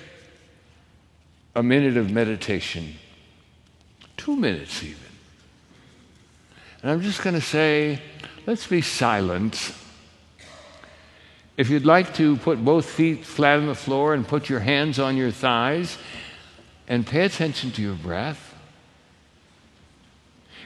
a 1.56 1.62
minute 1.62 1.98
of 1.98 2.12
meditation, 2.12 2.96
two 4.16 4.36
minutes 4.36 4.84
even. 4.84 4.98
And 6.82 6.92
I'm 6.92 7.02
just 7.02 7.22
going 7.22 7.36
to 7.36 7.42
say, 7.42 8.00
let's 8.46 8.68
be 8.68 8.82
silent. 8.82 9.74
If 11.56 11.70
you'd 11.70 11.86
like 11.86 12.14
to 12.16 12.38
put 12.38 12.64
both 12.64 12.86
feet 12.86 13.26
flat 13.26 13.60
on 13.60 13.68
the 13.68 13.76
floor 13.76 14.14
and 14.14 14.28
put 14.28 14.50
your 14.50 14.60
hands 14.60 15.00
on 15.00 15.16
your 15.16 15.32
thighs 15.32 15.98
and 16.88 17.06
pay 17.06 17.22
attention 17.26 17.72
to 17.72 17.82
your 17.82 17.96
breath. 17.96 18.54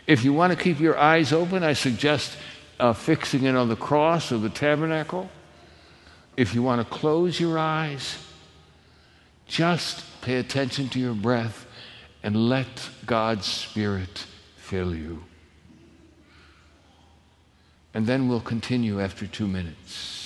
If 0.07 0.23
you 0.23 0.33
want 0.33 0.57
to 0.57 0.61
keep 0.61 0.79
your 0.79 0.97
eyes 0.97 1.33
open, 1.33 1.63
I 1.63 1.73
suggest 1.73 2.37
uh, 2.79 2.93
fixing 2.93 3.43
it 3.43 3.55
on 3.55 3.69
the 3.69 3.75
cross 3.75 4.31
or 4.31 4.37
the 4.37 4.49
tabernacle. 4.49 5.29
If 6.35 6.53
you 6.53 6.61
want 6.61 6.87
to 6.87 6.93
close 6.93 7.39
your 7.39 7.57
eyes, 7.57 8.17
just 9.47 10.03
pay 10.21 10.35
attention 10.35 10.89
to 10.89 10.99
your 10.99 11.13
breath 11.13 11.65
and 12.21 12.49
let 12.49 12.89
God's 13.05 13.45
Spirit 13.45 14.25
fill 14.57 14.93
you. 14.93 15.23
And 17.93 18.05
then 18.05 18.27
we'll 18.27 18.41
continue 18.41 19.01
after 19.01 19.25
two 19.25 19.47
minutes. 19.47 20.16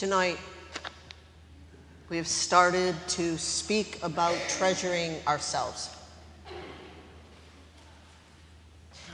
Tonight, 0.00 0.38
we 2.08 2.16
have 2.16 2.26
started 2.26 2.94
to 3.08 3.36
speak 3.36 3.98
about 4.02 4.34
treasuring 4.48 5.16
ourselves. 5.28 5.94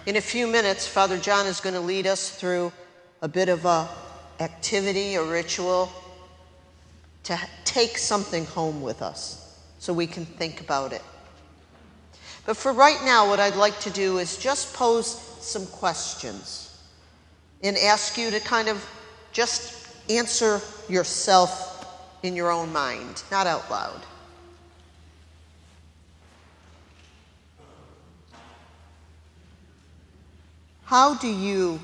In 0.07 0.15
a 0.15 0.21
few 0.21 0.47
minutes, 0.47 0.87
Father 0.87 1.19
John 1.19 1.45
is 1.49 1.59
going 1.59 1.75
to 1.75 1.81
lead 1.81 2.07
us 2.07 2.31
through 2.31 2.73
a 3.21 3.27
bit 3.27 3.49
of 3.49 3.65
a 3.65 3.89
activity, 4.39 5.17
a 5.17 5.25
ritual 5.25 5.91
to 7.25 7.37
take 7.65 7.99
something 7.99 8.45
home 8.45 8.81
with 8.81 9.03
us 9.03 9.59
so 9.81 9.93
we 9.93 10.07
can 10.07 10.25
think 10.25 10.61
about 10.61 10.93
it. 10.93 11.03
But 12.45 12.57
for 12.57 12.73
right 12.73 13.01
now, 13.05 13.29
what 13.29 13.41
I'd 13.41 13.57
like 13.57 13.81
to 13.81 13.91
do 13.91 14.19
is 14.19 14.37
just 14.37 14.73
pose 14.73 15.19
some 15.41 15.67
questions 15.67 16.81
and 17.65 17.77
ask 17.77 18.17
you 18.17 18.31
to 18.31 18.39
kind 18.39 18.69
of 18.69 18.89
just 19.33 19.86
answer 20.09 20.61
yourself 20.89 21.73
in 22.23 22.37
your 22.37 22.51
own 22.51 22.73
mind, 22.73 23.23
not 23.31 23.47
out 23.47 23.71
loud. 23.71 24.01
How 30.85 31.15
do 31.15 31.29
you 31.29 31.81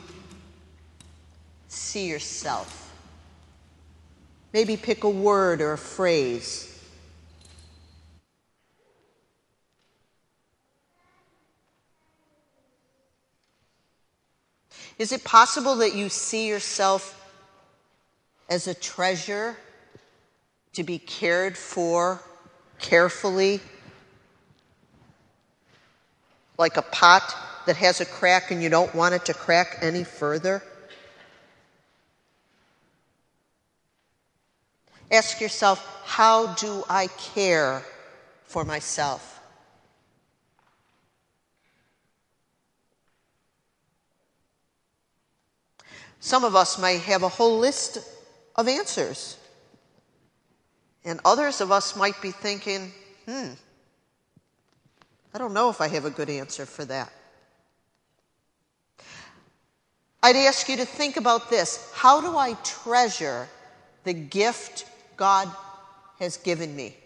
see 1.68 2.06
yourself? 2.06 2.94
Maybe 4.52 4.76
pick 4.76 5.02
a 5.02 5.10
word 5.10 5.60
or 5.60 5.72
a 5.72 5.78
phrase. 5.78 6.68
Is 14.98 15.10
it 15.10 15.24
possible 15.24 15.76
that 15.76 15.94
you 15.94 16.08
see 16.08 16.46
yourself 16.46 17.18
as 18.48 18.66
a 18.66 18.74
treasure 18.74 19.56
to 20.72 20.82
be 20.82 20.98
cared 20.98 21.56
for 21.56 22.20
carefully, 22.78 23.60
like 26.58 26.76
a 26.76 26.82
pot 26.82 27.34
that 27.66 27.76
has 27.76 28.00
a 28.00 28.04
crack 28.04 28.50
and 28.50 28.62
you 28.62 28.68
don't 28.68 28.94
want 28.94 29.14
it 29.14 29.24
to 29.26 29.34
crack 29.34 29.78
any 29.80 30.04
further? 30.04 30.62
Ask 35.10 35.40
yourself, 35.40 36.02
how 36.04 36.54
do 36.54 36.84
I 36.88 37.06
care 37.18 37.82
for 38.44 38.64
myself? 38.64 39.40
Some 46.20 46.44
of 46.44 46.54
us 46.56 46.78
might 46.78 47.00
have 47.00 47.24
a 47.24 47.28
whole 47.28 47.58
list 47.58 47.98
of 48.56 48.68
answers. 48.68 49.36
And 51.04 51.20
others 51.24 51.60
of 51.60 51.72
us 51.72 51.96
might 51.96 52.20
be 52.22 52.30
thinking, 52.30 52.92
hmm, 53.26 53.52
I 55.34 55.38
don't 55.38 55.54
know 55.54 55.70
if 55.70 55.80
I 55.80 55.88
have 55.88 56.04
a 56.04 56.10
good 56.10 56.30
answer 56.30 56.66
for 56.66 56.84
that. 56.84 57.12
I'd 60.22 60.36
ask 60.36 60.68
you 60.68 60.76
to 60.76 60.84
think 60.84 61.16
about 61.16 61.50
this 61.50 61.90
How 61.94 62.20
do 62.20 62.36
I 62.36 62.52
treasure 62.62 63.48
the 64.04 64.12
gift 64.12 64.86
God 65.16 65.50
has 66.20 66.36
given 66.36 66.74
me? 66.76 66.96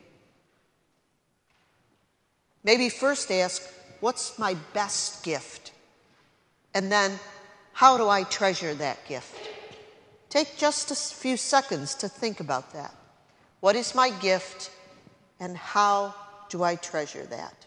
Maybe 2.62 2.88
first 2.88 3.30
ask, 3.30 3.62
What's 4.00 4.38
my 4.38 4.54
best 4.74 5.24
gift? 5.24 5.72
And 6.74 6.92
then, 6.92 7.18
How 7.72 7.96
do 7.96 8.08
I 8.08 8.24
treasure 8.24 8.74
that 8.74 9.06
gift? 9.08 9.45
Take 10.36 10.58
just 10.58 10.90
a 10.90 10.94
few 10.94 11.38
seconds 11.38 11.94
to 11.94 12.10
think 12.10 12.40
about 12.40 12.74
that. 12.74 12.94
What 13.60 13.74
is 13.74 13.94
my 13.94 14.10
gift, 14.10 14.70
and 15.40 15.56
how 15.56 16.14
do 16.50 16.62
I 16.62 16.74
treasure 16.76 17.24
that? 17.24 17.64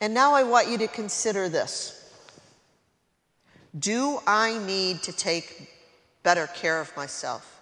And 0.00 0.14
now 0.14 0.32
I 0.32 0.44
want 0.44 0.68
you 0.68 0.78
to 0.78 0.88
consider 0.88 1.50
this. 1.50 2.10
Do 3.78 4.20
I 4.26 4.56
need 4.60 5.02
to 5.02 5.12
take 5.12 5.70
better 6.22 6.46
care 6.46 6.80
of 6.80 6.96
myself? 6.96 7.57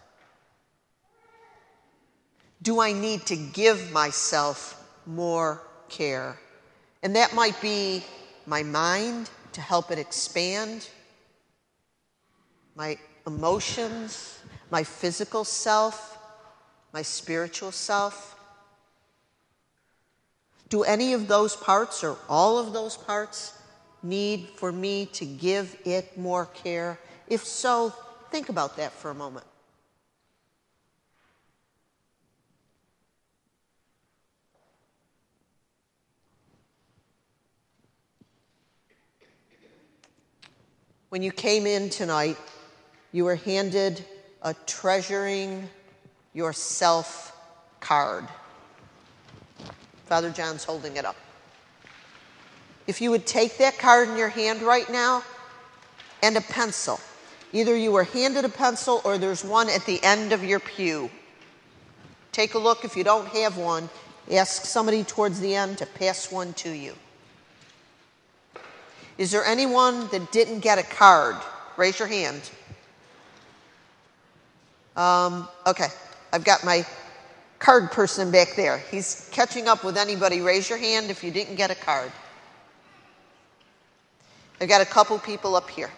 Do 2.63 2.81
I 2.81 2.93
need 2.93 3.27
to 3.27 3.37
give 3.37 3.93
myself 3.93 4.83
more 5.07 5.63
care? 5.89 6.39
And 7.03 7.15
that 7.17 7.35
might 7.35 7.61
be 7.61 8.05
my 8.47 8.63
mind 8.63 9.31
to 9.53 9.61
help 9.61 9.91
it 9.91 9.99
expand, 9.99 10.89
my 12.75 12.99
emotions, 13.27 14.39
my 14.71 14.83
physical 14.83 15.45
self, 15.45 16.19
my 16.93 17.03
spiritual 17.03 17.73
self. 17.73 18.37
Do 20.69 20.83
any 20.83 21.13
of 21.13 21.29
those 21.29 21.55
parts 21.55 22.03
or 22.03 22.17
all 22.29 22.59
of 22.59 22.73
those 22.73 22.97
parts 22.97 23.53
need 24.03 24.49
for 24.57 24.73
me 24.73 25.07
to 25.07 25.25
give 25.25 25.77
it 25.85 26.19
more 26.19 26.47
care? 26.47 26.99
If 27.29 27.45
so, 27.45 27.93
think 28.31 28.49
about 28.49 28.77
that 28.79 28.93
for 28.93 29.11
a 29.11 29.15
moment. 29.15 29.47
When 41.09 41.23
you 41.23 41.31
came 41.31 41.67
in 41.67 41.89
tonight, 41.89 42.37
you 43.13 43.25
were 43.25 43.37
handed 43.37 44.05
a 44.43 44.55
treasuring 44.67 45.69
yourself 46.35 47.33
card. 47.79 48.27
Father 50.07 50.31
John's 50.31 50.65
holding 50.65 50.97
it 50.97 51.05
up. 51.05 51.17
If 52.89 53.01
you 53.01 53.11
would 53.11 53.25
take 53.25 53.59
that 53.59 53.79
card 53.79 54.09
in 54.09 54.17
your 54.17 54.29
hand 54.29 54.63
right 54.63 54.91
now 54.91 55.23
and 56.23 56.37
a 56.37 56.41
pencil, 56.41 57.01
either 57.53 57.77
you 57.77 57.93
were 57.93 58.05
handed 58.05 58.45
a 58.45 58.49
pencil 58.49 59.01
or 59.05 59.17
there's 59.17 59.45
one 59.45 59.69
at 59.69 59.87
the 59.87 60.03
end 60.03 60.33
of 60.33 60.43
your 60.43 60.61
pew. 60.61 61.11
Take 62.33 62.55
a 62.55 62.59
look. 62.59 62.85
If 62.85 62.97
you 62.97 63.05
don't 63.05 63.29
have 63.29 63.57
one, 63.57 63.89
ask 64.31 64.65
somebody 64.65 65.05
towards 65.05 65.39
the 65.41 65.55
end 65.55 65.79
to 65.79 65.87
pass 65.87 66.31
one 66.31 66.53
to 66.55 66.71
you. 66.71 66.95
Is 69.19 69.31
there 69.31 69.45
anyone 69.45 70.09
that 70.09 70.31
didn't 70.31 70.61
get 70.61 70.79
a 70.79 70.83
card? 70.83 71.37
Raise 71.77 71.99
your 71.99 72.09
hand. 72.09 72.43
Um, 74.95 75.49
okay, 75.67 75.89
I've 76.33 76.45
got 76.45 76.65
my 76.65 76.87
card 77.59 77.91
person 77.91 78.31
back 78.31 78.57
there. 78.57 78.79
He's 78.91 79.29
catching 79.33 79.69
up 79.69 79.85
with 79.85 79.97
anybody. 79.97 80.41
Raise 80.41 80.69
your 80.69 80.79
hand 80.79 81.11
if 81.11 81.25
you 81.25 81.31
didn't 81.31 81.57
get 81.57 81.71
a 81.71 81.75
card. 81.75 82.13
I've 84.61 84.69
got 84.69 84.81
a 84.81 84.87
couple 84.87 85.19
people 85.19 85.57
up 85.57 85.69
here. 85.69 85.91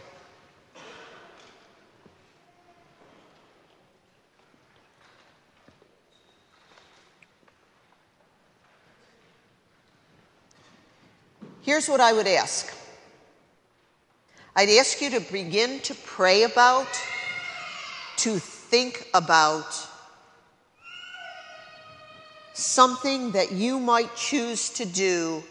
Here's 11.62 11.88
what 11.88 12.00
I 12.00 12.12
would 12.12 12.26
ask 12.26 12.77
I'd 14.58 14.70
ask 14.70 15.00
you 15.00 15.10
to 15.10 15.20
begin 15.20 15.78
to 15.82 15.94
pray 15.94 16.42
about, 16.42 16.88
to 18.16 18.40
think 18.40 19.06
about 19.14 19.86
something 22.54 23.30
that 23.30 23.52
you 23.52 23.78
might 23.78 24.16
choose 24.16 24.70
to 24.70 24.84
do 24.84 25.44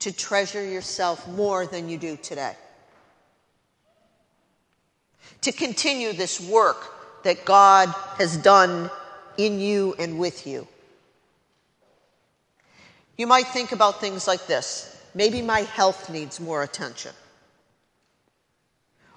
to 0.00 0.10
treasure 0.10 0.64
yourself 0.64 1.28
more 1.28 1.64
than 1.64 1.88
you 1.88 1.96
do 1.96 2.16
today. 2.16 2.56
To 5.42 5.52
continue 5.52 6.12
this 6.12 6.40
work 6.40 7.22
that 7.22 7.44
God 7.44 7.88
has 8.16 8.36
done 8.36 8.90
in 9.36 9.60
you 9.60 9.94
and 9.96 10.18
with 10.18 10.44
you. 10.44 10.66
You 13.16 13.28
might 13.28 13.46
think 13.46 13.70
about 13.70 14.00
things 14.00 14.26
like 14.26 14.48
this 14.48 15.00
maybe 15.14 15.40
my 15.40 15.60
health 15.60 16.10
needs 16.10 16.40
more 16.40 16.64
attention. 16.64 17.12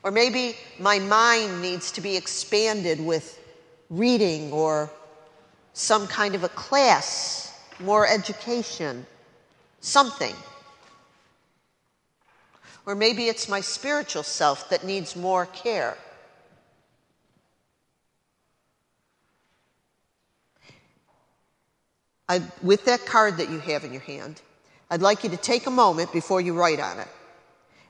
Or 0.04 0.12
maybe 0.12 0.56
my 0.80 1.00
mind 1.00 1.62
needs 1.62 1.92
to 1.94 2.02
be 2.02 2.18
expanded 2.18 3.00
with 3.00 3.40
reading 3.90 4.52
or 4.52 4.90
some 5.74 6.08
kind 6.08 6.34
of 6.34 6.44
a 6.44 6.50
class, 6.50 7.54
more 7.80 8.08
education, 8.08 9.06
something. 9.80 10.36
Or 12.86 12.96
maybe 12.96 13.28
it's 13.28 13.48
my 13.48 13.62
spiritual 13.62 14.24
self 14.24 14.70
that 14.70 14.84
needs 14.84 15.16
more 15.16 15.46
care. 15.46 15.96
I, 22.28 22.42
with 22.64 22.86
that 22.86 23.06
card 23.06 23.38
that 23.38 23.50
you 23.50 23.60
have 23.60 23.84
in 23.84 23.92
your 23.92 24.02
hand, 24.02 24.42
I'd 24.90 25.02
like 25.02 25.24
you 25.24 25.30
to 25.30 25.38
take 25.38 25.68
a 25.68 25.72
moment 25.72 26.12
before 26.12 26.42
you 26.42 26.54
write 26.54 26.80
on 26.80 27.00
it. 27.00 27.08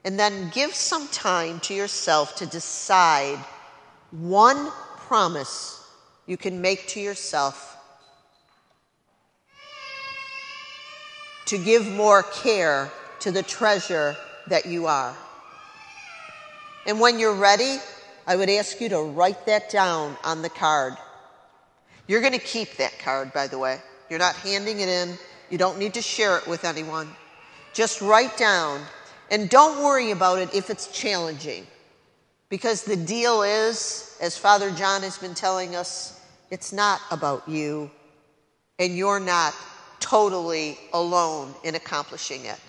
And 0.04 0.20
then 0.20 0.50
give 0.54 0.74
some 0.74 1.08
time 1.10 1.60
to 1.62 1.74
yourself 1.74 2.36
to 2.38 2.46
decide 2.46 3.38
one 4.12 4.72
promise 4.98 5.84
you 6.26 6.38
can 6.38 6.62
make 6.62 6.88
to 6.90 7.00
yourself 7.00 7.78
to 11.52 11.58
give 11.58 11.86
more 11.86 12.24
care 12.24 12.90
to 13.20 13.30
the 13.30 13.44
treasure 13.44 14.16
that 14.48 14.66
you 14.66 14.88
are. 14.88 15.14
And 16.88 16.98
when 16.98 17.20
you're 17.20 17.36
ready, 17.36 17.78
I 18.26 18.38
would 18.38 18.50
ask 18.50 18.80
you 18.80 18.88
to 18.88 19.02
write 19.02 19.46
that 19.48 19.70
down 19.70 20.16
on 20.24 20.42
the 20.42 20.50
card. 20.50 20.94
You're 22.08 22.22
going 22.22 22.32
to 22.32 22.40
keep 22.40 22.78
that 22.78 22.98
card, 23.00 23.34
by 23.34 23.48
the 23.48 23.60
way. 23.60 23.80
You're 24.10 24.20
not 24.20 24.36
handing 24.38 24.80
it 24.80 24.88
in. 24.88 25.18
You 25.50 25.58
don't 25.58 25.78
need 25.78 25.94
to 25.96 26.02
share 26.02 26.38
it 26.38 26.48
with 26.48 26.64
anyone. 26.64 27.10
Just 27.74 28.02
write 28.02 28.38
down 28.38 28.82
and 29.32 29.50
don't 29.50 29.82
worry 29.82 30.12
about 30.12 30.40
it 30.40 30.54
if 30.54 30.70
it's 30.70 30.88
challenging. 30.88 31.66
Because 32.50 32.84
the 32.84 32.98
deal 32.98 33.44
is, 33.44 34.18
as 34.22 34.38
Father 34.38 34.70
John 34.72 35.04
has 35.04 35.18
been 35.18 35.34
telling 35.34 35.74
us, 35.74 36.20
it's 36.52 36.74
not 36.74 37.00
about 37.10 37.48
you, 37.48 37.90
and 38.78 38.96
you're 38.96 39.22
not 39.22 39.56
totally 40.02 40.78
alone 40.92 41.56
in 41.64 41.76
accomplishing 41.76 42.44
it. 42.44 42.60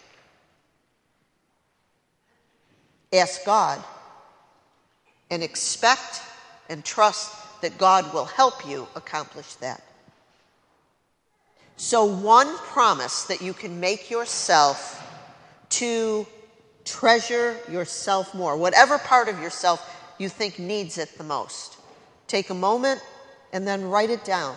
Ask 3.12 3.44
God 3.44 3.82
and 5.32 5.43
expect 5.43 6.22
and 6.68 6.84
trust 6.84 7.34
that 7.60 7.76
God 7.76 8.14
will 8.14 8.24
help 8.24 8.68
you 8.68 8.86
accomplish 8.94 9.55
that. 9.56 9.82
So, 11.76 12.05
one 12.05 12.56
promise 12.59 13.24
that 13.24 13.43
you 13.43 13.52
can 13.52 13.80
make 13.80 14.10
yourself 14.10 15.01
to 15.70 16.26
treasure 16.84 17.56
yourself 17.70 18.34
more, 18.34 18.56
whatever 18.56 18.98
part 18.98 19.28
of 19.28 19.38
yourself 19.40 19.88
you 20.18 20.28
think 20.28 20.59
needs 20.59 20.98
it 20.98 21.16
the 21.18 21.24
most. 21.24 21.76
Take 22.26 22.50
a 22.50 22.54
moment 22.54 23.00
and 23.52 23.66
then 23.66 23.84
write 23.84 24.10
it 24.10 24.24
down. 24.24 24.56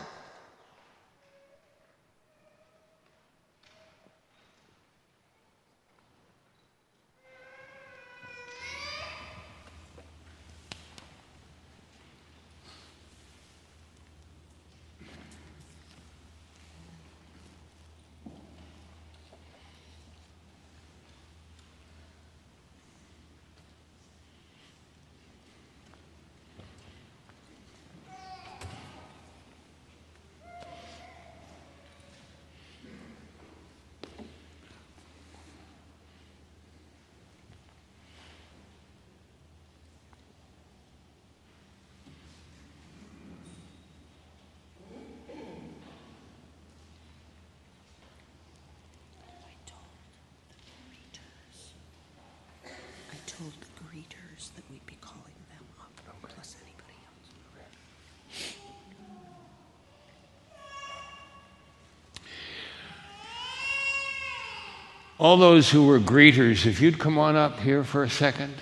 All 65.17 65.37
those 65.37 65.69
who 65.69 65.87
were 65.87 65.99
greeters, 65.99 66.65
if 66.65 66.81
you'd 66.81 66.99
come 66.99 67.17
on 67.17 67.37
up 67.37 67.59
here 67.59 67.85
for 67.85 68.03
a 68.03 68.09
second, 68.09 68.53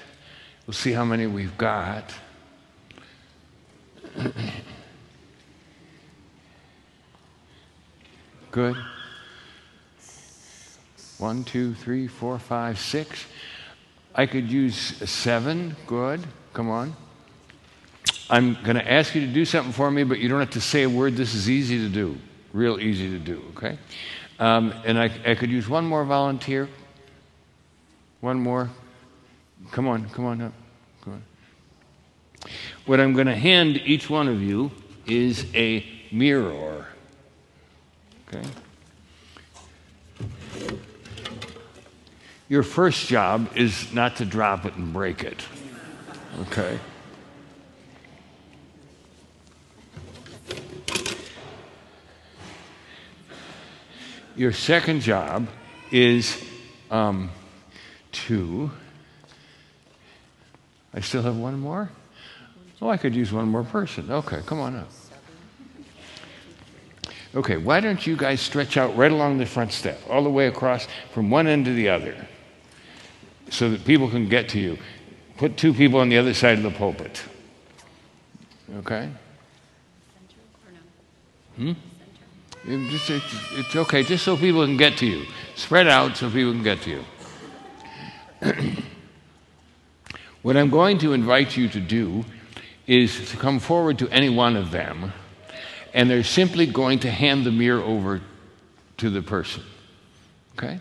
we'll 0.67 0.75
see 0.75 0.91
how 0.91 1.03
many 1.03 1.25
we've 1.25 1.57
got. 1.57 2.13
Good. 8.51 8.75
One, 11.17 11.43
two, 11.43 11.73
three, 11.73 12.07
four, 12.07 12.37
five, 12.37 12.77
six. 12.77 13.25
I 14.13 14.27
could 14.27 14.51
use 14.51 14.75
seven. 15.09 15.75
Good. 15.87 16.23
Come 16.53 16.69
on. 16.69 16.95
I'm 18.29 18.53
going 18.63 18.75
to 18.75 18.91
ask 18.91 19.15
you 19.15 19.21
to 19.21 19.33
do 19.33 19.43
something 19.43 19.73
for 19.73 19.89
me, 19.89 20.03
but 20.03 20.19
you 20.19 20.29
don't 20.29 20.39
have 20.39 20.51
to 20.51 20.61
say 20.61 20.83
a 20.83 20.89
word. 20.89 21.15
This 21.15 21.33
is 21.33 21.49
easy 21.49 21.79
to 21.79 21.89
do. 21.89 22.15
Real 22.51 22.79
easy 22.79 23.09
to 23.09 23.17
do, 23.17 23.41
okay? 23.57 23.79
Um, 24.39 24.73
and 24.85 24.97
I, 24.97 25.11
I 25.25 25.35
could 25.35 25.49
use 25.49 25.69
one 25.69 25.85
more 25.85 26.03
volunteer. 26.03 26.69
One 28.21 28.39
more. 28.39 28.69
Come 29.71 29.87
on, 29.87 30.09
come 30.09 30.25
on 30.25 30.41
up. 30.41 30.53
Come 31.03 31.13
on. 31.13 31.23
What 32.85 32.99
I'm 32.99 33.13
going 33.13 33.27
to 33.27 33.35
hand 33.35 33.77
each 33.85 34.09
one 34.09 34.27
of 34.27 34.41
you 34.41 34.71
is 35.05 35.45
a 35.53 35.85
mirror. 36.11 36.87
Okay? 38.27 38.47
Your 42.49 42.63
first 42.63 43.07
job 43.07 43.49
is 43.55 43.91
not 43.93 44.17
to 44.17 44.25
drop 44.25 44.65
it 44.65 44.75
and 44.75 44.91
break 44.93 45.23
it. 45.23 45.43
Okay? 46.41 46.79
Your 54.35 54.51
second 54.51 55.01
job 55.01 55.47
is 55.91 56.43
um, 56.89 57.29
to. 58.11 58.71
I 60.93 61.01
still 61.01 61.21
have 61.21 61.37
one 61.37 61.59
more? 61.59 61.89
Oh, 62.81 62.89
I 62.89 62.97
could 62.97 63.15
use 63.15 63.31
one 63.31 63.47
more 63.47 63.63
person. 63.63 64.11
Okay, 64.11 64.41
come 64.45 64.59
on 64.59 64.75
up. 64.75 64.89
Okay, 67.35 67.57
why 67.57 67.79
don't 67.79 68.05
you 68.05 68.15
guys 68.15 68.41
stretch 68.41 68.77
out 68.77 68.95
right 68.95 69.11
along 69.11 69.37
the 69.37 69.45
front 69.45 69.71
step, 69.71 69.99
all 70.09 70.23
the 70.23 70.29
way 70.29 70.47
across 70.47 70.87
from 71.11 71.31
one 71.31 71.47
end 71.47 71.65
to 71.65 71.73
the 71.73 71.89
other, 71.89 72.15
so 73.49 73.71
that 73.71 73.85
people 73.85 74.09
can 74.09 74.29
get 74.29 74.49
to 74.49 74.59
you? 74.59 74.77
Put 75.37 75.57
two 75.57 75.73
people 75.73 75.99
on 75.99 76.09
the 76.09 76.17
other 76.17 76.33
side 76.33 76.57
of 76.57 76.63
the 76.63 76.71
pulpit. 76.71 77.23
Okay? 78.77 79.09
Hmm? 81.55 81.73
It's, 82.65 83.09
it's 83.09 83.75
okay, 83.75 84.03
just 84.03 84.23
so 84.23 84.37
people 84.37 84.65
can 84.65 84.77
get 84.77 84.97
to 84.99 85.05
you. 85.05 85.25
Spread 85.55 85.87
out 85.87 86.15
so 86.15 86.29
people 86.29 86.53
can 86.53 86.63
get 86.63 86.81
to 86.83 86.89
you. 86.89 87.03
what 90.41 90.55
I'm 90.55 90.69
going 90.69 90.97
to 90.99 91.13
invite 91.13 91.57
you 91.57 91.67
to 91.69 91.79
do 91.79 92.23
is 92.87 93.31
to 93.31 93.37
come 93.37 93.59
forward 93.59 93.99
to 93.99 94.09
any 94.09 94.29
one 94.29 94.55
of 94.55 94.71
them, 94.71 95.11
and 95.93 96.09
they're 96.09 96.23
simply 96.23 96.65
going 96.65 96.99
to 96.99 97.11
hand 97.11 97.45
the 97.45 97.51
mirror 97.51 97.81
over 97.81 98.21
to 98.97 99.09
the 99.09 99.21
person. 99.21 99.63
Okay? 100.57 100.79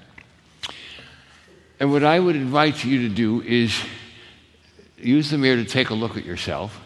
And 1.81 1.91
what 1.91 2.05
I 2.05 2.21
would 2.21 2.37
invite 2.37 2.85
you 2.85 3.09
to 3.09 3.15
do 3.15 3.43
is 3.43 3.77
use 4.99 5.31
the 5.31 5.39
mirror 5.39 5.57
to 5.57 5.65
take 5.65 5.91
a 5.91 5.95
look 5.95 6.17
at 6.17 6.25
yourself. 6.25 6.81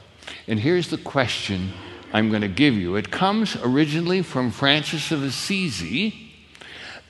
And 0.49 0.59
here's 0.59 0.89
the 0.89 0.97
question 0.97 1.73
I'm 2.13 2.31
going 2.31 2.43
to 2.43 2.49
give 2.49 2.75
you. 2.75 2.97
It 2.97 3.11
comes 3.11 3.57
originally 3.57 4.23
from 4.23 4.51
Francis 4.51 5.11
of 5.11 5.23
Assisi, 5.23 6.33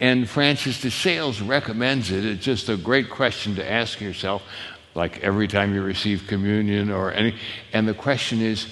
and 0.00 0.28
Francis 0.28 0.80
de 0.80 0.90
Sales 0.90 1.40
recommends 1.40 2.10
it. 2.10 2.24
It's 2.24 2.44
just 2.44 2.68
a 2.68 2.76
great 2.76 3.10
question 3.10 3.54
to 3.56 3.70
ask 3.70 4.00
yourself, 4.00 4.42
like 4.94 5.20
every 5.20 5.48
time 5.48 5.74
you 5.74 5.82
receive 5.82 6.26
communion 6.26 6.90
or 6.90 7.12
any. 7.12 7.34
And 7.72 7.86
the 7.86 7.94
question 7.94 8.40
is, 8.40 8.66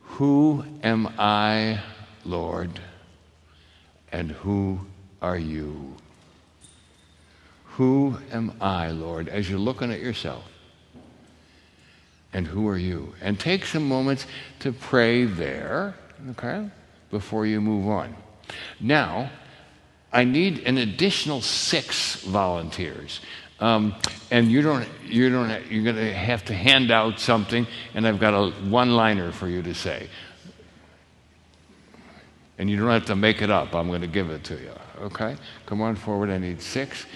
Who 0.00 0.64
am 0.82 1.08
I, 1.18 1.80
Lord? 2.24 2.80
And 4.10 4.30
who 4.30 4.80
are 5.22 5.38
you? 5.38 5.96
Who 7.76 8.18
am 8.30 8.52
I, 8.60 8.90
Lord? 8.90 9.28
As 9.28 9.48
you're 9.48 9.58
looking 9.58 9.90
at 9.90 10.00
yourself, 10.00 10.44
and 12.32 12.46
who 12.46 12.68
are 12.68 12.78
you? 12.78 13.14
And 13.20 13.38
take 13.38 13.66
some 13.66 13.86
moments 13.86 14.26
to 14.60 14.72
pray 14.72 15.24
there, 15.24 15.94
okay, 16.30 16.68
before 17.10 17.46
you 17.46 17.60
move 17.60 17.88
on. 17.88 18.16
Now, 18.80 19.30
I 20.12 20.24
need 20.24 20.60
an 20.60 20.78
additional 20.78 21.40
six 21.40 22.16
volunteers. 22.22 23.20
Um, 23.60 23.94
and 24.30 24.50
you 24.50 24.60
don't, 24.60 24.88
you 25.04 25.30
don't, 25.30 25.70
you're 25.70 25.84
going 25.84 25.96
to 25.96 26.12
have 26.12 26.44
to 26.46 26.54
hand 26.54 26.90
out 26.90 27.20
something, 27.20 27.66
and 27.94 28.06
I've 28.06 28.18
got 28.18 28.34
a 28.34 28.50
one-liner 28.50 29.30
for 29.30 29.46
you 29.46 29.62
to 29.62 29.74
say. 29.74 30.08
And 32.58 32.68
you 32.68 32.76
don't 32.76 32.90
have 32.90 33.06
to 33.06 33.16
make 33.16 33.40
it 33.40 33.50
up. 33.50 33.74
I'm 33.74 33.88
going 33.88 34.00
to 34.00 34.06
give 34.06 34.30
it 34.30 34.44
to 34.44 34.54
you. 34.54 34.72
Okay? 35.00 35.36
Come 35.66 35.80
on 35.80 35.96
forward. 35.96 36.30
I 36.30 36.38
need 36.38 36.60
six. 36.60 37.06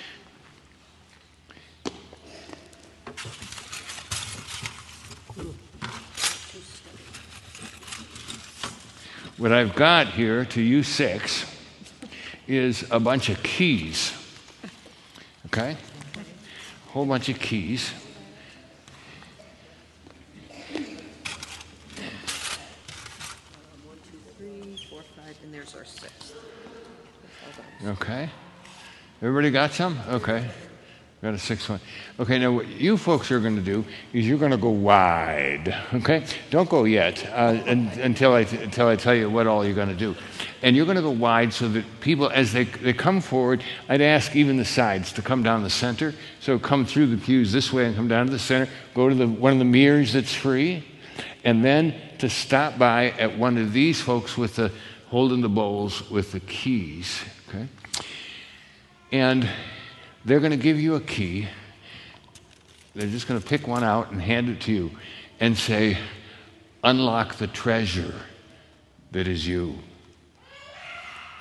What 9.38 9.52
I've 9.52 9.74
got 9.74 10.06
here 10.08 10.46
to 10.46 10.62
you 10.62 10.82
six 10.82 11.44
is 12.48 12.90
a 12.90 12.98
bunch 12.98 13.28
of 13.28 13.42
keys. 13.42 14.14
Okay? 15.46 15.76
A 16.88 16.90
whole 16.90 17.04
bunch 17.04 17.28
of 17.28 17.38
keys. 17.38 17.90
One, 23.84 23.98
two, 24.10 24.18
three, 24.38 24.78
four, 24.88 25.02
five, 25.14 25.36
and 25.44 25.52
there's 25.52 25.74
our 25.74 25.84
sixth. 25.84 26.34
Okay. 27.84 28.30
Everybody 29.20 29.50
got 29.50 29.72
some? 29.72 29.98
Okay. 30.08 30.48
Got 31.22 31.32
a 31.32 31.38
six 31.38 31.66
one. 31.66 31.80
Okay, 32.20 32.38
now 32.38 32.52
what 32.52 32.68
you 32.68 32.98
folks 32.98 33.30
are 33.30 33.40
going 33.40 33.56
to 33.56 33.62
do 33.62 33.86
is 34.12 34.28
you're 34.28 34.38
going 34.38 34.50
to 34.50 34.58
go 34.58 34.68
wide. 34.68 35.74
Okay, 35.94 36.24
don't 36.50 36.68
go 36.68 36.84
yet 36.84 37.26
uh, 37.32 37.58
un- 37.66 37.90
until 38.02 38.34
I 38.34 38.40
until 38.40 38.86
I 38.88 38.96
tell 38.96 39.14
you 39.14 39.30
what 39.30 39.46
all 39.46 39.64
you're 39.64 39.74
going 39.74 39.88
to 39.88 39.94
do, 39.94 40.14
and 40.62 40.76
you're 40.76 40.84
going 40.84 40.96
to 40.96 41.02
go 41.02 41.10
wide 41.10 41.54
so 41.54 41.68
that 41.70 41.84
people, 42.00 42.28
as 42.28 42.52
they 42.52 42.64
they 42.64 42.92
come 42.92 43.22
forward, 43.22 43.64
I'd 43.88 44.02
ask 44.02 44.36
even 44.36 44.58
the 44.58 44.64
sides 44.66 45.10
to 45.14 45.22
come 45.22 45.42
down 45.42 45.62
the 45.62 45.70
center. 45.70 46.14
So 46.40 46.58
come 46.58 46.84
through 46.84 47.06
the 47.06 47.16
pews 47.16 47.50
this 47.50 47.72
way 47.72 47.86
and 47.86 47.96
come 47.96 48.08
down 48.08 48.26
to 48.26 48.32
the 48.32 48.38
center. 48.38 48.70
Go 48.94 49.08
to 49.08 49.14
the 49.14 49.26
one 49.26 49.52
of 49.52 49.58
the 49.58 49.64
mirrors 49.64 50.12
that's 50.12 50.34
free, 50.34 50.84
and 51.44 51.64
then 51.64 51.94
to 52.18 52.28
stop 52.28 52.78
by 52.78 53.12
at 53.12 53.38
one 53.38 53.56
of 53.56 53.72
these 53.72 54.02
folks 54.02 54.36
with 54.36 54.56
the 54.56 54.70
holding 55.08 55.40
the 55.40 55.48
bowls 55.48 56.10
with 56.10 56.32
the 56.32 56.40
keys. 56.40 57.22
Okay, 57.48 57.66
and 59.12 59.48
they're 60.26 60.40
going 60.40 60.50
to 60.50 60.58
give 60.58 60.80
you 60.80 60.96
a 60.96 61.00
key. 61.00 61.48
They're 62.94 63.08
just 63.08 63.28
going 63.28 63.40
to 63.40 63.46
pick 63.46 63.68
one 63.68 63.84
out 63.84 64.10
and 64.10 64.20
hand 64.20 64.48
it 64.48 64.60
to 64.62 64.72
you 64.72 64.90
and 65.38 65.56
say, 65.56 65.96
Unlock 66.82 67.36
the 67.36 67.46
treasure 67.46 68.14
that 69.12 69.26
is 69.26 69.46
you. 69.46 69.78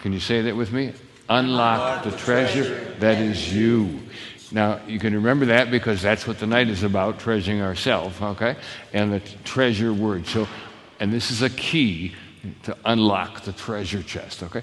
Can 0.02 0.14
you 0.14 0.20
say 0.20 0.42
that 0.44 0.56
with 0.56 0.72
me? 0.72 0.94
Unlock 1.30 2.04
the 2.04 2.12
treasure 2.12 2.96
that 3.00 3.18
is 3.18 3.54
you. 3.54 4.00
Now, 4.52 4.80
you 4.88 5.00
can 5.00 5.14
remember 5.14 5.48
that 5.48 5.72
because 5.72 6.02
that's 6.02 6.28
what 6.28 6.40
the 6.40 6.48
night 6.48 6.70
is 6.70 6.84
about, 6.84 7.20
treasuring 7.20 7.62
ourselves, 7.62 8.22
okay? 8.22 8.56
And 8.94 9.12
the 9.12 9.20
treasure 9.44 9.94
word. 9.94 10.28
So, 10.28 10.48
and 11.00 11.12
this 11.12 11.32
is 11.32 11.42
a 11.42 11.50
key 11.50 12.14
to 12.64 12.78
unlock 12.86 13.42
the 13.42 13.54
treasure 13.54 14.04
chest, 14.04 14.44
okay? 14.44 14.62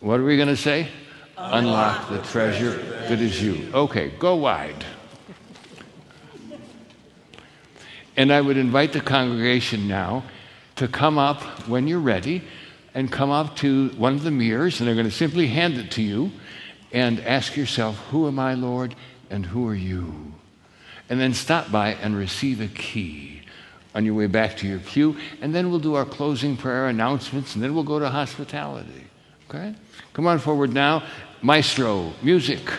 What 0.00 0.20
are 0.20 0.24
we 0.24 0.36
going 0.36 0.48
to 0.48 0.56
say? 0.56 0.88
Unlock 1.38 2.08
the 2.08 2.18
treasure 2.18 2.70
that 3.08 3.20
is 3.20 3.42
you. 3.42 3.70
Okay, 3.74 4.10
go 4.18 4.36
wide. 4.36 4.84
And 8.16 8.32
I 8.32 8.40
would 8.40 8.56
invite 8.56 8.94
the 8.94 9.02
congregation 9.02 9.86
now 9.86 10.24
to 10.76 10.88
come 10.88 11.18
up 11.18 11.42
when 11.68 11.86
you're 11.86 12.00
ready 12.00 12.42
and 12.94 13.12
come 13.12 13.30
up 13.30 13.56
to 13.56 13.90
one 13.90 14.14
of 14.14 14.22
the 14.22 14.30
mirrors, 14.30 14.80
and 14.80 14.88
they're 14.88 14.94
going 14.94 15.06
to 15.06 15.12
simply 15.12 15.48
hand 15.48 15.74
it 15.74 15.90
to 15.92 16.02
you 16.02 16.32
and 16.92 17.20
ask 17.20 17.54
yourself, 17.54 17.98
Who 18.10 18.26
am 18.26 18.38
I, 18.38 18.54
Lord, 18.54 18.94
and 19.28 19.44
who 19.44 19.68
are 19.68 19.74
you? 19.74 20.32
And 21.10 21.20
then 21.20 21.34
stop 21.34 21.70
by 21.70 21.90
and 21.94 22.16
receive 22.16 22.62
a 22.62 22.68
key 22.68 23.42
on 23.94 24.06
your 24.06 24.14
way 24.14 24.26
back 24.26 24.56
to 24.58 24.66
your 24.66 24.78
pew, 24.78 25.16
and 25.42 25.54
then 25.54 25.70
we'll 25.70 25.78
do 25.78 25.94
our 25.94 26.06
closing 26.06 26.56
prayer 26.56 26.88
announcements, 26.88 27.54
and 27.54 27.62
then 27.62 27.74
we'll 27.74 27.84
go 27.84 27.98
to 27.98 28.08
hospitality. 28.08 29.04
Okay? 29.48 29.74
Come 30.12 30.26
on 30.26 30.38
forward 30.38 30.72
now. 30.72 31.02
Maestro, 31.46 32.12
music. 32.22 32.72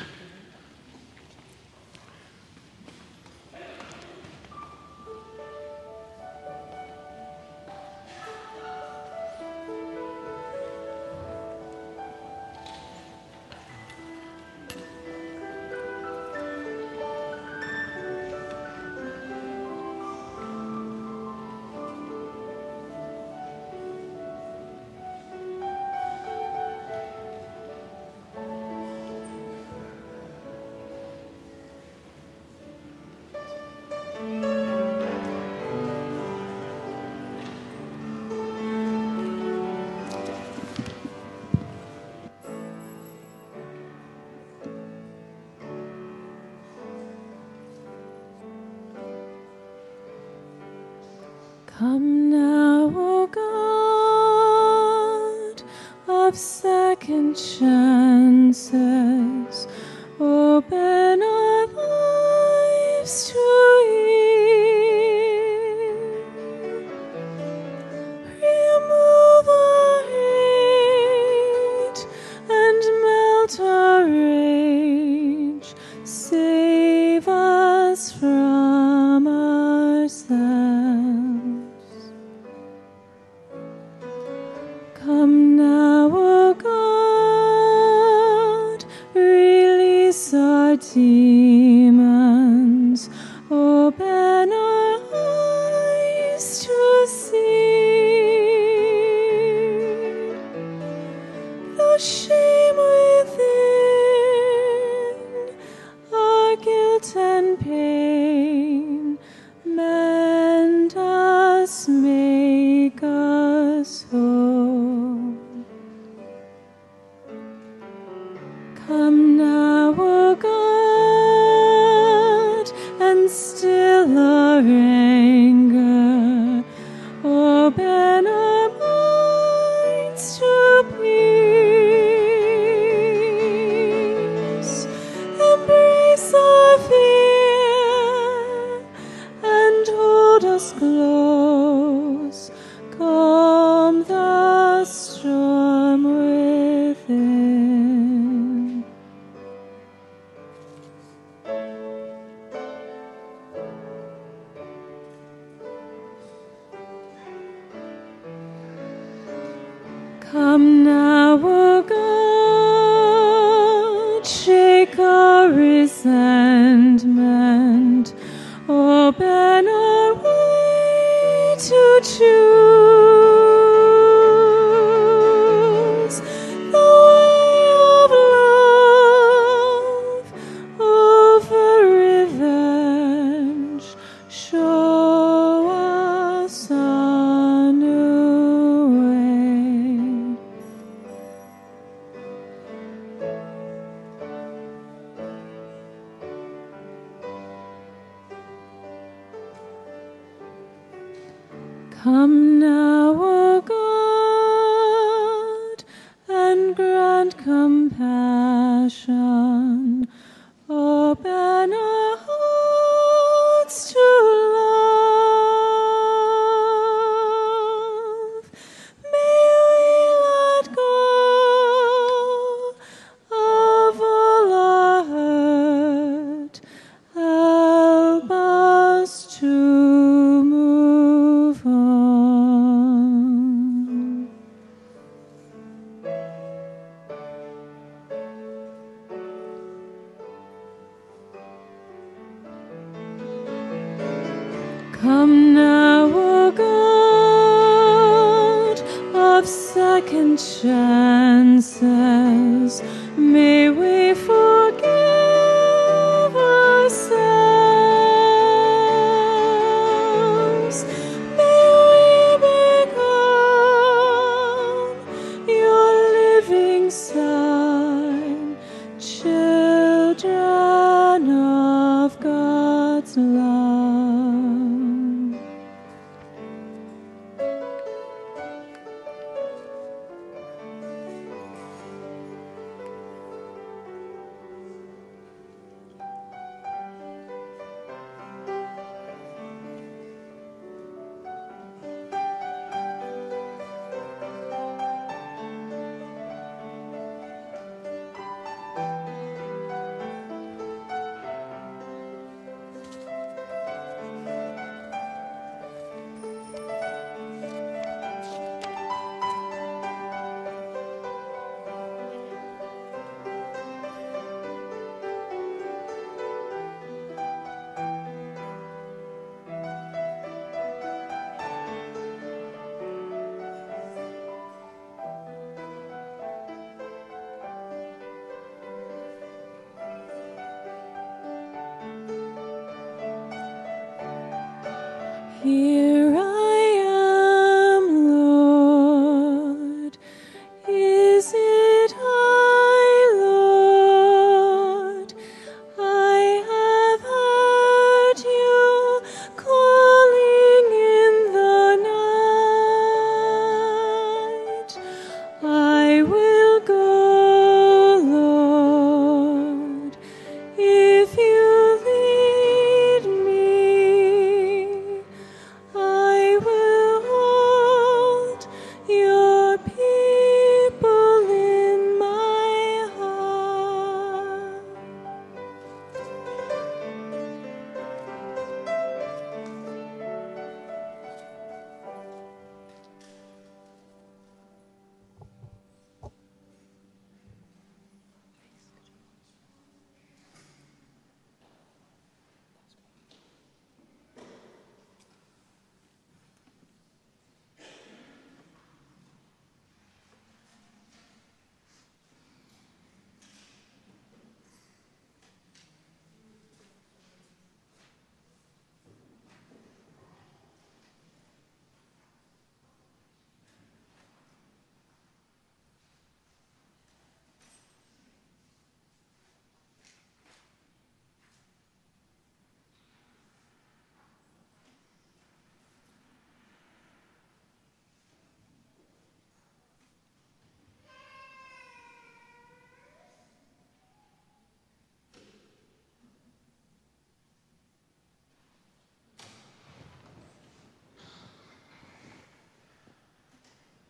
Come 51.77 52.31
now, 52.31 52.46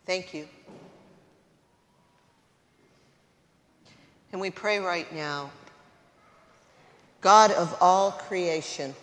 Thank 0.08 0.34
you. 0.34 0.48
And 4.32 4.40
we 4.40 4.50
pray 4.50 4.80
right 4.80 5.14
now 5.14 5.52
God 7.20 7.52
of 7.52 7.76
all 7.82 8.12
creation, 8.12 8.96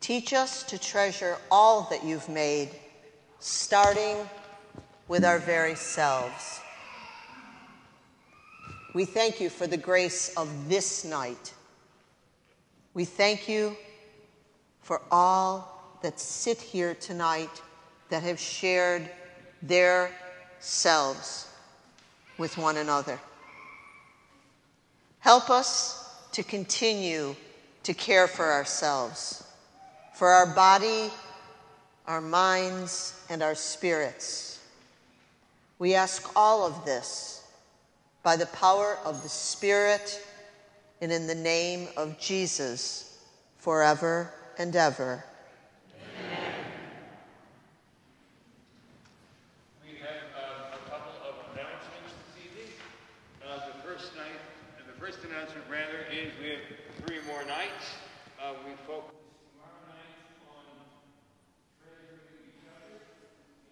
teach 0.00 0.32
us 0.32 0.62
to 0.62 0.78
treasure 0.78 1.36
all 1.50 1.82
that 1.90 2.04
you've 2.04 2.28
made, 2.30 2.70
starting 3.38 4.16
with 5.06 5.22
our 5.22 5.40
very 5.40 5.74
selves. 5.74 6.60
We 8.94 9.04
thank 9.04 9.42
you 9.42 9.50
for 9.50 9.66
the 9.66 9.76
grace 9.76 10.32
of 10.36 10.70
this 10.70 11.04
night. 11.04 11.52
We 12.94 13.04
thank 13.04 13.46
you 13.46 13.76
for 14.80 15.02
all 15.10 15.79
that 16.02 16.18
sit 16.18 16.58
here 16.60 16.94
tonight 16.94 17.62
that 18.08 18.22
have 18.22 18.40
shared 18.40 19.08
their 19.62 20.10
selves 20.58 21.46
with 22.38 22.56
one 22.56 22.76
another. 22.76 23.18
Help 25.18 25.50
us 25.50 26.14
to 26.32 26.42
continue 26.42 27.36
to 27.82 27.94
care 27.94 28.26
for 28.26 28.50
ourselves, 28.52 29.44
for 30.14 30.28
our 30.28 30.46
body, 30.54 31.10
our 32.06 32.20
minds, 32.20 33.14
and 33.28 33.42
our 33.42 33.54
spirits. 33.54 34.58
We 35.78 35.94
ask 35.94 36.30
all 36.34 36.66
of 36.66 36.84
this 36.84 37.42
by 38.22 38.36
the 38.36 38.46
power 38.46 38.98
of 39.04 39.22
the 39.22 39.28
Spirit 39.28 40.22
and 41.00 41.10
in 41.10 41.26
the 41.26 41.34
name 41.34 41.88
of 41.96 42.18
Jesus 42.18 43.18
forever 43.58 44.32
and 44.58 44.76
ever. 44.76 45.24
We 49.82 49.96
have 50.00 50.28
uh, 50.36 50.76
a 50.76 50.80
couple 50.90 51.16
of 51.24 51.34
announcements 51.52 52.12
this 52.36 52.44
evening. 52.44 52.72
Uh, 53.42 53.72
the 53.72 53.78
first 53.82 54.14
night, 54.16 54.40
uh, 54.76 54.84
the 54.86 55.00
first 55.00 55.24
announcement 55.24 55.64
rather, 55.70 56.04
is 56.12 56.32
we 56.42 56.50
have 56.50 56.60
three 57.06 57.20
more 57.26 57.44
nights. 57.44 57.96
Uh, 58.36 58.52
we 58.66 58.72
focus 58.86 59.16
tomorrow 59.56 59.80
night 59.88 60.20
on 60.52 60.64
treasuring 61.80 62.52
each 62.52 62.68
other, 62.68 63.00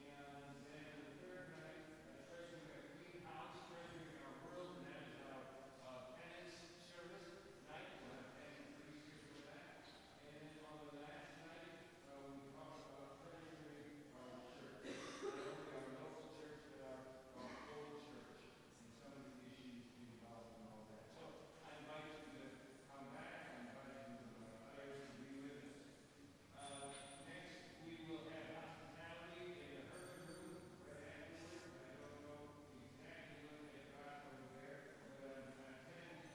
and 0.08 0.56
then 0.64 0.88
the 1.04 1.20
third 1.20 1.52
night, 1.52 1.84
uh, 2.08 2.24
treasuring 2.32 2.64
our 2.72 2.80
Green 2.96 3.20
House, 3.28 3.68
treasuring 3.68 4.16
our 4.24 4.32
world, 4.48 4.72
and 4.80 4.88
that 4.88 5.04
is 5.04 5.20
our 5.28 5.44
uh, 5.84 6.16
penance 6.16 6.72
service 6.88 7.28
night. 7.68 7.92
We'll 8.00 8.16
have 8.16 8.32
penance 8.40 8.72
priests 8.80 9.04
here 9.12 9.20
for 9.28 9.44
that. 9.52 9.84
And 10.24 10.32
then 10.32 10.64
on 10.64 10.76
the 10.88 10.96
last 11.04 11.28
night, 11.44 11.68
uh, 12.08 12.16
we 12.24 12.40
talk 12.56 12.72
about 12.88 13.28
treasuring 13.28 14.08
our 14.16 14.40
church, 14.56 15.12
not 15.20 15.36
only 15.36 15.76
our 15.76 15.92
local 16.00 16.32
church, 16.40 16.64
but 16.80 16.88
our, 16.88 17.44
our 17.44 17.52
whole 17.68 18.00
church, 18.08 18.40
and 18.78 18.92
some 19.00 19.12
of 19.12 19.22
the 19.28 19.44
issues 19.48 19.84
involved 19.98 20.52
in 20.56 20.64
all 20.72 20.84
that. 20.88 21.04
So 21.14 21.22
I 21.64 21.70
invite 21.84 22.08
you 22.08 22.38
to 22.38 22.48
come 22.88 23.06
back. 23.14 23.38
I 23.48 23.64
invite 23.64 23.96
you, 24.08 24.28
uh, 24.38 24.78
others 24.78 25.08
to 25.08 25.18
be 25.18 25.40
with 25.40 25.58
us. 25.62 25.80
Uh, 26.58 26.92
next, 27.28 27.80
we 27.86 27.94
will 28.10 28.26
have 28.28 28.46
hospitality 28.58 29.48
in 29.48 29.78
the 29.78 29.96
Herman 30.02 30.34
Room 30.42 30.68
right 30.84 31.08
afterward. 31.08 31.62
I 31.78 32.02
don't 32.02 32.26
know 32.28 32.50
exactly 32.98 33.38
what 33.48 33.64
they've 33.72 33.94
got 33.94 34.26
over 34.28 34.48
there, 34.58 34.92
but 35.18 35.32
I'm 35.32 35.68
attending. 35.78 36.28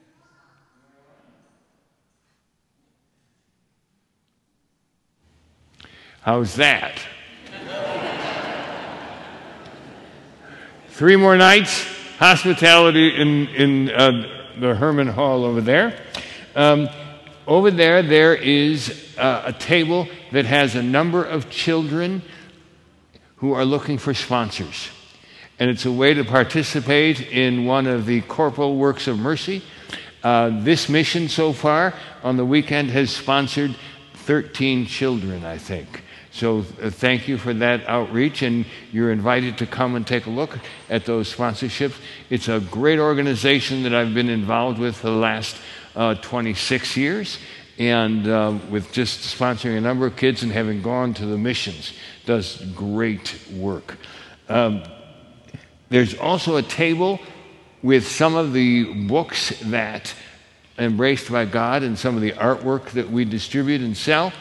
How's 6.23 6.55
that? 6.55 7.01
Three 10.87 11.17
more 11.17 11.35
nights, 11.35 11.85
hospitality 12.17 13.13
in, 13.13 13.49
in 13.49 13.89
uh, 13.89 14.53
the 14.57 14.73
Herman 14.73 15.07
Hall 15.07 15.43
over 15.43 15.59
there. 15.59 15.99
Um, 16.55 16.87
over 17.45 17.69
there, 17.71 18.01
there 18.01 18.33
is 18.33 19.13
uh, 19.17 19.43
a 19.47 19.51
table 19.51 20.07
that 20.31 20.45
has 20.45 20.75
a 20.75 20.81
number 20.81 21.25
of 21.25 21.49
children 21.49 22.21
who 23.37 23.51
are 23.51 23.65
looking 23.65 23.97
for 23.97 24.13
sponsors. 24.13 24.87
And 25.59 25.69
it's 25.69 25.85
a 25.85 25.91
way 25.91 26.13
to 26.13 26.23
participate 26.23 27.19
in 27.19 27.65
one 27.65 27.85
of 27.85 28.05
the 28.05 28.21
corporal 28.21 28.77
works 28.77 29.07
of 29.07 29.19
mercy. 29.19 29.61
Uh, 30.23 30.61
this 30.63 30.87
mission 30.87 31.27
so 31.27 31.51
far 31.51 31.93
on 32.23 32.37
the 32.37 32.45
weekend 32.45 32.91
has 32.91 33.13
sponsored 33.13 33.75
13 34.13 34.85
children, 34.85 35.43
I 35.43 35.57
think. 35.57 36.01
So 36.33 36.65
uh, 36.81 36.89
thank 36.89 37.27
you 37.27 37.37
for 37.37 37.53
that 37.53 37.87
outreach, 37.87 38.41
and 38.41 38.65
you're 38.91 39.11
invited 39.11 39.59
to 39.59 39.67
come 39.67 39.93
and 39.93 40.05
take 40.05 40.25
a 40.25 40.31
look 40.31 40.57
at 40.89 41.05
those 41.05 41.33
sponsorships. 41.33 41.93
It's 42.31 42.47
a 42.47 42.59
great 42.59 42.97
organization 42.97 43.83
that 43.83 43.93
I've 43.93 44.15
been 44.15 44.29
involved 44.29 44.79
with 44.79 44.95
for 44.95 45.07
the 45.07 45.15
last 45.15 45.55
uh, 45.95 46.15
26 46.15 46.97
years, 46.97 47.37
and 47.77 48.27
uh, 48.27 48.57
with 48.71 48.91
just 48.91 49.19
sponsoring 49.37 49.77
a 49.77 49.81
number 49.81 50.07
of 50.07 50.15
kids 50.15 50.41
and 50.41 50.51
having 50.51 50.81
gone 50.81 51.13
to 51.13 51.27
the 51.27 51.37
missions, 51.37 51.93
does 52.25 52.57
great 52.73 53.39
work. 53.53 53.97
Um, 54.49 54.81
there's 55.89 56.17
also 56.17 56.55
a 56.55 56.63
table 56.63 57.19
with 57.83 58.07
some 58.07 58.33
of 58.33 58.53
the 58.53 59.05
books 59.05 59.53
that 59.65 60.15
embraced 60.79 61.31
by 61.31 61.45
God 61.45 61.83
and 61.83 61.99
some 61.99 62.15
of 62.15 62.23
the 62.23 62.31
artwork 62.31 62.89
that 62.91 63.11
we 63.11 63.23
distribute 63.23 63.81
and 63.81 63.95
sell. 63.95 64.33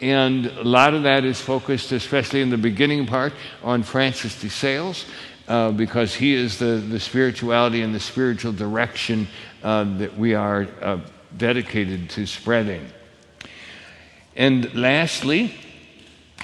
And 0.00 0.46
a 0.46 0.64
lot 0.64 0.94
of 0.94 1.02
that 1.02 1.24
is 1.24 1.40
focused, 1.40 1.92
especially 1.92 2.40
in 2.40 2.48
the 2.48 2.56
beginning 2.56 3.06
part, 3.06 3.34
on 3.62 3.82
Francis 3.82 4.40
de 4.40 4.48
Sales, 4.48 5.04
uh, 5.46 5.72
because 5.72 6.14
he 6.14 6.32
is 6.32 6.58
the, 6.58 6.76
the 6.76 6.98
spirituality 6.98 7.82
and 7.82 7.94
the 7.94 8.00
spiritual 8.00 8.52
direction 8.52 9.28
uh, 9.62 9.84
that 9.98 10.16
we 10.16 10.34
are 10.34 10.66
uh, 10.80 11.00
dedicated 11.36 12.08
to 12.10 12.26
spreading. 12.26 12.86
And 14.34 14.74
lastly, 14.74 15.54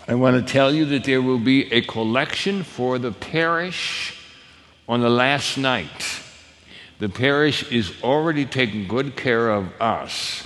I 0.07 0.15
want 0.15 0.37
to 0.37 0.53
tell 0.53 0.73
you 0.73 0.85
that 0.87 1.05
there 1.05 1.23
will 1.23 1.39
be 1.39 1.73
a 1.73 1.81
collection 1.81 2.63
for 2.63 2.99
the 2.99 3.11
parish 3.11 4.17
on 4.89 5.01
the 5.01 5.11
last 5.11 5.57
night. 5.57 6.21
The 6.99 7.09
parish 7.09 7.71
is 7.73 7.93
already 8.03 8.45
taking 8.45 8.87
good 8.87 9.17
care 9.17 9.51
of 9.51 9.73
us. 9.81 10.46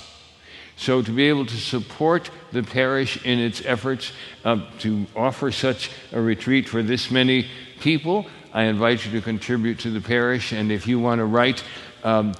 So, 0.81 1.03
to 1.03 1.11
be 1.11 1.29
able 1.29 1.45
to 1.45 1.57
support 1.59 2.31
the 2.53 2.63
parish 2.63 3.23
in 3.23 3.39
its 3.39 3.63
efforts 3.67 4.13
uh, 4.47 4.61
to 4.79 5.07
offer 5.15 5.53
such 5.53 5.91
a 6.11 6.19
retreat 6.19 6.71
for 6.71 6.83
this 6.83 7.11
many 7.11 7.49
people, 7.81 8.25
I 8.55 8.63
invite 8.63 9.05
you 9.05 9.13
to 9.13 9.21
contribute 9.21 9.81
to 9.81 9.91
the 9.91 10.01
parish. 10.01 10.53
And 10.53 10.73
if 10.73 10.87
you 10.87 10.99
want 10.99 11.19
to 11.19 11.27
write 11.27 11.63
um, 12.03 12.33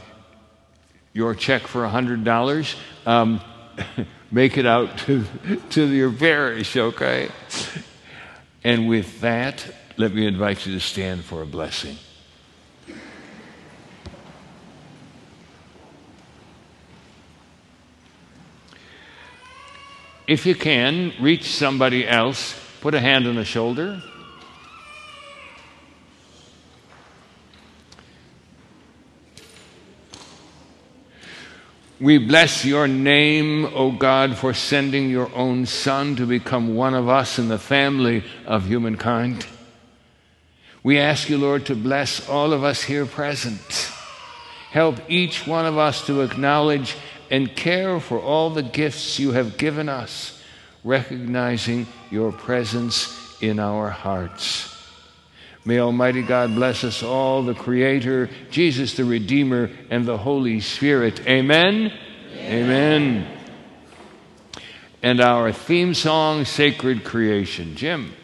your 1.13 1.35
check 1.35 1.67
for 1.67 1.83
$100, 1.83 2.77
um, 3.05 3.43
make 4.31 4.57
it 4.57 4.65
out 4.65 4.97
to, 5.01 5.27
to 5.73 5.87
your 5.87 6.11
parish, 6.11 6.79
okay? 6.79 7.29
And 8.65 8.89
with 8.89 9.21
that, 9.21 9.71
let 9.99 10.15
me 10.15 10.27
invite 10.27 10.65
you 10.65 10.73
to 10.73 10.81
stand 10.81 11.27
for 11.27 11.43
a 11.43 11.47
blessing. 11.47 11.99
If 20.31 20.47
you 20.47 20.55
can, 20.55 21.13
reach 21.21 21.51
somebody 21.51 22.07
else, 22.07 22.55
put 22.81 22.95
a 22.95 23.01
hand 23.01 23.27
on 23.27 23.35
the 23.35 23.45
shoulder. 23.45 24.01
We 31.99 32.19
bless 32.19 32.65
your 32.65 32.87
name, 32.87 33.65
O 33.75 33.91
God, 33.91 34.37
for 34.37 34.55
sending 34.55 35.11
your 35.11 35.35
own 35.35 35.67
Son 35.67 36.15
to 36.15 36.27
become 36.27 36.77
one 36.77 36.95
of 36.95 37.09
us 37.09 37.41
in 37.41 37.49
the 37.49 37.59
family 37.59 38.23
of 38.47 38.69
humankind. 38.69 39.49
We 40.85 40.97
ask 40.97 41.29
you, 41.29 41.39
Lord, 41.39 41.67
to 41.67 41.75
bless 41.75 42.29
all 42.29 42.53
of 42.53 42.63
us 42.63 42.85
here 42.85 43.05
present. 43.05 43.91
Help 44.71 45.01
each 45.09 45.49
one 45.49 45.67
of 45.67 45.77
us 45.77 46.07
to 46.07 46.21
acknowledge 46.21 46.95
and 47.31 47.55
care 47.55 48.01
for 48.01 48.21
all 48.21 48.51
the 48.51 48.63
gifts 48.63 49.19
you 49.19 49.33
have 49.33 49.57
given 49.57 49.89
us, 49.89 50.43
recognizing 50.83 51.87
your 52.11 52.33
presence 52.33 53.41
in 53.41 53.59
our 53.59 53.89
hearts. 53.89 54.77
May 55.65 55.79
Almighty 55.79 56.23
God 56.23 56.55
bless 56.55 56.85
us 56.85 57.03
all, 57.03 57.43
the 57.43 57.55
Creator, 57.55 58.31
Jesus 58.51 58.95
the 58.95 59.05
Redeemer, 59.05 59.71
and 59.91 60.07
the 60.07 60.17
Holy 60.17 60.61
Spirit. 60.61 61.27
Amen. 61.27 61.93
Amen. 62.35 63.27
And 65.03 65.21
our 65.21 65.53
theme 65.53 65.95
song, 65.95 66.45
Sacred 66.45 67.05
Creation. 67.05 67.77
Jim. 67.77 68.15